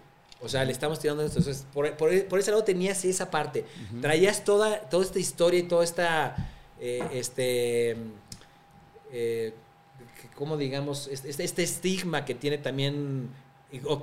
[0.41, 1.39] O sea, le estamos tirando esto.
[1.41, 3.65] Entonces, por, por- por ese lado tenías esa parte.
[4.01, 6.37] Traías toda, toda esta historia y toda esta,
[6.81, 7.97] eh, este,
[9.13, 9.53] eh,
[10.21, 11.09] que- ¿cómo digamos?
[11.09, 13.31] Este, este estigma que tiene también,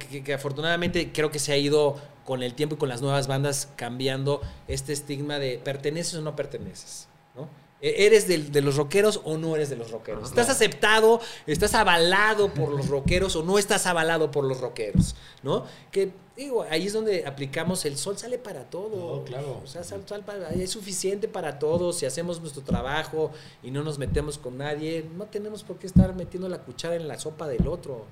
[0.09, 1.95] que, que afortunadamente creo que se ha ido
[2.25, 6.35] con el tiempo y con las nuevas bandas cambiando este estigma de perteneces o no
[6.35, 7.47] perteneces, ¿no?
[7.81, 10.29] E- ¿Eres de, los rockeros o no eres de los rockeros?
[10.29, 15.15] ¿Estás aceptado, estás avalado por los rockeros o no estás avalado por los rockeros?
[15.41, 15.65] ¿No?
[15.91, 19.17] Que digo, ahí es donde aplicamos el sol sale para todo.
[19.17, 19.61] No, claro.
[19.63, 21.97] O sea, sal- sal para- es suficiente para todos.
[21.97, 23.31] Si hacemos nuestro trabajo
[23.63, 27.07] y no nos metemos con nadie, no tenemos por qué estar metiendo la cuchara en
[27.07, 28.05] la sopa del otro.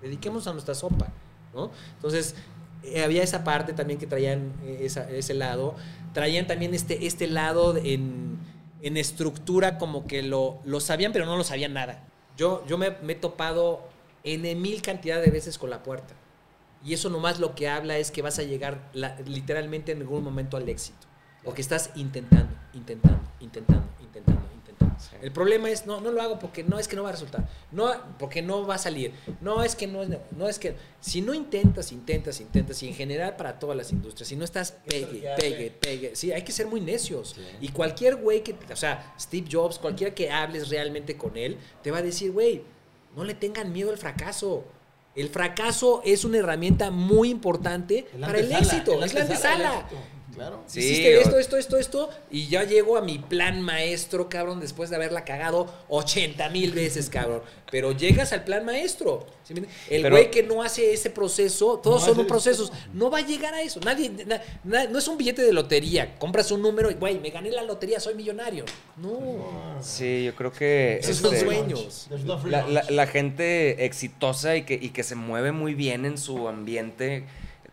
[0.00, 1.08] Dediquemos a nuestra sopa,
[1.54, 1.70] ¿no?
[1.96, 2.34] Entonces,
[3.02, 5.74] había esa parte también que traían eh, ese lado.
[6.12, 8.38] Traían también este, este lado en,
[8.82, 12.04] en estructura como que lo, lo sabían, pero no lo sabían nada.
[12.36, 13.88] Yo, yo me, he topado
[14.24, 16.14] en mil cantidad de veces con la puerta.
[16.84, 18.90] Y eso nomás lo que habla es que vas a llegar
[19.26, 21.06] literalmente en algún momento al éxito.
[21.44, 24.39] Porque estás intentando, intentando, intentando, intentando,
[25.22, 27.48] El problema es, no, no lo hago porque no es que no va a resultar.
[27.72, 29.12] No, porque no va a salir.
[29.40, 30.76] No es que no es, no es que...
[31.00, 34.72] Si no intentas, intentas, intentas, y en general para todas las industrias, si no estás
[34.86, 37.36] pegue, pegue, pegue, sí, hay que ser muy necios.
[37.60, 41.90] Y cualquier güey que, o sea, Steve Jobs, cualquiera que hables realmente con él, te
[41.90, 42.62] va a decir, güey,
[43.16, 44.64] no le tengan miedo al fracaso.
[45.14, 48.92] El fracaso es una herramienta muy importante para el éxito.
[48.92, 49.88] es la Es la antesala.
[50.34, 50.62] Claro.
[50.66, 54.60] Sí, Hiciste o- esto, esto, esto, esto, y ya llego a mi plan maestro, cabrón,
[54.60, 57.42] después de haberla cagado 80 mil veces, cabrón.
[57.70, 59.26] Pero llegas al plan maestro.
[59.48, 63.18] El Pero- güey que no hace ese proceso, todos No son hace- procesos, no va
[63.18, 63.80] a llegar a eso.
[63.80, 66.16] Nadie, na- na- no es un billete de lotería.
[66.18, 68.64] Compras un número y, güey, me gané la lotería, soy millonario.
[68.96, 70.98] No, Sí, yo creo que...
[71.02, 72.08] esos son este, sueños.
[72.44, 76.46] La, la- la gente exitosa y que, y que se mueve muy bien en su
[76.48, 77.24] ambiente,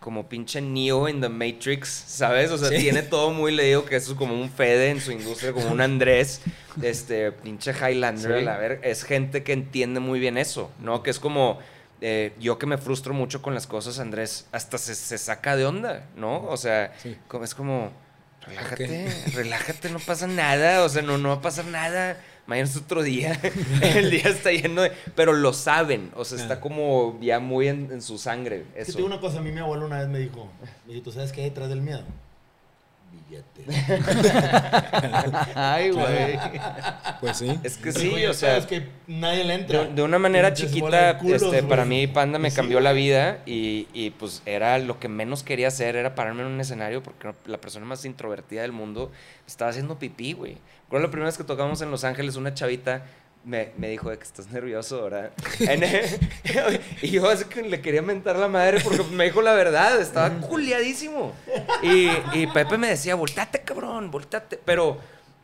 [0.07, 2.49] como pinche Neo en The Matrix, ¿sabes?
[2.51, 2.77] O sea, Sí.
[2.77, 5.81] tiene todo muy leído, que eso es como un Fede en su industria, como un
[5.81, 6.39] Andrés,
[6.81, 8.47] este pinche Highlander, Sí.
[8.47, 11.03] a ver, es gente que entiende muy bien eso, ¿no?
[11.03, 11.59] Que es como...
[11.99, 15.65] eh, yo que me frustro mucho con las cosas, Andrés, hasta se, se saca de
[15.65, 16.41] onda, ¿no?
[16.45, 17.17] O sea, Sí.
[17.43, 17.91] es como,
[18.45, 22.15] relájate, relájate, no pasa nada, o sea, no, no va a pasar nada.
[22.47, 23.39] Mañana es otro día,
[23.81, 24.91] el día está lleno de...
[25.15, 28.63] Pero lo saben, o sea, está como ya muy en, en su sangre.
[28.69, 28.91] Es que Eso.
[28.93, 30.47] te digo una cosa, a mí mi abuelo una vez me dijo,
[30.85, 32.03] me dijo, ¿tú sabes qué hay detrás del miedo?
[33.11, 33.65] Billete.
[35.55, 36.39] Ay, güey.
[37.19, 37.59] Pues sí.
[37.63, 39.83] Es que sí, "Ya o sea, sabes que nadie le entra.
[39.85, 42.83] de, de una manera Pinches chiquita, culos, este, para mí Panda me Sí, cambió güey.
[42.83, 46.59] la vida y, y, pues era lo que menos quería hacer, era pararme en un
[46.61, 49.11] escenario porque la persona más introvertida del mundo
[49.45, 50.57] estaba haciendo pipí, güey.
[50.83, 53.05] Recuerdo la primera vez que tocamos en Los Ángeles, una chavita
[53.47, 55.31] me, me dijo de que estás nervioso, ¿verdad?
[57.01, 60.29] Y yo así que le quería mentar la madre porque me dijo la verdad, estaba
[60.41, 61.33] culiadísimo.
[61.81, 64.59] Y, y Pepe me decía, voltate, cabrón, voltate.
[64.63, 64.97] Pero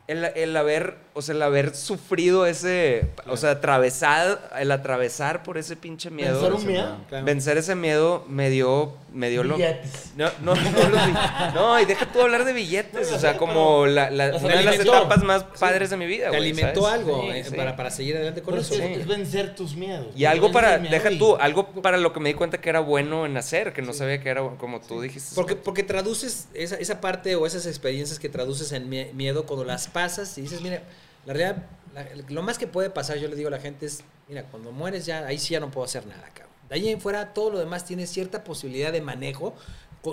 [0.06, 5.56] el, el haber, o sea, el haber sufrido ese, o sea, atravesar, el atravesar por
[5.56, 6.34] ese pinche miedo.
[6.42, 6.96] ¿Vencer un miedo?
[7.24, 9.54] Vencer ese miedo me dio, me dio lo...
[9.56, 10.10] Billetes.
[10.16, 14.10] No, no, no, los no, y deja tú hablar de billetes, o sea, como la,
[14.10, 16.98] la- una de las etapas más padres de mi vida, Te alimentó ¿sabes?
[17.00, 17.54] algo Sí, eh, sí.
[17.54, 18.80] Para, para seguir adelante con Pero es, eso.
[18.82, 20.08] que es vencer tus miedos.
[20.16, 22.80] Y algo para, deja y- tú, algo para lo que me di cuenta que era
[22.80, 25.34] bueno en hacer, que no sabía que era bueno, como tú dijiste.
[25.34, 29.64] Porque, porque traduces esa, esa parte o esas experiencias que traduces en mie- miedo cuando
[29.64, 30.82] las pasas y dices, mira,
[31.24, 31.64] la realidad,
[31.94, 34.72] la- lo más que puede pasar, yo le digo a la gente es, mira, cuando
[34.72, 36.53] mueres ya, ahí sí ya no puedo hacer nada, cabrón.
[36.68, 39.54] De ahí en fuera todo lo demás tiene cierta posibilidad de manejo,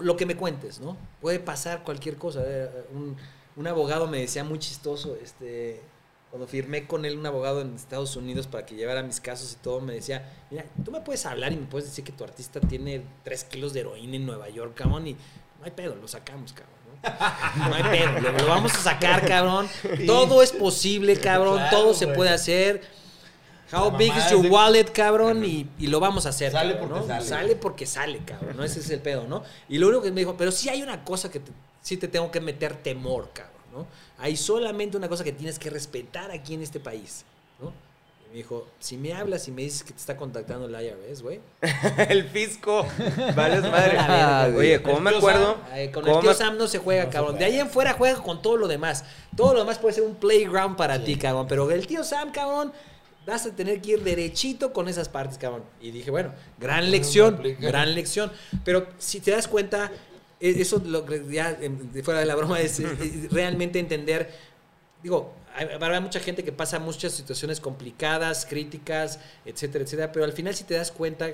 [0.02, 0.98] lo que me cuentes, ¿no?
[1.20, 2.42] Puede pasar cualquier cosa.
[2.46, 3.18] Eh, Un,
[3.56, 5.82] un abogado me decía muy chistoso, este,
[6.30, 9.56] cuando firmé con él, un abogado en Estados Unidos para que llevara mis casos y
[9.58, 12.62] todo, me decía, mira, tú me puedes hablar y me puedes decir que tu artista
[12.62, 16.54] tiene tres kilos de heroína en Nueva York, cabrón, y no hay pedo, lo sacamos,
[16.54, 16.76] cabrón.
[16.78, 16.82] ¿no?
[17.70, 19.68] No hay pedo, lo, lo vamos a sacar, cabrón.
[20.08, 22.82] Todo es posible, cabrón, Claro, todo se puede hacer.
[23.74, 26.52] How big is your de- wallet, cabrón, y, y lo vamos a hacer.
[26.52, 27.08] Sale cabrón, porque ¿no?
[27.08, 27.26] sale.
[27.26, 28.64] Sale porque sale, cabrón, ¿no?
[28.64, 29.44] Ese es el pedo, ¿no?
[29.70, 32.08] Y lo único que me dijo, pero sí hay una cosa que te- sí te
[32.08, 33.88] tengo que meter temor, cabrón, ¿no?
[34.18, 37.24] Hay solamente una cosa que tienes que respetar aquí en este país,
[37.60, 37.72] ¿no?
[38.26, 41.22] Y me dijo, si me hablas y me dices que te está contactando el IRS,
[41.22, 41.40] güey.
[42.10, 42.86] el fisco,
[43.36, 44.52] vales madre.
[44.54, 44.68] Güey.
[44.76, 45.58] Oye, ¿cómo me acuerdo?
[45.94, 47.34] Con ¿Cómo el tío me- Sam no se juega, No se cabrón.
[47.36, 47.54] De juega.
[47.56, 49.04] ahí en fuera juega con todo lo demás.
[49.36, 51.48] Todo lo demás puede ser un playground para ti, cabrón.
[51.50, 52.72] Pero el tío Sam, cabrón,
[53.26, 55.64] vas a tener que ir derechito con esas partes, cabrón.
[55.80, 57.68] Y dije, bueno, gran lección, aplica.
[57.68, 58.32] gran lección.
[58.64, 59.92] Pero si te das cuenta,
[60.40, 64.32] e- eso lo que ya em, fuera de la broma es, es- es realmente entender.
[65.04, 70.12] Digo, hay- habrá mucha gente que pasa muchas situaciones complicadas, críticas, etcétera, etcétera.
[70.12, 71.28] Pero al final, si te das cuenta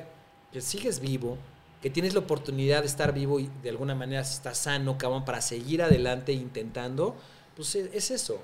[0.51, 1.37] que sigues vivo,
[1.81, 5.41] que tienes la oportunidad de estar vivo y de alguna manera estás sano, cabrón, para
[5.41, 7.15] seguir adelante intentando,
[7.55, 8.41] pues es, es eso.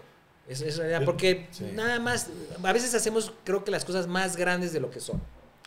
[0.47, 0.99] Es, es realidad.
[1.01, 1.69] Yo- Porque sí.
[1.73, 2.27] nada más,
[2.63, 5.21] a veces hacemos, creo que las cosas más grandes de lo que son.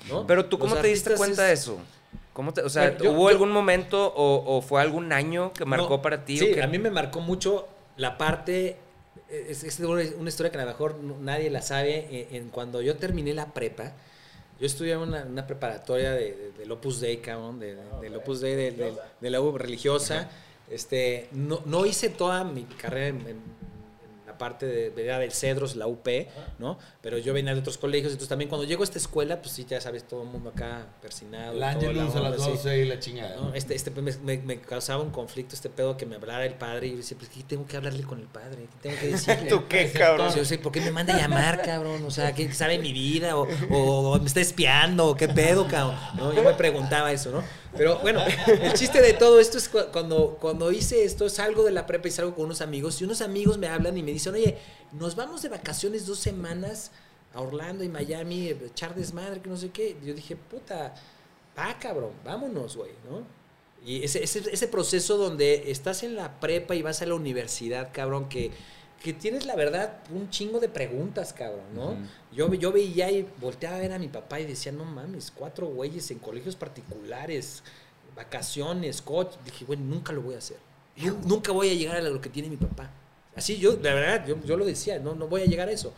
[0.09, 0.27] ¿no?
[0.27, 1.79] Pero tú, Los ¿cómo te diste cuenta de es- eso?
[2.33, 5.53] ¿Cómo te- o sea, Bueno, yo- ¿hubo yo- algún momento o, o fue algún año
[5.55, 6.37] que marcó No, para ti?
[6.37, 6.63] o Sí, qué?
[6.63, 7.67] a mí me marcó mucho
[7.97, 8.77] la parte.
[9.31, 12.29] Es, es una una historia que a lo mejor nadie la sabe.
[12.31, 13.95] En, en cuando yo terminé la prepa,
[14.61, 18.15] yo estudiaba en una, una preparatoria de, de- del Opus Dei, cabrón, de, de- del
[18.17, 20.29] Opus Dei, de, de- de la U religiosa.
[20.71, 23.66] Este, no, no hice toda mi carrera en, en- en
[24.37, 25.21] la parte de, ¿verdad?
[25.21, 26.07] del Cedros, la UP,
[26.59, 26.79] ¿no?
[27.01, 29.65] Pero yo venía de otros colegios, entonces también cuando llego a esta escuela, pues sí,
[29.69, 31.55] ya sabes, todo el mundo acá persinado.
[31.55, 32.51] La Angelus a las onda, sí.
[32.53, 33.37] 12 y la chingada.
[33.37, 33.55] ¿no?
[33.55, 36.89] Este, este me, me- me causaba un conflicto este pedo que me hablara el padre
[36.89, 38.67] y yo decía, pues ¿qué tengo que hablarle con el padre?
[38.83, 39.47] ¿Qué tengo que decirle?
[39.49, 40.35] ¿Tú qué, cabrón?
[40.35, 42.05] Yo sé, ¿por qué me manda a llamar, cabrón?
[42.05, 43.37] O sea, ¿qué sabe mi vida?
[43.37, 45.97] O, o- o me está espiando, qué pedo, cabrón.
[46.17, 46.33] ¿No?
[46.35, 47.43] Yo me preguntaba eso, ¿no?
[47.77, 48.23] Pero bueno,
[48.63, 52.09] el chiste de todo esto es cu- cuando, cuando hice esto, salgo de la prepa
[52.09, 54.59] y salgo con unos amigos, y unos amigos me hablan y me dicen, oye,
[54.93, 56.91] nos vamos de vacaciones dos semanas
[57.35, 59.97] a Orlando y Miami, echar desmadre, que no sé qué.
[60.05, 60.95] Yo dije, puta,
[61.57, 63.25] va, cabrón, vámonos, güey, ¿no?
[63.85, 67.91] Y ese, ese, ese proceso donde estás en la prepa y vas a la universidad,
[67.93, 68.51] cabrón, que,
[69.03, 71.97] que tienes la verdad un chingo de preguntas, cabrón, ¿no?
[72.33, 75.69] yo, yo veía y volteaba a ver a mi papá y decía, no mames, cuatro
[75.69, 77.63] güeyes en colegios particulares,
[78.17, 79.35] vacaciones, coach.
[79.45, 80.57] Dije, güey, nunca lo voy a hacer.
[80.97, 82.91] Yo nunca voy a llegar a lo que tiene mi papá.
[83.37, 85.93] Así yo, la verdad, yo, yo lo decía, no, no voy a llegar a eso.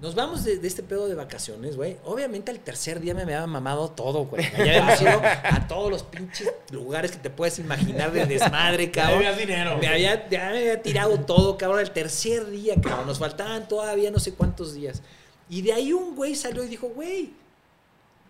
[0.00, 1.96] Nos vamos de, de este pedo de vacaciones, güey.
[2.04, 4.44] Obviamente al tercer día me había mamado todo, güey.
[4.52, 9.18] Ya habíamos ido a todos los pinches lugares que te puedes imaginar de desmadre, cabrón.
[9.18, 11.80] había dinero, Me había, ya me había tirado todo, cabrón.
[11.80, 13.08] El tercer día, cabrón.
[13.08, 15.02] Nos faltaban todavía no sé cuántos días.
[15.48, 17.32] Y de ahí un güey salió y dijo, güey,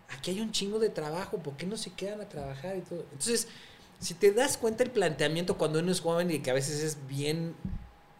[0.09, 3.05] aquí hay un chingo de trabajo, ¿por qué no se quedan a trabajar y todo?
[3.11, 3.47] Entonces,
[3.99, 6.97] si te das cuenta el planteamiento cuando uno es joven y que a veces es
[7.07, 7.53] bien,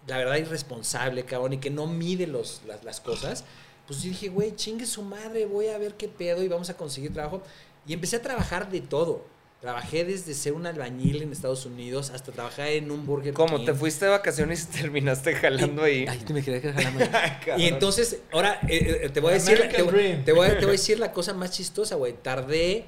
[0.09, 3.45] la verdad, irresponsable, cabrón, y que no mide los, las, las cosas,
[3.87, 6.75] pues yo dije, güey, chingue su madre, voy a ver qué pedo y vamos a
[6.75, 7.41] conseguir trabajo.
[7.87, 9.25] Y empecé a trabajar de todo.
[9.61, 13.57] Trabajé desde ser un albañil en Estados Unidos hasta trabajar en un burger ¿Cómo?
[13.57, 13.65] King.
[13.65, 16.05] ¿Te fuiste de vacaciones y terminaste jalando ahí?
[16.07, 17.41] Ay, te me quedé jalando ahí.
[17.63, 21.11] Y entonces, ahora eh, eh, te voy a decir, voy te voy a decir la
[21.11, 22.13] cosa más chistosa, güey.
[22.13, 22.85] Tardé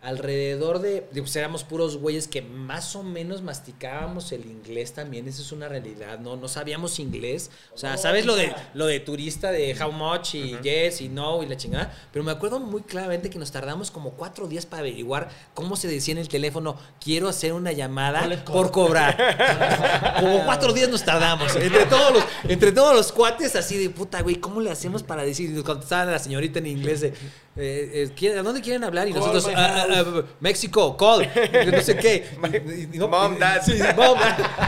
[0.00, 5.42] alrededor de, pues éramos puros güeyes que más o menos masticábamos el inglés también, eso
[5.42, 9.50] es una realidad, no, no sabíamos inglés, o sea, sabes lo de lo de turista
[9.50, 13.28] de how much y yes y no y la chingada, pero me acuerdo muy claramente
[13.28, 17.28] que nos tardamos como cuatro días para averiguar cómo se decía en el teléfono, quiero
[17.28, 20.16] hacer una llamada ¿Cuál es por cobrar.
[20.20, 24.22] como cuatro días nos tardamos, entre todos los, entre todos los cuates así de puta,
[24.22, 25.50] güey, ¿cómo le hacemos para decir?
[25.50, 27.14] Y nos contestaba la señorita en inglés de,
[27.58, 29.08] eh, eh, ¿quieren- ¿a dónde quieren hablar?
[29.08, 31.28] Y Call nosotros, my "Ah, ah, ah, México, call,
[31.72, 32.26] no sé qué.
[32.92, 33.60] Y- y no- Mom, dad.
[33.64, 34.18] Sí, mom,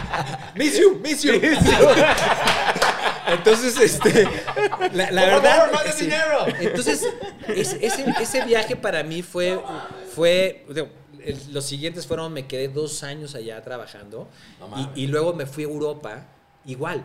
[0.57, 1.33] miss you, miss you.
[3.27, 4.25] Entonces, este,
[4.93, 5.71] la, la Por verdad.
[5.71, 6.05] favor, sí.
[6.05, 6.47] dinero.
[6.59, 7.07] Entonces,
[7.49, 9.61] ese, ese, ese viaje para mí fue,
[10.15, 10.89] fue digo,
[11.53, 14.27] los siguientes fueron, me quedé dos años allá trabajando
[14.59, 16.27] No y, y luego me fui a Europa,
[16.65, 17.05] igual,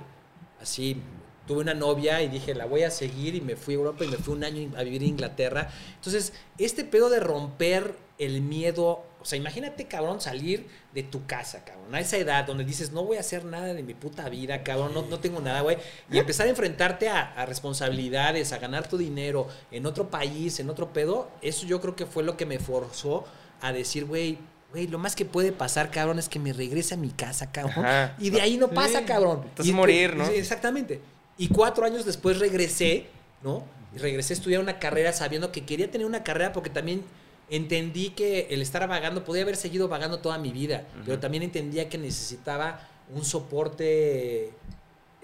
[0.62, 0.98] así,
[1.48, 4.08] tuve una novia y dije, la voy a seguir y me fui a Europa y
[4.08, 5.70] me fui un año a vivir en Inglaterra.
[5.96, 11.66] Entonces, este pedo de romper el miedo, o sea, imagínate, cabrón, salir de tu casa,
[11.66, 14.64] cabrón, a esa edad donde dices, no voy a hacer nada de mi puta vida,
[14.64, 15.78] cabrón, no, no tengo nada, güey,
[16.10, 20.70] y empezar a enfrentarte a, a responsabilidades, a ganar tu dinero en otro país, en
[20.70, 23.26] otro pedo, eso yo creo que fue lo que me forzó
[23.62, 24.38] a decir, güey,
[24.72, 27.86] güey, lo más que puede pasar, cabrón, es que me regrese a mi casa, cabrón,
[27.86, 28.16] Ajá.
[28.18, 29.06] y de ahí no pasa, Sí.
[29.06, 29.42] cabrón.
[29.44, 30.26] Entonces Y- morir, ¿no?
[30.28, 31.02] Exactamente.
[31.38, 33.08] Y cuatro años después regresé,
[33.44, 33.64] ¿no?
[33.96, 37.04] Y regresé a estudiar una carrera sabiendo que quería tener una carrera porque también
[37.50, 41.90] entendí que el estar vagando, podía haber seguido vagando toda mi vida, pero también entendía
[41.90, 42.80] que necesitaba
[43.14, 44.52] un soporte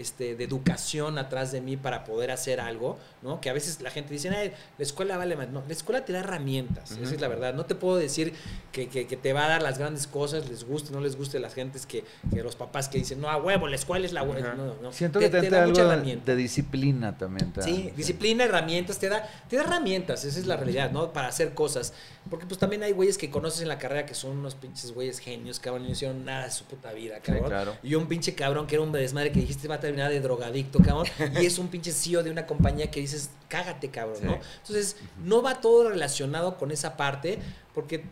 [0.02, 3.40] este, de educación atrás de mí para poder hacer algo, ¿no?
[3.40, 5.50] Que a veces la gente dice, "Ay, la escuela vale más.
[5.50, 7.54] No, la escuela te da herramientas, esa es la verdad.
[7.54, 8.34] No te puedo decir
[8.72, 11.40] que, que- que te va a dar las grandes cosas, les guste, no les guste
[11.40, 12.04] las gentes que,
[12.34, 14.48] que los papás que dicen, no, a huevo, la escuela es la huevo.
[14.58, 14.92] No, no.
[14.92, 16.32] Siento Te- que te, te da algo mucha de, herramienta.
[16.32, 17.54] de disciplina también.
[17.62, 21.14] Sí, disciplina, herramientas, te da, te da herramientas, esa es la realidad, ¿no?
[21.14, 21.94] Para hacer cosas.
[22.30, 25.20] Porque pues también hay güeyes que conoces en la carrera que son unos pinches güeyes
[25.20, 27.48] genios, cabrón, y no hicieron nada de su puta vida, cabrón.
[27.48, 27.78] claro.
[27.82, 30.80] Y un pinche cabrón que era un desmadre que dijiste va a terminar de drogadicto,
[30.80, 31.08] cabrón.
[31.42, 34.40] y es un pinche CEO de una compañía que dices, cágate, cabrón, ¿no?
[34.60, 37.40] Entonces, no va todo relacionado con esa parte,
[37.74, 38.04] porque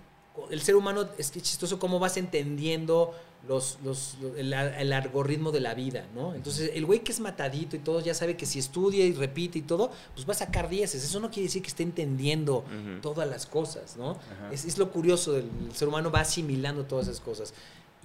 [0.49, 3.13] el ser humano es que chistoso cómo vas entendiendo
[3.47, 6.35] los, los, lo- el, el algoritmo de la vida, ¿no?
[6.35, 9.59] Entonces, el güey que es matadito y todo ya sabe que si estudia y repite
[9.59, 11.03] y todo, pues va a sacar dieces.
[11.03, 12.63] Eso no quiere decir que esté entendiendo
[13.01, 14.17] todas las cosas, ¿no?
[14.51, 17.53] Es, es lo curioso, el ser humano va asimilando todas esas cosas.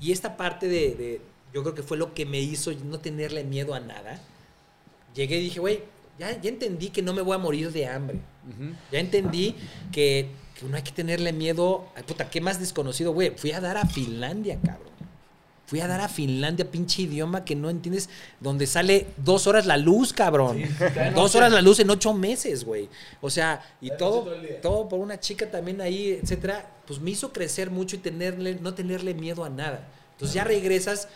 [0.01, 1.21] Y esta parte de, de-
[1.53, 4.21] yo creo que fue lo que me hizo no tenerle miedo a nada.
[5.15, 5.83] Llegué y dije, güey,
[6.19, 8.19] ya, ya entendí que no me voy a morir de hambre.
[8.91, 9.55] Ya entendí
[9.93, 11.87] que, que no hay que tenerle miedo.
[11.95, 13.31] Ay, puta, ¿qué más desconocido, güey?
[13.37, 14.94] Fui a dar a Finlandia, cabrón.
[15.67, 18.11] Fui a dar a Finlandia, pinche idioma que no entiendes,
[18.41, 20.63] donde sale dos horas la luz, cabrón.
[21.15, 22.89] dos horas la luz en ocho meses, güey.
[23.23, 26.71] O sea, y La todo, todo todo por una chica también ahí, etcétera.
[26.87, 29.89] Pues me hizo crecer mucho y tenerle, no tenerle miedo a nada.
[30.13, 31.09] Entonces ya regresas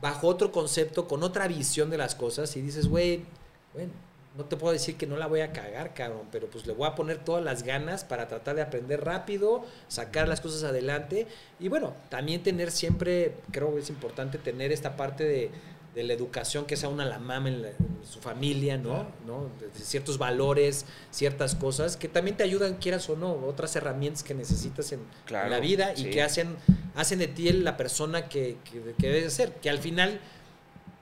[0.00, 3.24] bajo otro concepto, con otra visión de las cosas y dices, güey,
[3.72, 3.90] bueno,
[4.36, 6.86] no te puedo decir que no la voy a cagar, cabrón, pero pues le voy
[6.86, 11.26] a poner todas las ganas para tratar de aprender rápido, sacar las cosas adelante
[11.58, 15.50] y bueno, también tener siempre, creo que es importante tener esta parte de,
[15.94, 19.06] de la educación que sea una la mama en, la- en su familia, ¿no?
[19.26, 19.48] ¿no?
[19.58, 24.34] De, ciertos valores, ciertas cosas que también te ayudan, quieras o no, otras herramientas que
[24.34, 25.00] necesitas en,
[25.30, 26.10] la vida y sí.
[26.10, 26.56] que hacen,
[26.94, 30.20] hacen de ti la persona que, que, que debes ser, que al final...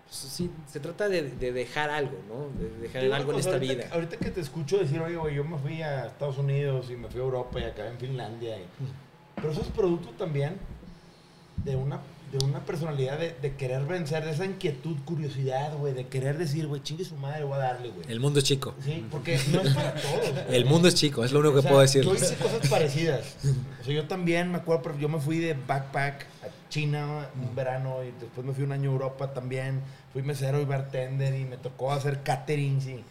[0.05, 2.49] pues, Sí, se trata de, de dejar algo, ¿no?
[2.63, 3.89] De dejar algo en esta ahorita, vida.
[3.93, 7.09] Ahorita que te escucho decir, oye, güey, yo me fui a Estados Unidos y me
[7.09, 8.57] fui a Europa y acabé en Finlandia.
[8.59, 8.65] y-
[9.37, 10.57] Pero eso es producto también
[11.65, 12.01] de una,
[12.39, 16.67] de una personalidad de, de querer vencer, de esa inquietud, curiosidad, güey, de querer decir,
[16.67, 18.11] güey, chingue su madre, voy a darle, güey.
[18.11, 18.75] El mundo es chico.
[18.85, 20.33] Sí, porque no es para todos.
[20.49, 22.03] El mundo es chico, es lo único que O sea, puedo decir.
[22.03, 23.37] Yo hice cosas parecidas.
[23.81, 27.55] O sea, yo también me acuerdo, pero yo me fui de backpack a China un
[27.55, 29.81] verano y después me fui un año a Europa también.
[30.13, 33.05] Fui mesero y bartender y me tocó hacer caterings y,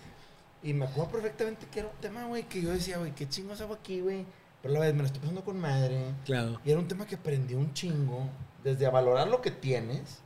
[0.63, 3.61] y me acuerdo perfectamente que era un tema, güey, que yo decía, güey, qué chingos
[3.61, 4.25] hago aquí, güey.
[4.61, 5.97] Pero a la vez me lo estoy pasando con madre.
[6.25, 6.59] Claro.
[6.65, 8.27] Y era un tema que aprendí un chingo,
[8.63, 10.19] desde a valorar lo que tienes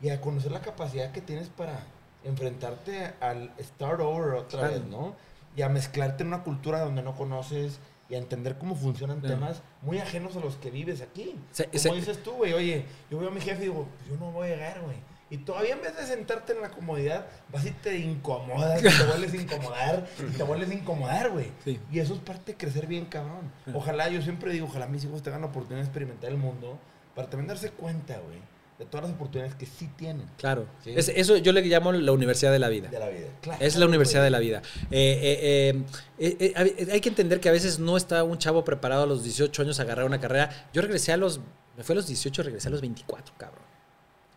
[0.00, 1.80] y a conocer la capacidad que tienes para
[2.24, 4.74] enfrentarte al start over otra Claro.
[4.74, 5.16] vez, ¿no?
[5.56, 7.78] Y a mezclarte en una cultura donde no conoces
[8.08, 9.36] y a entender cómo funcionan Claro.
[9.36, 11.36] temas muy ajenos a los que vives aquí.
[11.52, 14.08] Se- Como se- dices tú, güey, oye, yo veo a mi jefe y digo, pues
[14.08, 14.96] yo no voy a llegar, güey.
[15.32, 19.04] Y todavía en vez de sentarte en la comodidad, vas y te incomodas, y te
[19.04, 21.52] vuelves a incomodar, y te vuelves a incomodar, güey.
[21.64, 21.78] Sí.
[21.92, 23.52] Y eso es parte de crecer bien, cabrón.
[23.72, 26.80] Ojalá, yo siempre digo, ojalá mis hijos tengan la oportunidad de experimentar el mundo
[27.20, 28.38] para también darse cuenta, güey,
[28.78, 30.66] de todas las oportunidades que sí tienen Claro.
[30.82, 30.92] Sí.
[30.96, 32.88] Es- eso yo le llamo la universidad de la vida.
[32.88, 33.26] de la vida.
[33.42, 34.62] Claro, Es la universidad de la vida.
[34.90, 35.74] Eh,
[36.18, 39.22] eh, eh, hay que entender que a veces no está un chavo preparado a los
[39.22, 40.68] 18 años a agarrar una carrera.
[40.72, 41.40] Yo regresé a los.
[41.76, 43.64] Me fue a los 18, regresé a los 24, cabrón.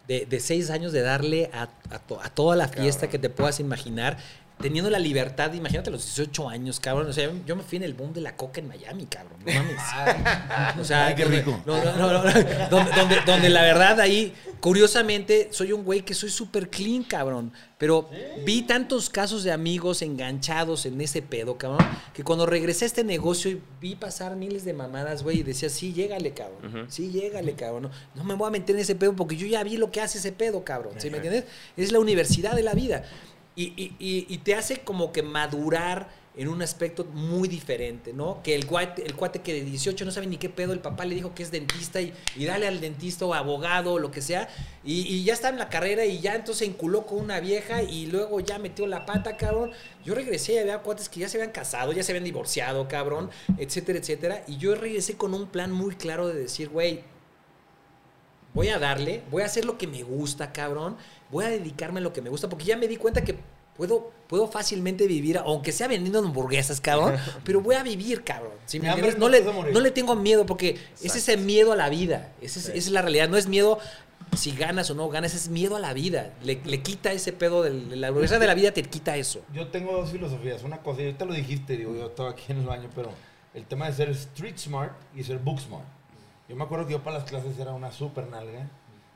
[0.07, 3.30] De, de 6 años de darle a, a to- a toda la fiesta que te
[3.30, 4.18] puedas imaginar.
[4.61, 7.09] Teniendo la libertad, imagínate los 18 años, cabrón.
[7.09, 9.38] O sea, yo me fui en el boom de la coca en Miami, cabrón.
[9.45, 9.75] No mames.
[10.80, 11.61] O sea, Ay, qué donde- rico.
[11.65, 12.23] No, no, no, no,
[12.69, 17.51] donde, donde, donde la verdad ahí, curiosamente, soy un güey que soy súper clean, cabrón.
[17.77, 18.09] Pero
[18.45, 23.03] vi tantos casos de amigos enganchados en ese pedo, cabrón, que cuando regresé a este
[23.03, 26.85] negocio y vi pasar miles de mamadas, güey, y decía, sí, llégale, cabrón.
[26.89, 27.84] Sí, llégale, cabrón.
[27.84, 29.99] No, no me voy a meter en ese pedo porque yo ya vi lo que
[29.99, 30.93] hace ese pedo, cabrón.
[30.97, 31.43] ¿Sí me entiendes?
[31.75, 33.03] Es la universidad de la vida.
[33.55, 38.41] Y, y- y- te hace como que madurar en un aspecto muy diferente, ¿no?
[38.41, 41.05] Que el cuate, el cuate que de 18 no sabe ni qué pedo, el papá
[41.05, 44.23] le dijo que es dentista y, y dale al dentista o abogado o lo que
[44.23, 44.49] sea,
[44.84, 48.39] y, ya está en la carrera y ya entonces enculó con una vieja y luego
[48.39, 49.69] ya metió la pata, cabrón.
[50.03, 53.30] Yo regresé y había cuates que ya se habían casado, ya se habían divorciado, cabrón,
[53.59, 57.01] etcétera, etcétera, y yo regresé con un plan muy claro de decir, güey,
[58.53, 60.97] voy a darle, voy a hacer lo que me gusta, cabrón,
[61.31, 63.35] voy a dedicarme a lo que me gusta, porque ya me di cuenta que
[63.75, 68.53] puedo, puedo fácilmente vivir, aunque sea vendiendo hamburguesas, cabrón, pero voy a vivir, cabrón.
[68.65, 71.75] ¿sí me De hambre no le, no le tengo miedo, porque es ese miedo a
[71.75, 73.80] la vida, es- esa es la realidad, no es miedo
[74.38, 77.61] si ganas o no ganas, es miedo a la vida, le, le quita ese pedo,
[77.61, 79.41] del, la hamburguesa de la vida te quita eso.
[79.53, 80.63] Yo tengo dos filosofías.
[80.63, 83.11] Una cosa, y ahorita lo dijiste, digo, yo estaba aquí en el baño, pero
[83.53, 85.85] el tema de ser street smart y ser book smart.
[86.48, 88.68] Yo me acuerdo que yo para las clases era una super nalga,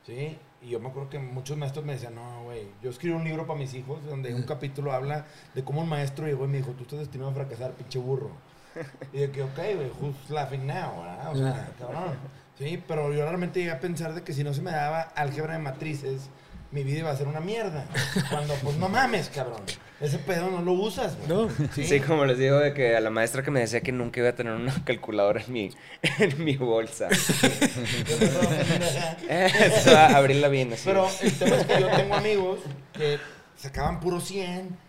[0.06, 0.38] ¿sí?
[0.62, 3.46] Y yo me acuerdo que muchos maestros me decían, no, güey, yo escribo un libro
[3.46, 6.72] para mis hijos donde un capítulo habla de cómo un maestro llegó y me dijo,
[6.72, 8.30] tú estás destinado a fracasar, pinche burro.
[9.12, 11.32] Y de que, ok, güey, who's laughing now, ¿verdad?
[11.32, 12.16] O sea, cabrón.
[12.58, 15.54] Sí, pero yo realmente llegué a pensar de que si no se me daba álgebra
[15.54, 16.28] de matrices,
[16.70, 17.86] mi vida iba a ser una mierda.
[18.30, 19.62] Cuando, pues no mames, cabrón.
[20.00, 21.28] Ese pedo no lo usas, güey.
[21.28, 21.48] No.
[21.74, 22.00] Sí.
[22.00, 24.34] como les digo, de que a la maestra que me decía que nunca iba a
[24.34, 25.70] tener una calculadora en mi,
[26.18, 27.08] en mi bolsa.
[29.28, 30.82] Eso, abrirla bien así.
[30.84, 32.60] Pero el tema es que yo tengo amigos
[32.92, 33.18] que
[33.56, 34.87] sacaban puro 100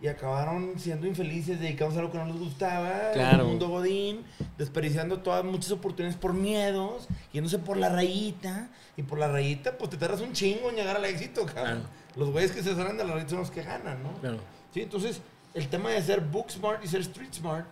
[0.00, 3.42] y acabaron siendo infelices, dedicados a algo que no les gustaba, Claro.
[3.42, 4.22] el mundo godín,
[4.56, 9.90] desperdiciando todas muchas oportunidades por miedos, yéndose por la rayita, y por la rayita, pues
[9.90, 11.80] te tardas un chingo en llegar al éxito, cabrón.
[11.82, 11.88] Claro.
[12.16, 14.12] Los güeyes que se salen de la rayita son los que ganan, ¿no?
[14.20, 14.38] Claro.
[14.72, 15.20] Sí, entonces,
[15.54, 17.66] el tema de ser book smart y ser street smart,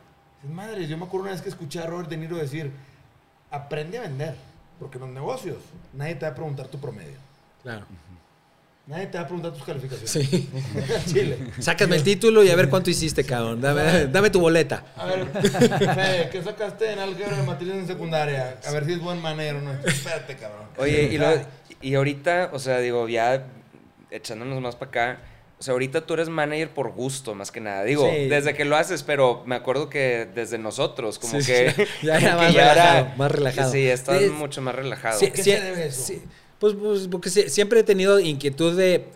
[0.53, 2.71] madre, yo me acuerdo una vez que escuché a Robert De Niro decir,
[3.51, 4.35] aprende a vender,
[4.79, 5.59] porque en los negocios
[5.93, 7.17] nadie te va a preguntar tu promedio.
[7.63, 7.87] Claro.
[8.87, 10.11] Nadie te va a preguntar tus calificaciones.
[10.11, 10.49] Sí.
[11.13, 11.39] Chile.
[11.59, 13.61] Sácame el título y a ver cuánto hiciste, cabrón.
[13.61, 14.85] Dame, dame tu boleta.
[14.97, 18.59] A ver, Fede, ¿qué sacaste en álgebra de matrices en secundaria?
[18.65, 19.73] A ver si es buen manero o no.
[19.85, 20.67] Espérate, cabrón.
[20.79, 21.27] Oye, y, lo-
[21.83, 23.47] y ahorita, o sea, digo, ya
[24.13, 25.19] echándonos más para acá,
[25.59, 27.83] o sea, ahorita tú eres manager por gusto, más que nada.
[27.83, 28.29] Digo, Sí.
[28.29, 31.73] desde que lo haces, pero me acuerdo que desde nosotros, como Sí, que...
[31.73, 31.83] sí.
[32.07, 33.73] Ya era más que ya relajado, más relajado.
[33.73, 35.19] Sí, estás Es- mucho más relajado.
[35.19, 36.13] Sí, qué sí, se debe eso?
[36.59, 39.07] Pues, pues, porque sí- siempre he tenido inquietud de.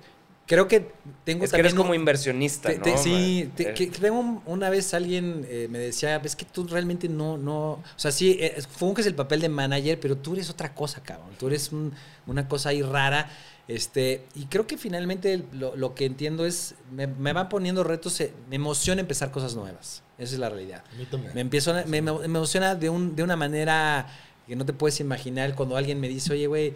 [0.46, 0.90] Creo que
[1.24, 2.82] tengo es que eres también como un- inversionista, te- ¿no?
[2.84, 6.34] te- sí, te- Eh, que, que tengo un- una vez alguien eh, me decía, es
[6.34, 10.16] que tú realmente no, no, o sea, sí, eh, funges el papel de manager, pero
[10.16, 11.92] tú eres otra cosa, cabrón, tú eres un-
[12.26, 13.30] una cosa ahí rara,
[13.68, 18.20] este, y creo que finalmente lo, lo que entiendo es, me, me van poniendo retos,
[18.20, 20.82] eh, me emociona empezar cosas nuevas, esa es la realidad.
[20.92, 21.32] A mí también.
[21.32, 24.08] Me, empiezo, me, me emociona de, un, de una manera
[24.48, 26.74] que no te puedes imaginar cuando alguien me dice, oye, güey, eh,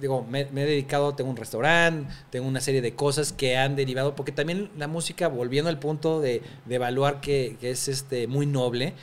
[0.00, 3.76] digo, me, me he dedicado, tengo un restaurante, tengo una serie de cosas que han
[3.76, 8.26] derivado, porque también la música, volviendo al punto de, de evaluar que, que es este,
[8.26, 8.94] muy noble,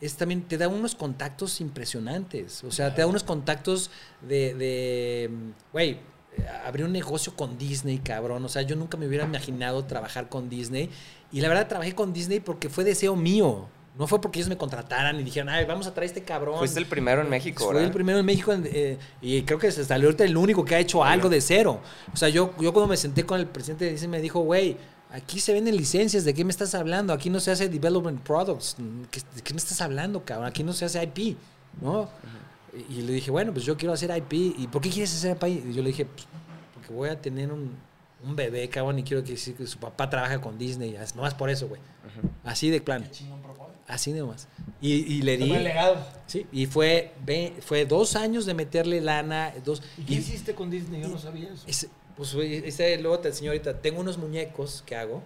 [0.00, 2.64] es también, te da unos contactos impresionantes.
[2.64, 3.90] O sea, te da unos contactos
[4.20, 5.30] de, de,
[5.72, 5.90] güey,
[6.36, 8.44] eh, abrir un negocio con Disney, cabrón.
[8.44, 10.90] O sea, yo nunca me hubiera imaginado trabajar con Disney.
[11.32, 13.68] Y la verdad trabajé con Disney porque fue deseo mío.
[13.98, 16.58] No fue porque ellos me contrataran y dijeran, ay, vamos a traer este cabrón.
[16.58, 17.84] Fuiste el primero en México, ¿verdad?
[17.84, 20.78] el primero en México en- eh, y creo que hasta ahorita el único que ha
[20.78, 21.80] hecho algo de cero.
[22.12, 24.76] O sea, yo, yo cuando me senté con el presidente de me dijo, güey,
[25.10, 27.12] aquí se venden licencias, ¿de qué me estás hablando?
[27.14, 28.76] Aquí no se hace development products.
[29.10, 30.46] ¿Qué- ¿De qué me estás hablando, cabrón?
[30.46, 31.36] Aquí no se hace IP,
[31.80, 32.08] ¿no?
[32.90, 34.34] Y y le dije, bueno, pues yo quiero hacer IP.
[34.58, 35.44] ¿Y por qué quieres hacer IP?
[35.70, 36.26] Y yo le dije, pues
[36.74, 37.70] porque voy a tener un,
[38.24, 40.96] un bebé, cabrón, y quiero que, que su papá trabaja con Disney.
[41.14, 41.80] Nomás por eso, güey.
[42.44, 43.08] Así de plan.
[43.88, 44.48] Así nomás.
[44.80, 45.46] Y, y le di...
[45.48, 46.04] Legado.
[46.26, 49.52] Sí, y fue, ve- fue dos años de meterle lana.
[49.64, 51.02] Dos, ¿Y qué hiciste con Disney?
[51.02, 51.62] Yo no sabía eso.
[51.68, 53.80] ese- pues, ese, luego te enseño ahorita.
[53.80, 55.22] Tengo unos muñecos que hago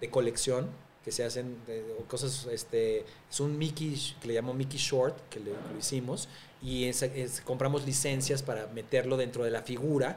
[0.00, 0.68] de colección
[1.04, 2.46] que se hacen de, cosas.
[2.50, 6.28] Este, es un Mickey que le llamo Mickey Short, que le- lo hicimos.
[6.62, 10.16] Y es- es- compramos licencias para meterlo dentro de la figura,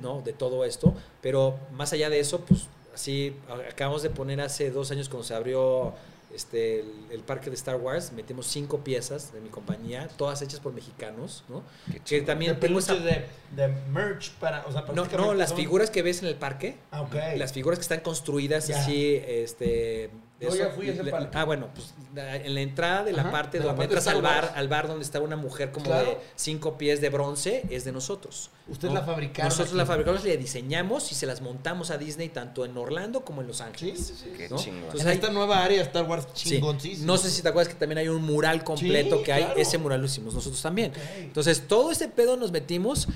[0.00, 0.22] ¿no?
[0.22, 0.94] De todo esto.
[1.20, 3.36] Pero más allá de eso, pues así
[3.70, 5.92] acabamos de poner hace dos años cuando se abrió
[6.34, 10.60] este, el, el parque de Star Wars, metimos cinco piezas de mi compañía, todas hechas
[10.60, 11.62] por mexicanos, ¿no?
[12.04, 13.26] Que también de tengo esa- peluches
[13.56, 14.64] de, de merch para.
[14.66, 17.04] O sea, no, no, las son- figuras que ves en el parque, Ah,
[17.36, 20.10] las figuras que están construidas así, este...
[20.48, 21.36] de ya fui a ese le- parque.
[21.36, 23.94] Ah, bueno, pues la- en la entrada de la Ajá, parte de la donde parte
[23.94, 26.06] de entras al bar, al bar donde está una mujer como Claro.
[26.10, 28.50] de cinco pies de bronce, es de nosotros.
[28.68, 29.76] Ustedes la fabricaron Nosotros aquí.
[29.78, 33.48] la fabricamos, le diseñamos y se las montamos a Disney tanto en Orlando como en
[33.48, 33.98] Los Ángeles.
[33.98, 34.30] Sí, sí, sí.
[34.36, 34.56] Qué ¿no?
[34.56, 34.78] chingón.
[34.84, 36.50] Entonces en hay- esta nueva área Star Wars Sí.
[36.50, 37.06] chingoncísima.
[37.06, 39.44] No sé si te acuerdas que también hay un mural completo Sí, que hay.
[39.44, 39.60] claro.
[39.60, 40.92] Ese mural lo hicimos nosotros también.
[41.18, 43.08] Entonces, todo ese pedo nos metimos.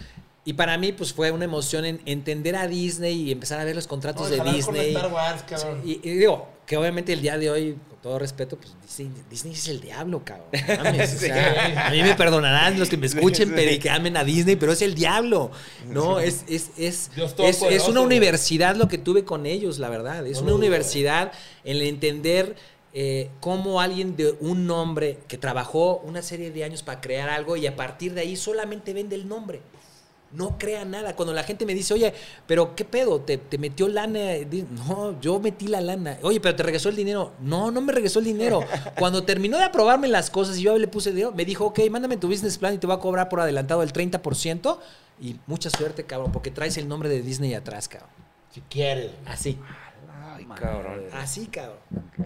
[0.45, 3.75] Y para mí, pues fue una emoción en entender a Disney y empezar a ver
[3.75, 4.95] los contratos No, de con Disney.
[4.95, 5.81] Star Wars, cabrón.
[5.83, 9.11] Sí, y, y digo, que obviamente el día de hoy, con todo respeto, pues Disney,
[9.31, 10.47] Disney es el diablo, cabrón.
[10.53, 13.91] No mames, o sea, a mí me perdonarán los que me escuchen pero y que
[13.91, 15.51] amen a Disney, pero es el diablo.
[15.91, 20.27] No, es, es, es, es, una universidad lo que tuve con ellos, la verdad.
[20.27, 21.33] Es una universidad
[21.65, 22.57] en el entender
[22.95, 27.57] eh, cómo alguien de un nombre que trabajó una serie de años para crear algo
[27.57, 29.61] y a partir de ahí solamente vende el nombre.
[30.35, 31.15] No crea nada.
[31.15, 32.13] Cuando la gente me dice, oye,
[32.47, 33.21] pero ¿qué pedo?
[33.21, 34.21] ¿Te, te metió lana?
[34.87, 36.19] No, yo metí la lana.
[36.23, 37.33] Oye, pero te regresó el dinero.
[37.41, 38.61] No, no me regresó el dinero.
[38.99, 42.17] Cuando terminó de aprobarme las cosas y yo le puse dinero, me dijo, ok, mándame
[42.17, 44.79] tu business plan y te voy a cobrar por adelantado el 30%.
[45.21, 48.11] Y mucha suerte, cabrón, porque traes el nombre de Disney atrás, cabrón.
[48.53, 49.13] Si quieres.
[49.27, 49.59] Así.
[50.37, 51.05] Ay, cabrón.
[51.13, 51.77] Así, cabrón.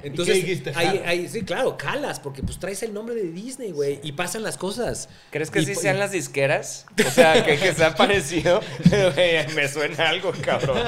[0.01, 0.73] qué Entonces, dijiste?
[0.75, 1.01] ahí, Jalo.
[1.05, 4.57] ahí- sí, claro, calas, porque pues traes el nombre de Disney, güey, y pasan las
[4.57, 5.09] cosas.
[5.31, 6.87] ¿Crees que Y sí po- sean las disqueras?
[7.07, 8.61] O sea, que, que sea parecido.
[9.15, 10.79] Güey, me suena algo, cabrón.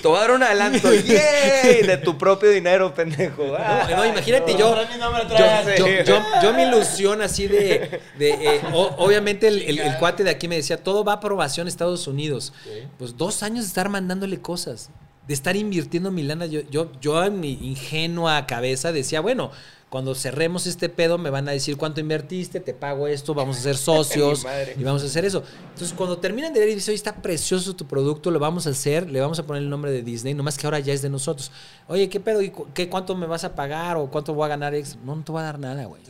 [0.00, 0.92] Te voy a dar un adelanto.
[0.94, 1.82] ¡Yay!
[1.86, 3.54] De tu propio dinero, pendejo.
[3.58, 4.58] Ah, No, no, imagínate, no.
[4.58, 5.78] yo, no me yo, traes.
[5.78, 5.92] yo, Sí.
[6.06, 10.30] yo- yo mi ilusión así de, de, eh, o- obviamente el, el- el cuate de
[10.30, 12.52] aquí me decía, todo va a aprobación Estados Unidos.
[12.64, 12.70] Sí.
[12.98, 14.88] Pues dos años de estar mandándole cosas,
[15.30, 16.46] de estar invirtiendo mi lana.
[16.46, 19.52] Yo, yo, yo en mi ingenua cabeza decía, bueno,
[19.88, 23.60] cuando cerremos este pedo me van a decir cuánto invertiste, te pago esto, vamos a
[23.60, 24.44] ser socios
[24.76, 25.44] y vamos a hacer eso.
[25.68, 28.70] Entonces cuando terminan de ver y dicen, oye, está precioso tu producto, lo vamos a
[28.70, 31.10] hacer, le vamos a poner el nombre de Disney, nomás que ahora ya es de
[31.10, 31.52] nosotros.
[31.86, 32.42] Oye, ¿qué pedo?
[32.42, 34.74] ¿Y cu- qué, ¿Cuánto me vas a pagar o cuánto voy a ganar?
[34.74, 36.02] ex-?" No, no te voy a dar nada, güey.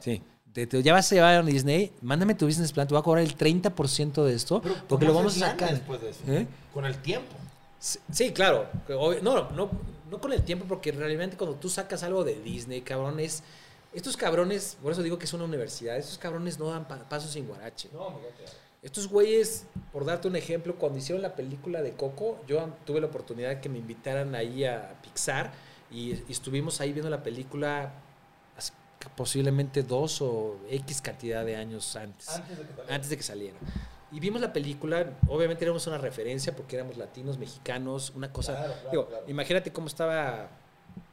[0.00, 0.20] Sí.
[0.52, 3.02] Te, te- ya vas a llevar a Disney, mándame tu business plan, te voy a
[3.02, 5.70] cobrar el 30% de esto, Pero, porque ¿cómo lo vamos a sacar.
[5.70, 6.20] después de eso?
[6.28, 6.46] ¿Eh?
[6.74, 7.34] Con el tiempo.
[8.12, 8.68] Sí, claro.
[8.86, 8.92] que
[9.22, 9.70] No, no,
[10.10, 13.42] no con el tiempo, porque realmente cuando tú sacas algo de Disney, cabrones,
[13.92, 17.32] estos cabrones, por eso digo que es una universidad, estos cabrones no dan pa- pasos
[17.32, 17.88] sin guarache.
[18.82, 23.06] Estos güeyes, por darte un ejemplo, cuando hicieron la película de Coco, yo tuve la
[23.08, 25.52] oportunidad que me invitaran ahí a Pixar
[25.90, 27.92] y, y estuvimos ahí viendo la película
[29.16, 32.28] posiblemente dos o X cantidad de años antes
[32.88, 33.56] antes de que saliera.
[34.12, 38.54] Y vimos la película, obviamente éramos una referencia porque éramos latinos, mexicanos, una cosa...
[38.54, 39.24] Claro, claro, digo, claro.
[39.26, 40.50] imagínate cómo estaba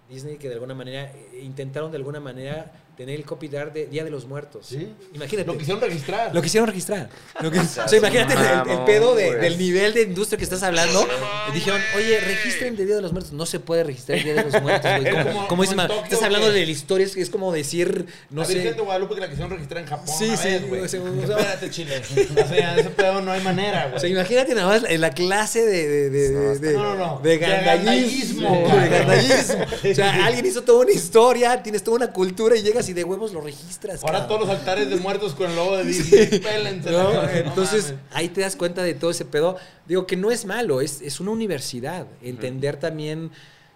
[0.09, 4.03] Disney que de alguna manera eh, intentaron de alguna manera tener el copyright de Día
[4.03, 4.65] de los Muertos.
[4.67, 4.89] Sí.
[5.13, 5.47] Imagínate.
[5.47, 6.35] Lo quisieron registrar.
[6.35, 7.09] Lo quisieron registrar.
[7.39, 9.39] Lo que- o sea, imagínate el- el, el mamón, pedo de- güey.
[9.39, 11.07] del nivel de industria que estás hablando.
[11.49, 13.31] Y dijeron, oye, registren de Día de los Muertos.
[13.31, 15.13] No se puede registrar el Día de los Muertos, güey.
[15.13, 18.05] Como- Como, como como dice Tokio, estás hablando de la historia, es, es como decir,
[18.29, 18.55] no la sé.
[18.55, 20.07] Virgen de Guadalupe que la quisieron registrar en Japón.
[20.19, 20.83] Sí, sí, vez, güey.
[20.83, 22.01] Espérate, Chile.
[22.01, 23.95] O sea, ese pedo no hay manera, güey.
[23.95, 27.19] O sea, imagínate nada más la clase de, de, de, de, de- No, no, no.
[27.21, 29.65] de gandallismo, De gandallismo.
[29.91, 33.03] O sea, alguien hizo toda una historia, tienes toda una cultura y llegas y de
[33.03, 34.03] huevos lo registras.
[34.03, 34.27] Ahora cabrón.
[34.27, 36.41] todos los altares de muertos con el logo de Disney.
[36.85, 37.99] No Entonces, mames.
[38.11, 39.57] ahí te das cuenta de todo ese pedo.
[39.87, 42.07] Digo que no es malo, es, es una universidad.
[42.21, 43.31] Entender también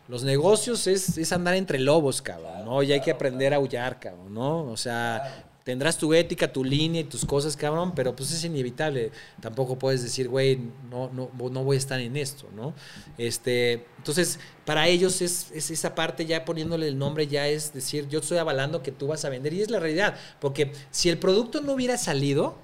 [0.10, 2.84] Los negocios es, es andar entre lobos, cabrón, ¿no?
[2.84, 4.64] Y hay que aprender a aullar, cabrón, ¿no?
[4.66, 9.12] O sea, tendrás tu ética, tu línea y tus cosas, cabrón, pero pues es inevitable.
[9.42, 10.60] Tampoco puedes decir, güey,
[10.90, 12.74] no, no, no voy a estar en esto, ¿no?
[13.18, 18.08] Este, entonces, para ellos es, es esa parte ya poniéndole el nombre, ya es decir,
[18.10, 19.54] yo estoy avalando que tú vas a vender.
[19.54, 22.56] Y es la realidad, porque si el producto no hubiera salido,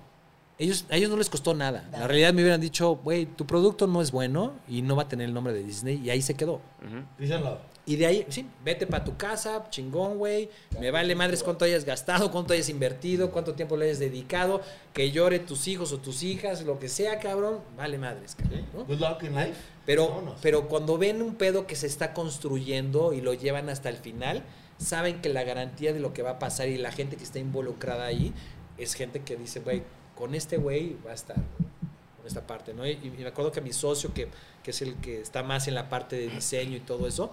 [0.58, 1.88] ellos, a ellos no les costó nada.
[1.94, 5.08] La realidad me hubieran dicho, güey, tu producto no es bueno y no va a
[5.08, 6.02] tener el nombre de Disney.
[6.04, 6.56] Y ahí se quedó.
[6.56, 7.06] Ujú.
[7.18, 7.60] Dísenlo.
[7.90, 10.48] Y de ahí, sí, vete para tu casa, chingón, güey.
[10.80, 14.62] Me vale madres cuánto hayas gastado, cuánto hayas invertido, cuánto tiempo le hayas dedicado.
[14.94, 17.62] Que llore tus hijos o tus hijas, lo que sea, cabrón.
[17.76, 18.68] Vale madres, cabrón.
[18.76, 18.86] ¿no?
[18.86, 19.56] Good luck in life.
[19.88, 23.98] Pero, pero cuando ven un pedo que se está construyendo y lo llevan hasta el
[23.98, 24.44] final,
[24.78, 27.40] saben que la garantía de lo que va a pasar y la gente que está
[27.40, 28.36] involucrada ahí
[28.78, 29.82] es gente que dice, güey,
[30.14, 32.86] con este güey va a estar, con esta parte, ¿no?
[32.86, 34.28] Y, y me acuerdo que mi socio, que,
[34.62, 37.32] que es el que está más en la parte de diseño y todo eso,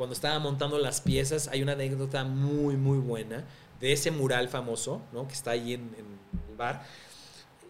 [0.00, 3.44] cuando estaba montando las piezas, hay una anécdota muy, muy buena
[3.80, 5.28] de ese mural famoso, ¿no?
[5.28, 6.06] Que está ahí en, en
[6.48, 6.86] el bar.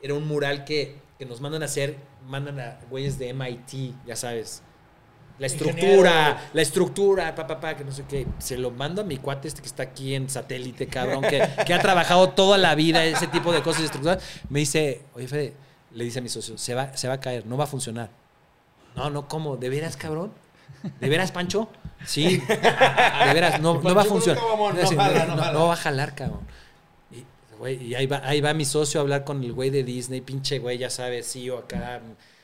[0.00, 1.96] Era un mural que, que nos mandan a hacer,
[2.28, 4.62] mandan a güeyes de MIT, ya sabes.
[5.40, 8.28] La estructura, la estructura, pa, pa, pa, que no sé qué.
[8.38, 11.74] Se lo mando a mi cuate este que está aquí en satélite, cabrón, que, que
[11.74, 14.22] ha trabajado toda la vida ese tipo de cosas estructuradas.
[14.48, 15.54] Me dice, oye, Fede,
[15.90, 18.08] le dice a mi socio, se va, se va a caer, no va a funcionar.
[18.94, 19.56] No, no, ¿cómo?
[19.56, 20.30] ¿De veras, cabrón?
[21.00, 21.68] ¿De veras, Pancho?
[22.04, 24.42] Sí, de veras, no, no va a funcionar.
[24.42, 26.40] No Sí, no no va a jalar, cabrón.
[27.10, 27.24] Y,
[27.58, 30.20] güey, y ahí, va, ahí va mi socio a hablar con el güey de Disney,
[30.20, 32.00] pinche güey, ya sabes, CEO acá,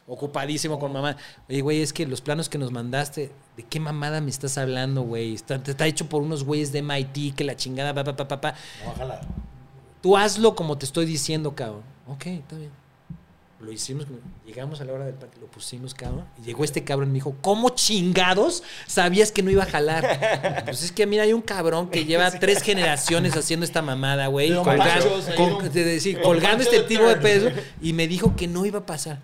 [0.07, 1.17] ocupadísimo con mamá.
[1.49, 5.03] Oye, güey, es que los planos que nos mandaste, ¿de qué mamada me estás hablando,
[5.03, 5.35] güey?
[5.35, 8.41] Está, está hecho por unos güeyes de MIT, que la chingada, pa, pa, pa, pa,
[8.41, 8.55] pa.
[8.81, 9.21] No va a jalar.
[10.03, 11.83] Tú hazlo como te estoy diciendo, cabrón.
[12.07, 12.71] Ok, está bien.
[13.59, 14.07] Lo hicimos,
[14.45, 16.27] llegamos a la hora del parque, lo pusimos, cabrón.
[16.43, 20.63] Y llegó este cabrón y me dijo, ¿cómo chingados sabías que no iba a jalar?
[20.67, 24.55] Pues es que mira, hay un cabrón que lleva tres generaciones haciendo esta mamada, güey.
[24.55, 27.49] Colgando, con- de decir, colgando este tipo de peso.
[27.81, 29.21] Y me dijo que no iba a pasar.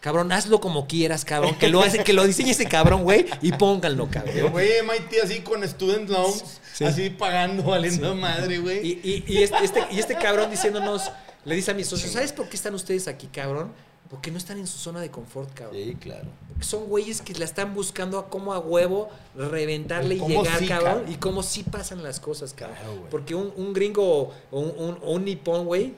[0.00, 1.54] Cabrón, hazlo como quieras, cabrón.
[1.56, 4.52] Que lo hace, que lo diseñe ese cabrón, güey, y pónganlo, El cabrón.
[4.52, 8.78] güey MIT así con student loans, así pagando, valiendo madre, güey.
[8.86, 11.10] Y, y- y este, este- y este cabrón diciéndonos,
[11.44, 13.72] le dice a mis socios, ¿sabes por qué están ustedes aquí, cabrón?
[14.10, 15.76] Porque no están en su zona de confort, cabrón.
[15.76, 16.26] Sí, claro.
[16.48, 20.66] Porque son güeyes que la están buscando a cómo a huevo reventarle y llegar, sí,
[20.66, 20.92] cabrón.
[20.92, 21.12] cabrón.
[21.12, 22.78] Y cómo sí pasan las cosas, cabrón.
[22.78, 23.06] Claro.
[23.10, 25.94] Porque un, un gringo o un, un, un nipón, güey,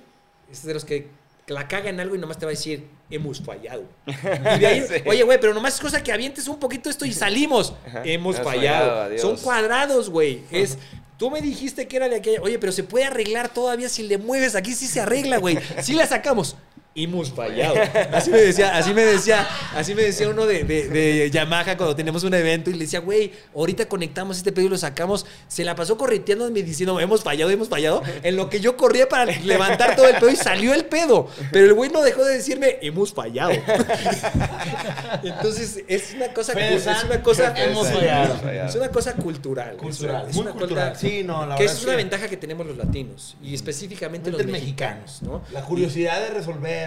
[0.51, 1.09] es de los que,
[1.47, 3.83] la caga en algo y nomás te va a decir, hemos fallado.
[4.07, 4.12] Y
[4.61, 5.03] de ahí, Sí.
[5.07, 7.75] oye, güey, pero nomás es cosa que avientes un poquito esto y salimos.
[8.05, 9.19] Hemos Hemos fallado.
[9.19, 10.43] Son cuadrados, güey.
[10.51, 10.79] Es.
[11.20, 12.40] Tú me dijiste que era de aquella.
[12.40, 14.55] Oye, pero se puede arreglar todavía si le mueves.
[14.55, 15.59] Aquí sí se arregla, güey.
[15.82, 16.56] Sí la sacamos.
[16.93, 17.77] Hemos fallado.
[18.12, 19.47] Así me decía, así me decía,
[19.77, 22.99] así me decía uno de, de- de Yamaha cuando tenemos un evento y le decía,
[22.99, 25.25] güey, ahorita conectamos este pedo y lo sacamos.
[25.47, 28.03] Se la pasó correteándome diciendo, hemos fallado, hemos fallado.
[28.25, 31.29] En lo que yo corría para levantar todo el pedo y salió el pedo.
[31.53, 33.53] Pero el güey no dejó de decirme, hemos fallado.
[35.23, 38.67] Entonces, es una cosa, Fede es una cosa, hemos es- fallado.
[38.67, 39.77] es una cosa cultural.
[39.77, 40.89] Cultural, Es muy una cultural.
[40.91, 44.31] cosa- Sí, no, la que verdad es una ventaja que tenemos los latinos y específicamente
[44.31, 45.43] los mexicanos, ¿no?
[45.53, 46.80] La curiosidad de resolver,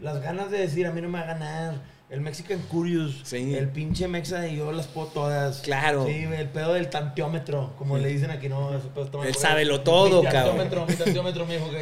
[0.00, 1.96] las ganas de decir, a mí no me va a ganar.
[2.08, 3.56] El Mexican Curious, Sí.
[3.56, 5.58] el pinche Mexa y yo las puedo todas.
[5.62, 6.06] Claro.
[6.06, 9.80] Sí, el pedo del tantiómetro, como le dicen aquí, no, ese pedo está mal sábelo
[9.80, 10.56] todo, mi cabrón.
[10.56, 11.80] tantiómetro, Mi tantiómetro, mi hijo, que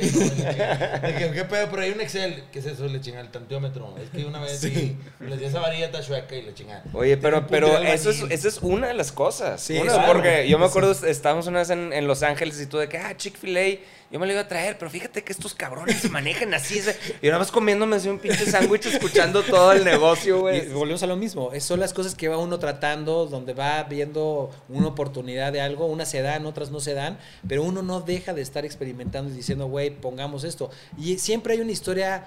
[1.19, 1.69] que, ¿qué pedo?
[1.71, 2.87] Pero hay un Excel, ¿qué es eso?
[2.87, 3.95] Le chinga el tantiómetro.
[4.03, 4.97] Es que una vez sí.
[5.21, 6.83] les di esa varilla chueca y le chinga.
[6.95, 9.61] Oye, pero, pero eso es, esa es una de las cosas.
[9.61, 10.13] Sí, Una, claro.
[10.15, 12.97] porque yo me acuerdo, estábamos una vez en, en Los Ángeles y tú de que,
[12.97, 13.79] ah, Chick-fil-A,
[14.15, 16.81] yo me lo iba a traer, pero fíjate que estos cabrones se manejan así.
[17.21, 20.69] Y nada más comiéndome así un pinche sándwich, escuchando todo el negocio, güey.
[20.69, 21.51] volvemos a lo mismo.
[21.59, 25.87] Son las cosas que va uno tratando, donde va viendo una oportunidad de algo.
[25.87, 27.19] Unas se dan, otras no se dan.
[27.49, 30.71] Pero uno no deja de estar experimentando y diciendo, güey, pongamos esto.
[30.97, 32.25] Y siempre hay una historia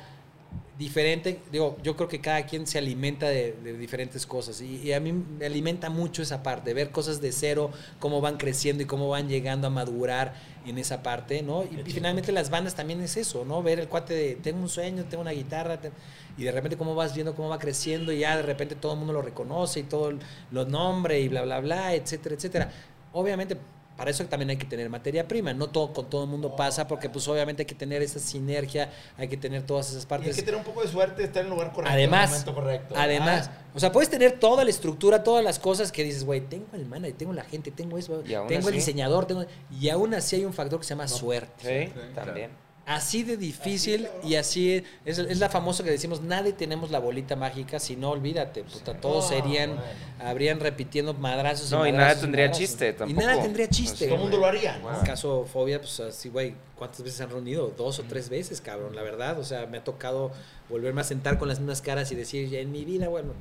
[0.77, 1.39] diferente.
[1.51, 4.61] Digo, yo creo que cada quien se alimenta de, de diferentes cosas.
[4.61, 8.37] Y, y a mí me alimenta mucho esa parte, ver cosas de cero, cómo van
[8.37, 10.33] creciendo y cómo van llegando a madurar
[10.65, 11.63] en esa parte, ¿no?
[11.63, 13.63] Y, y finalmente las bandas también es eso, ¿no?
[13.63, 15.91] Ver el cuate de, tengo un sueño, tengo una guitarra, te-
[16.37, 18.99] y de repente cómo vas viendo cómo va creciendo y ya de repente todo el
[18.99, 20.13] mundo lo reconoce y todo
[20.51, 22.71] lo nombre y bla, bla, bla, etcétera, etcétera.
[23.13, 23.57] Obviamente,
[23.97, 26.87] para eso también hay que tener materia prima, no todo con todo el mundo pasa,
[26.87, 30.07] porque pues obviamente hay que tener esa sinergia, hay que tener todas esas Y hay
[30.09, 30.35] partes.
[30.35, 32.39] que tener un poco de suerte de estar en el lugar correcto, Además, en el
[32.45, 32.95] momento correcto.
[32.97, 36.41] Además, Ah, o sea, puedes tener toda la estructura, todas las cosas que dices, güey,
[36.41, 39.45] tengo el manager, tengo la gente, tengo eso, tengo el diseñador, tengo...
[39.71, 41.87] y aún así hay un factor que se llama suerte.
[41.87, 42.51] Sí, Sí, también.
[42.89, 47.35] Así de difícil y así es, es la famosa que decimos, nadie tenemos la bolita
[47.35, 49.75] mágica, si no, olvídate, puta, todos serían,
[50.21, 51.69] habrían repitiendo madrazos.
[51.69, 52.65] No, y madrazos nada tendría madrazos.
[52.65, 53.27] chiste Y tampoco.
[53.27, 54.05] nada tendría chiste.
[54.05, 54.77] Todo el mundo lo haría.
[54.77, 57.73] En el caso Fobia, pues así, güey, ¿cuántas veces se han reunido?
[57.75, 59.37] Dos o tres veces, cabrón, la verdad.
[59.37, 60.31] O sea, me ha tocado
[60.69, 63.33] volverme a sentar con las mismas caras y decir, ya en mi vida, bueno,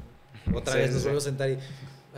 [0.54, 1.04] otra Sí, vez nos sí.
[1.04, 1.58] volvemos a sentar y "Ah,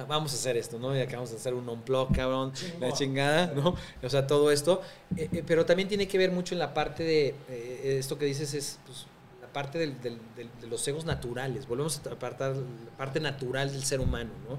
[0.06, 0.96] vamos a hacer esto, ¿no?
[0.96, 3.74] Y acabamos de hacer un unplug, cabrón, la chingada, ¿no?
[4.02, 4.82] O sea, todo esto.
[5.16, 8.24] Eh, eh, pero también tiene que ver mucho en la parte de, eh, esto que
[8.26, 9.06] dices es, pues,
[9.40, 11.66] la parte del- del- del- de los egos naturales.
[11.66, 14.58] Volvemos a apartar la parte natural del ser humano, ¿no?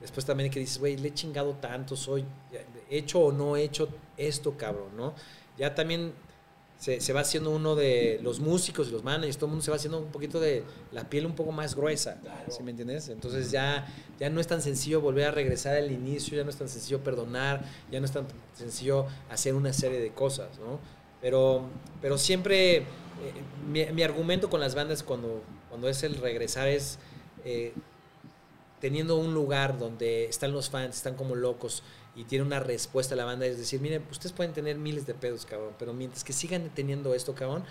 [0.00, 2.24] Después también que dices, güey, le he chingado tanto, soy,
[2.88, 5.12] hecho o no he hecho esto, cabrón, ¿no?
[5.58, 6.12] Ya también
[6.78, 9.70] se, se va haciendo uno de los músicos y los managers, todo el mundo se
[9.70, 12.18] va haciendo un poquito de la piel un poco más gruesa,
[12.48, 13.08] ¿sí me entiendes?
[13.08, 13.86] Entonces ya,
[14.20, 17.00] ya no es tan sencillo volver a regresar al inicio, ya no es tan sencillo
[17.02, 20.78] perdonar, ya no es tan sencillo hacer una serie de cosas, ¿no?
[21.20, 21.64] Pero,
[22.00, 22.84] pero siempre, eh,
[23.68, 26.98] mi, mi argumento con las bandas cuando, cuando es el regresar es...
[27.44, 27.72] eh,
[28.80, 31.82] teniendo un lugar donde están los fans, están como locos
[32.18, 35.14] y tiene una respuesta a la banda, es decir, miren, ustedes pueden tener miles de
[35.14, 37.62] pedos, cabrón, pero mientras que sigan teniendo esto, cabrón,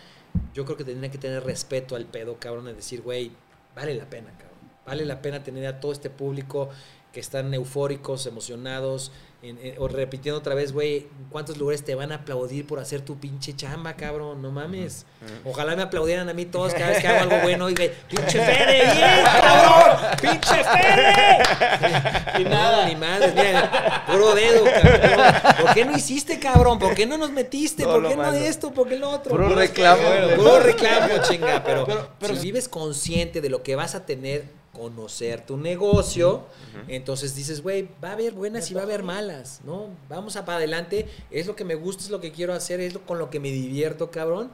[0.53, 3.33] yo creo que tendrían que tener respeto al pedo, cabrón, es decir, güey,
[3.75, 6.69] vale la pena, cabrón, vale la pena tener a todo este público
[7.11, 9.11] que están eufóricos, emocionados,
[9.43, 12.79] en- en- o repitiendo otra vez, güey, ¿en ¿cuántos lugares te van a aplaudir por
[12.79, 14.41] hacer tu pinche chamba, cabrón?
[14.41, 15.05] No mames.
[15.45, 18.39] Ojalá me aplaudieran a mí todos cada vez que hago algo bueno y güey, pinche
[18.43, 22.39] Fede, bien, cabrón, pinche Fede.
[22.39, 25.25] Y nada, ni madre, mira, puro dedo, cabrón.
[25.61, 26.79] ¿Por qué no hiciste, cabrón?
[26.79, 27.83] ¿Por qué no nos metiste?
[27.83, 28.37] ¿Por qué no malo.
[28.37, 28.71] esto?
[28.71, 29.31] ¿Por qué lo otro?
[29.31, 30.35] Puro reclamo, reclamo, güey.
[30.37, 31.63] puro reclamo, chinga.
[31.63, 34.45] Pero, Pero- pero- si vives consciente de lo que vas a tener,
[34.77, 36.45] conocer tu negocio,
[36.87, 39.89] entonces dices, güey, va a haber buenas y va a haber malas, ¿no?
[40.07, 42.93] Vamos a para adelante, es lo que me gusta, es lo que quiero hacer, es
[42.93, 44.51] lo con lo que me divierto, cabrón.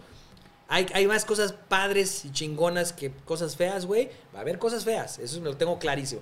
[0.69, 4.09] Hay, hay más cosas padres y chingonas que cosas feas, güey.
[4.33, 6.21] Va a haber cosas feas, eso me lo tengo clarísimo.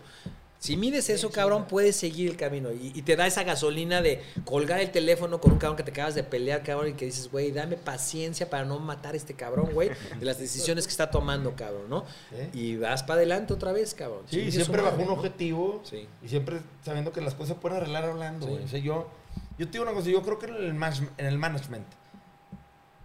[0.62, 4.22] Si mides eso, cabrón, puedes seguir el camino y, y te da esa gasolina de
[4.46, 7.32] colgar el teléfono con un cabrón que te acabas de pelear, cabrón, y que dices,
[7.32, 9.90] güey, dame paciencia para no matar a este cabrón, güey,
[10.20, 12.06] de las decisiones que está tomando, cabrón, ¿no?
[12.30, 12.60] Sí.
[12.60, 14.22] Y vas para adelante otra vez, cabrón.
[14.30, 16.08] Sí, siempre bajo un objetivo Sí.
[16.22, 18.46] y siempre sabiendo que las cosas se pueden arreglar hablando.
[18.46, 18.64] Güey.
[18.64, 19.10] O sea, yo,
[19.58, 20.84] yo te digo una cosa, yo creo que en el,
[21.18, 21.88] en el management,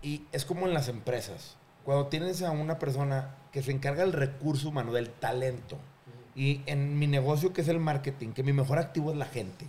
[0.02, 4.12] y es como en las empresas, cuando tienes a una persona que se encarga del
[4.12, 5.78] recurso humano, del talento,
[6.36, 9.66] y en mi negocio que es el marketing, que mi mejor activo es la gente,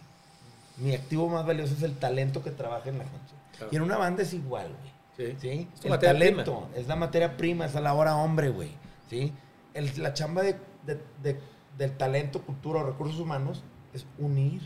[0.77, 3.33] mi activo más valioso es el talento que trabaja en la gente.
[3.57, 3.69] Claro.
[3.71, 4.97] Y en una banda es igual, güey.
[5.31, 5.37] Sí.
[5.41, 5.67] ¿sí?
[5.73, 6.77] Es tu El talento prima.
[6.79, 8.69] es la materia prima, es a la hora hombre, güey.
[9.09, 9.33] ¿sí?
[9.73, 11.39] El- la chamba de, de- de-
[11.77, 13.63] del talento, cultura o recursos humanos
[13.93, 14.61] es unir,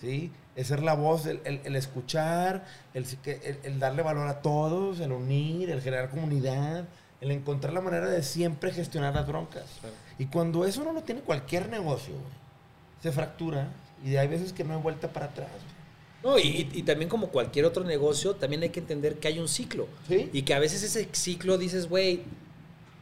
[0.00, 0.30] ¿sí?
[0.56, 5.00] Es ser la voz, el, el- el escuchar, el, el- el darle valor a todos,
[5.00, 6.84] el unir, el generar comunidad,
[7.20, 9.64] el encontrar la manera de siempre gestionar las broncas.
[10.18, 12.32] Y cuando eso no lo tiene cualquier negocio, güey,
[13.02, 13.68] se fractura
[14.04, 15.48] y hay veces que no hay vuelta para atrás.
[15.50, 15.74] güey.
[16.24, 19.48] No, y, y también como cualquier otro negocio, también hay que entender que hay un
[19.48, 19.86] ciclo.
[20.08, 20.30] ¿Sí?
[20.32, 22.22] Y que a veces ese ciclo dices, güey,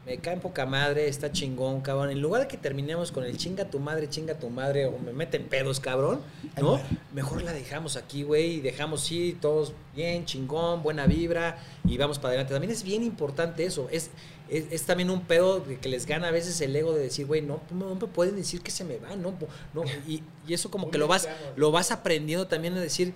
[0.05, 2.10] me cae en poca madre, está chingón, cabrón.
[2.10, 5.12] En lugar de que terminemos con el chinga tu madre, chinga tu madre, o me
[5.12, 6.20] meten pedos, cabrón,
[6.60, 6.80] ¿no?
[7.14, 12.18] Mejor la dejamos aquí, güey, y dejamos, sí, todos bien, chingón, buena vibra, y vamos
[12.18, 12.52] para adelante.
[12.52, 13.89] También es bien importante eso.
[13.93, 14.10] Es,
[14.52, 17.26] es, es también un pedo de que les gana a veces el ego de decir,
[17.26, 19.34] güey, no, no me pueden decir que se me va, ¿no?
[19.72, 23.14] no y, y eso como que lo vas, lo vas aprendiendo también a decir,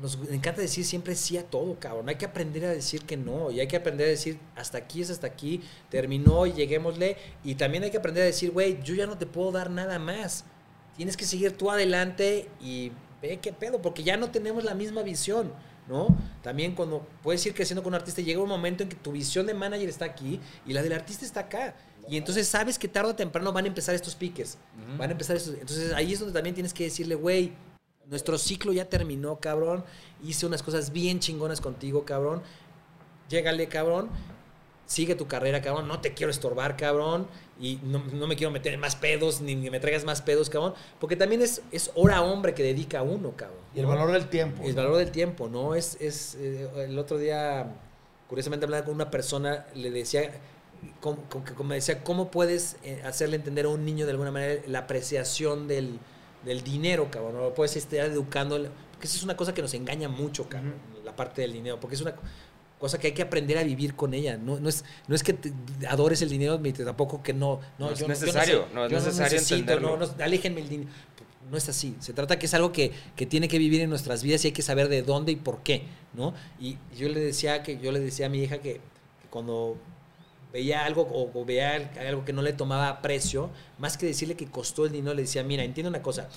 [0.00, 2.08] nos encanta decir siempre sí a todo, cabrón.
[2.08, 3.50] Hay que aprender a decir que no.
[3.50, 7.18] Y hay que aprender a decir hasta aquí es hasta aquí, terminó y lleguémosle.
[7.44, 9.98] Y también hay que aprender a decir, güey, yo ya no te puedo dar nada
[9.98, 10.46] más.
[10.96, 15.02] Tienes que seguir tú adelante y ve qué pedo, porque ya no tenemos la misma
[15.02, 15.52] visión,
[15.88, 16.08] ¿no?
[16.42, 19.46] También cuando puedes ir creciendo con un artista, llega un momento en que tu visión
[19.46, 21.74] de manager está aquí y la del artista está acá.
[22.08, 24.58] Y entonces sabes que tarde o temprano van a empezar estos piques.
[24.98, 25.54] Van a empezar estos.
[25.54, 27.52] Entonces ahí es donde también tienes que decirle, güey,
[28.06, 29.84] nuestro ciclo ya terminó, cabrón.
[30.22, 32.42] Hice unas cosas bien chingonas contigo, cabrón.
[33.28, 34.10] Llégale, cabrón.
[34.90, 35.86] Sigue tu carrera, cabrón.
[35.86, 37.28] No te quiero estorbar, cabrón.
[37.60, 40.50] Y no, no me quiero meter en más pedos, ni, ni me traigas más pedos,
[40.50, 40.74] cabrón.
[40.98, 43.60] Porque también es, es hora hombre que dedica a uno, cabrón.
[43.72, 43.90] Y el ¿no?
[43.90, 44.64] valor del tiempo.
[44.64, 45.76] El valor del tiempo, ¿no?
[45.76, 47.72] Es, es eh, el otro día,
[48.28, 50.32] curiosamente hablando con una persona, le decía,
[51.00, 51.22] como,
[51.62, 55.68] me decía, ¿cómo puedes eh, hacerle entender a un niño de alguna manera la apreciación
[55.68, 56.00] del,
[56.44, 57.36] del dinero, cabrón?
[57.36, 61.14] No puedes estar educando, porque esa es una cosa que nos engaña mucho, cabrón, la
[61.14, 62.16] parte del dinero, porque es una
[62.80, 64.36] cosa que hay que aprender a vivir con ella.
[64.38, 65.52] No, no, es, no es que te
[65.86, 67.60] adores el dinero, ni tampoco que no.
[67.78, 69.96] No, No es yo yo necesario, sé, no es necesario necesito, entenderlo.
[69.98, 70.90] no, no, aléjenme el dinero.
[71.50, 71.96] no es así.
[72.00, 74.52] Se trata que es algo que, que tiene que vivir en nuestras vidas y hay
[74.52, 75.84] que saber de dónde y por qué,
[76.14, 76.34] ¿no?
[76.58, 79.76] Y yo le decía que yo le decía a mi hija que, que cuando
[80.52, 84.46] veía algo o, o veía algo que no le tomaba precio, más que decirle que
[84.46, 86.28] costó el dinero, le decía, mira, entiende una cosa,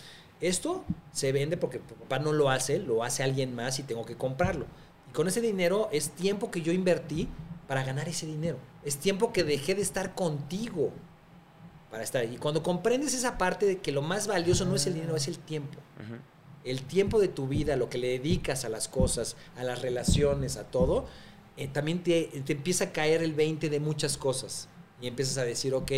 [0.41, 0.83] esto
[1.13, 4.65] se vende porque papá no lo hace, lo hace alguien más y tengo que comprarlo.
[5.13, 7.27] Con ese dinero es tiempo que yo invertí
[7.67, 8.57] para ganar ese dinero.
[8.83, 10.91] Es tiempo que dejé de estar contigo
[11.91, 12.35] para estar ahí.
[12.35, 15.27] Y cuando comprendes esa parte de que lo más valioso no es el dinero, es
[15.27, 15.79] el tiempo.
[16.63, 20.57] El tiempo de tu vida, lo que le dedicas a las cosas, a las relaciones,
[20.57, 21.05] a todo,
[21.57, 24.67] eh, también te, te empieza a caer el 20 de muchas cosas.
[25.01, 25.91] Y empiezas a decir, ok,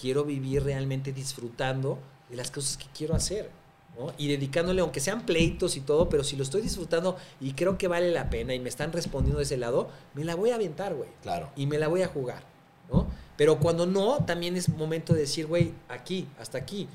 [0.00, 1.98] quiero vivir realmente disfrutando
[2.30, 3.50] de las cosas que quiero hacer.
[3.98, 4.12] ¿No?
[4.18, 7.88] Y dedicándole, aunque sean pleitos y todo, pero si lo estoy disfrutando y creo que
[7.88, 10.94] vale la pena y me están respondiendo de ese lado, me la voy a aventar,
[10.94, 11.08] güey.
[11.22, 11.50] Claro.
[11.56, 12.42] Y me la voy a jugar,
[12.90, 13.06] ¿no?
[13.36, 16.88] Pero cuando no, también es momento de decir, güey, aquí, hasta aquí.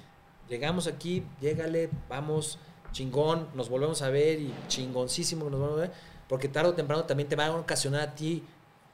[0.50, 2.60] Llegamos aquí, llégale, vamos,
[2.92, 5.92] chingón, nos volvemos a ver y chingoncísimo que nos volvemos a ver.
[6.28, 8.44] Porque tarde o temprano también te va a ocasionar a ti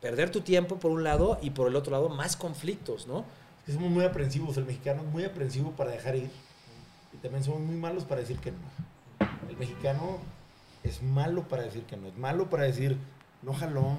[0.02, 3.26] perder tu tiempo por un lado y por el otro lado más conflictos, ¿no?
[3.68, 6.30] Es muy aprensivos, el mexicano es muy aprensivo para dejar ir
[7.14, 8.58] y también somos muy malos para decir que no.
[9.50, 10.18] El mexicano
[10.84, 12.98] es malo para decir que no, es malo para decir,
[13.42, 13.98] no jaló,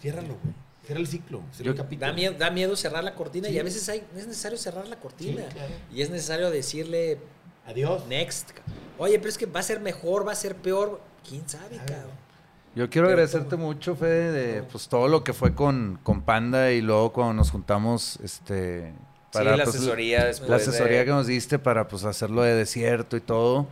[0.00, 0.54] ciérralo, güey.
[0.84, 2.06] Cierra el ciclo, cierra Yo- el capítulo.
[2.06, 4.96] Da miedo, da miedo cerrar la cortina y a veces hay, es necesario cerrar la
[4.98, 5.42] cortina.
[5.48, 5.74] Sí, claro.
[5.92, 7.18] Y es necesario decirle
[7.66, 8.06] Adiós.
[8.06, 8.50] next.
[8.96, 11.00] Oye, pero es que va a ser mejor, va a ser peor.
[11.28, 11.86] ¿Quién sabe, Claro.
[11.86, 12.10] cabrón?
[12.74, 16.22] Yo quiero Pero agradecerte todo- mucho, Fede, de pues todo lo que fue con, con
[16.22, 18.94] Panda y luego cuando nos juntamos, este,
[19.32, 22.54] sí, la pues, asesoría después la asesoría de- que nos diste para pues hacerlo de
[22.54, 23.66] desierto y todo.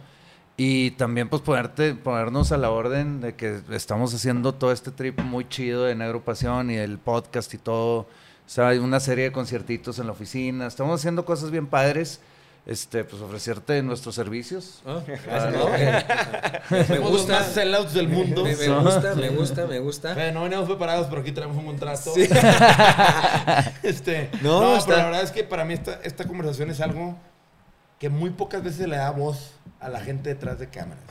[0.58, 5.20] Y también pues ponerte, ponernos a la orden de que estamos haciendo todo este trip
[5.20, 7.98] muy chido de Negro Pasión y el podcast y todo.
[8.00, 8.08] O
[8.48, 10.66] sea, hay una serie de conciertitos en la oficina.
[10.66, 12.20] Estamos haciendo cosas bien padres.
[12.64, 14.82] Este, pues ofrecerte nuestros servicios.
[14.86, 15.66] Ah, ¿no?
[16.70, 17.40] me gusta.
[17.40, 18.44] más sellouts del mundo.
[18.44, 20.14] Me, me gusta, me gusta, me gusta.
[20.14, 22.12] Fede, no veníamos preparados, pero aquí traemos un contrato.
[22.14, 22.22] Sí.
[23.82, 26.80] este, No, no, está- pero la verdad es que para mí esta, esta conversación es
[26.80, 27.16] algo
[27.98, 31.04] que muy pocas veces se le da voz a la gente detrás de cámaras.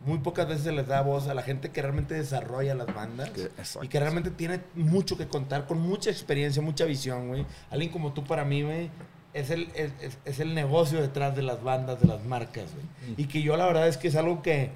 [0.00, 3.30] Muy pocas veces se les da voz a la gente que realmente desarrolla las bandas
[3.30, 3.84] exacto.
[3.84, 7.46] y que realmente tiene mucho que contar, con mucha experiencia, mucha visión, güey.
[7.70, 8.90] Alguien como tú para mí, güey,
[9.34, 9.92] es el, es,
[10.24, 13.14] es- el negocio detrás de las bandas, de las marcas, güey.
[13.18, 14.70] Y que yo la verdad es que es algo que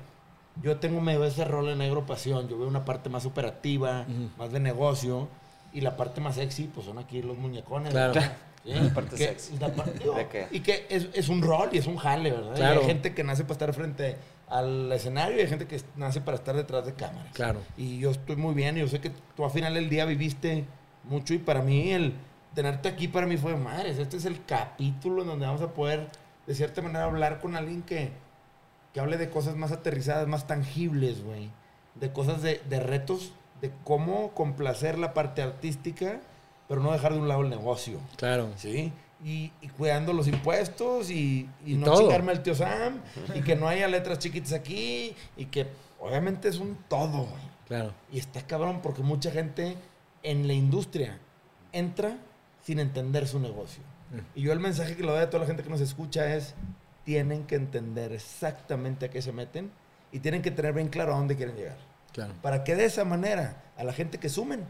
[0.62, 2.48] yo tengo medio ese rol en Negro Pasión.
[2.48, 4.04] Yo veo una parte más operativa,
[4.36, 5.28] más de negocio.
[5.72, 7.90] Y la parte más sexy, pues son aquí los muñecones.
[7.92, 8.12] Claro.
[8.14, 8.36] ¿verdad?
[8.64, 9.56] Sí, La parte que- sexy.
[9.58, 10.46] la parte- digo, ¿De?
[10.50, 12.52] Y que es, es un rol y es un jale, ¿verdad?
[12.52, 12.80] Y Claro.
[12.80, 14.16] hay gente que nace para estar frente
[14.48, 17.32] al escenario y hay gente que nace para estar detrás de cámaras.
[17.32, 17.60] Claro.
[17.78, 18.76] Y yo estoy muy bien.
[18.76, 20.64] y Yo sé que tú al final del día viviste
[21.04, 22.12] mucho y para mí el
[22.58, 26.08] tenerte aquí para mí fue, madres, este es el capítulo en donde vamos a poder,
[26.44, 28.10] de cierta manera, hablar con alguien que,
[28.92, 31.50] que hable de cosas más aterrizadas, más tangibles, güey.
[31.94, 33.30] De cosas de, de retos,
[33.60, 36.18] de cómo complacer la parte artística,
[36.66, 38.00] pero no dejar de un lado el negocio.
[38.16, 38.48] Claro.
[38.56, 38.92] ¿sí?
[39.24, 42.00] Y, y cuidando los impuestos y, y Y no todo.
[42.00, 43.00] chingarme al tío Sam
[43.36, 45.68] y que no haya letras chiquitas aquí y que
[46.00, 47.42] obviamente es un todo, güey.
[47.68, 47.92] Claro.
[48.10, 49.76] Y está cabrón porque mucha gente
[50.24, 51.20] en la industria
[51.70, 52.18] entra
[52.68, 53.82] sin entender su negocio.
[54.12, 54.38] Mm.
[54.38, 56.52] Y yo el mensaje que le doy a toda la gente que nos escucha es,
[57.02, 59.70] tienen que entender exactamente a qué se meten
[60.12, 61.78] y tienen que tener bien claro a dónde quieren llegar.
[62.12, 62.34] Claro.
[62.42, 64.66] Para que de esa manera a la gente que sumen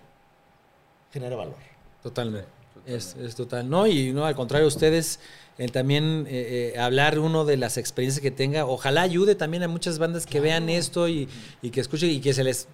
[1.13, 1.57] genere valor.
[2.01, 2.47] Totalmente.
[2.87, 3.69] Es, es total.
[3.69, 5.19] No, y no, al contrario, ustedes
[5.59, 8.65] eh, también eh, eh, hablar uno de las experiencias que tenga.
[8.65, 11.29] Ojalá ayude también a muchas bandas que vean esto y,
[11.63, 12.69] y que escuchen y que se les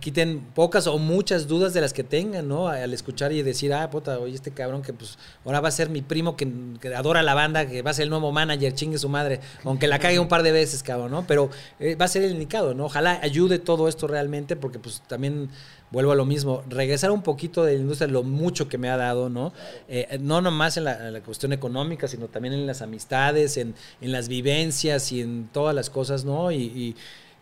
[0.00, 2.68] quiten pocas o muchas dudas de las que tengan, ¿no?
[2.68, 5.88] Al escuchar y decir, ah, puta, oye, este cabrón que pues ahora va a ser
[5.88, 6.46] mi primo que,
[6.94, 9.98] adora la banda, que va a ser el nuevo manager, chingue su madre, aunque la
[9.98, 11.26] cague un par de veces, cabrón, ¿no?
[11.26, 11.50] Pero
[11.80, 12.84] eh, va a ser el indicado, ¿no?
[12.84, 15.48] Ojalá ayude todo esto realmente, porque pues también
[15.90, 18.96] vuelvo a lo mismo, regresar un poquito de la industria, lo mucho que me ha
[18.96, 19.52] dado, ¿no?
[19.88, 24.28] Eh, no nomás en la, cuestión económica, sino también en las amistades, en, en las
[24.28, 26.52] vivencias y en todas las cosas, ¿no?
[26.52, 26.94] Y,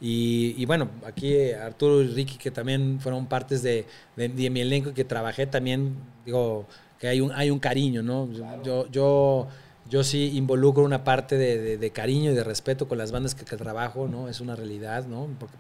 [0.07, 3.87] y- y bueno, aquí eh, Arturo y Ricky, que también fueron partes de,
[4.17, 5.95] de- de mi elenco y que trabajé también,
[6.27, 6.67] digo,
[6.99, 8.29] que hay un, hay un cariño, ¿no?
[8.63, 9.49] Yo, yo,
[9.89, 13.35] yo sí involucro una parte de, de- de cariño y de respeto con las bandas
[13.35, 14.29] que, que trabajo, ¿no?
[14.29, 15.27] Es una realidad, ¿no?
[15.41, 15.57] Porque,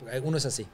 [0.00, 0.66] porque uno es así,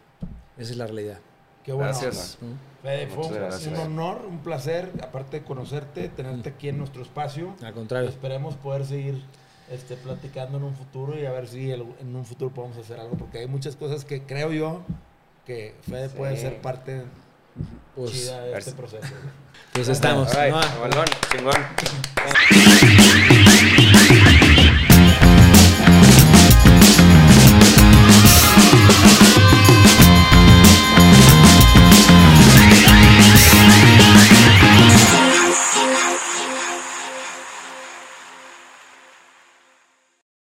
[0.59, 1.19] esa es la realidad.
[1.65, 1.91] Qué bueno.
[1.91, 2.39] Gracias.
[2.83, 3.67] Fede, fue un, gracias.
[3.67, 7.55] un honor, un placer, aparte de conocerte, tenerte aquí en nuestro espacio.
[7.63, 8.09] Al contrario.
[8.09, 9.21] Esperemos poder seguir
[9.71, 12.99] este, platicando en un futuro y a ver si el- en un futuro podemos hacer
[13.01, 14.83] algo, porque hay muchas cosas que creo yo
[15.47, 17.03] que Fede puede ser parte
[17.95, 19.07] Pues, chida de este proceso.
[19.73, 20.29] pues estamos.
[20.35, 20.55] Right,
[21.33, 21.55] chingón.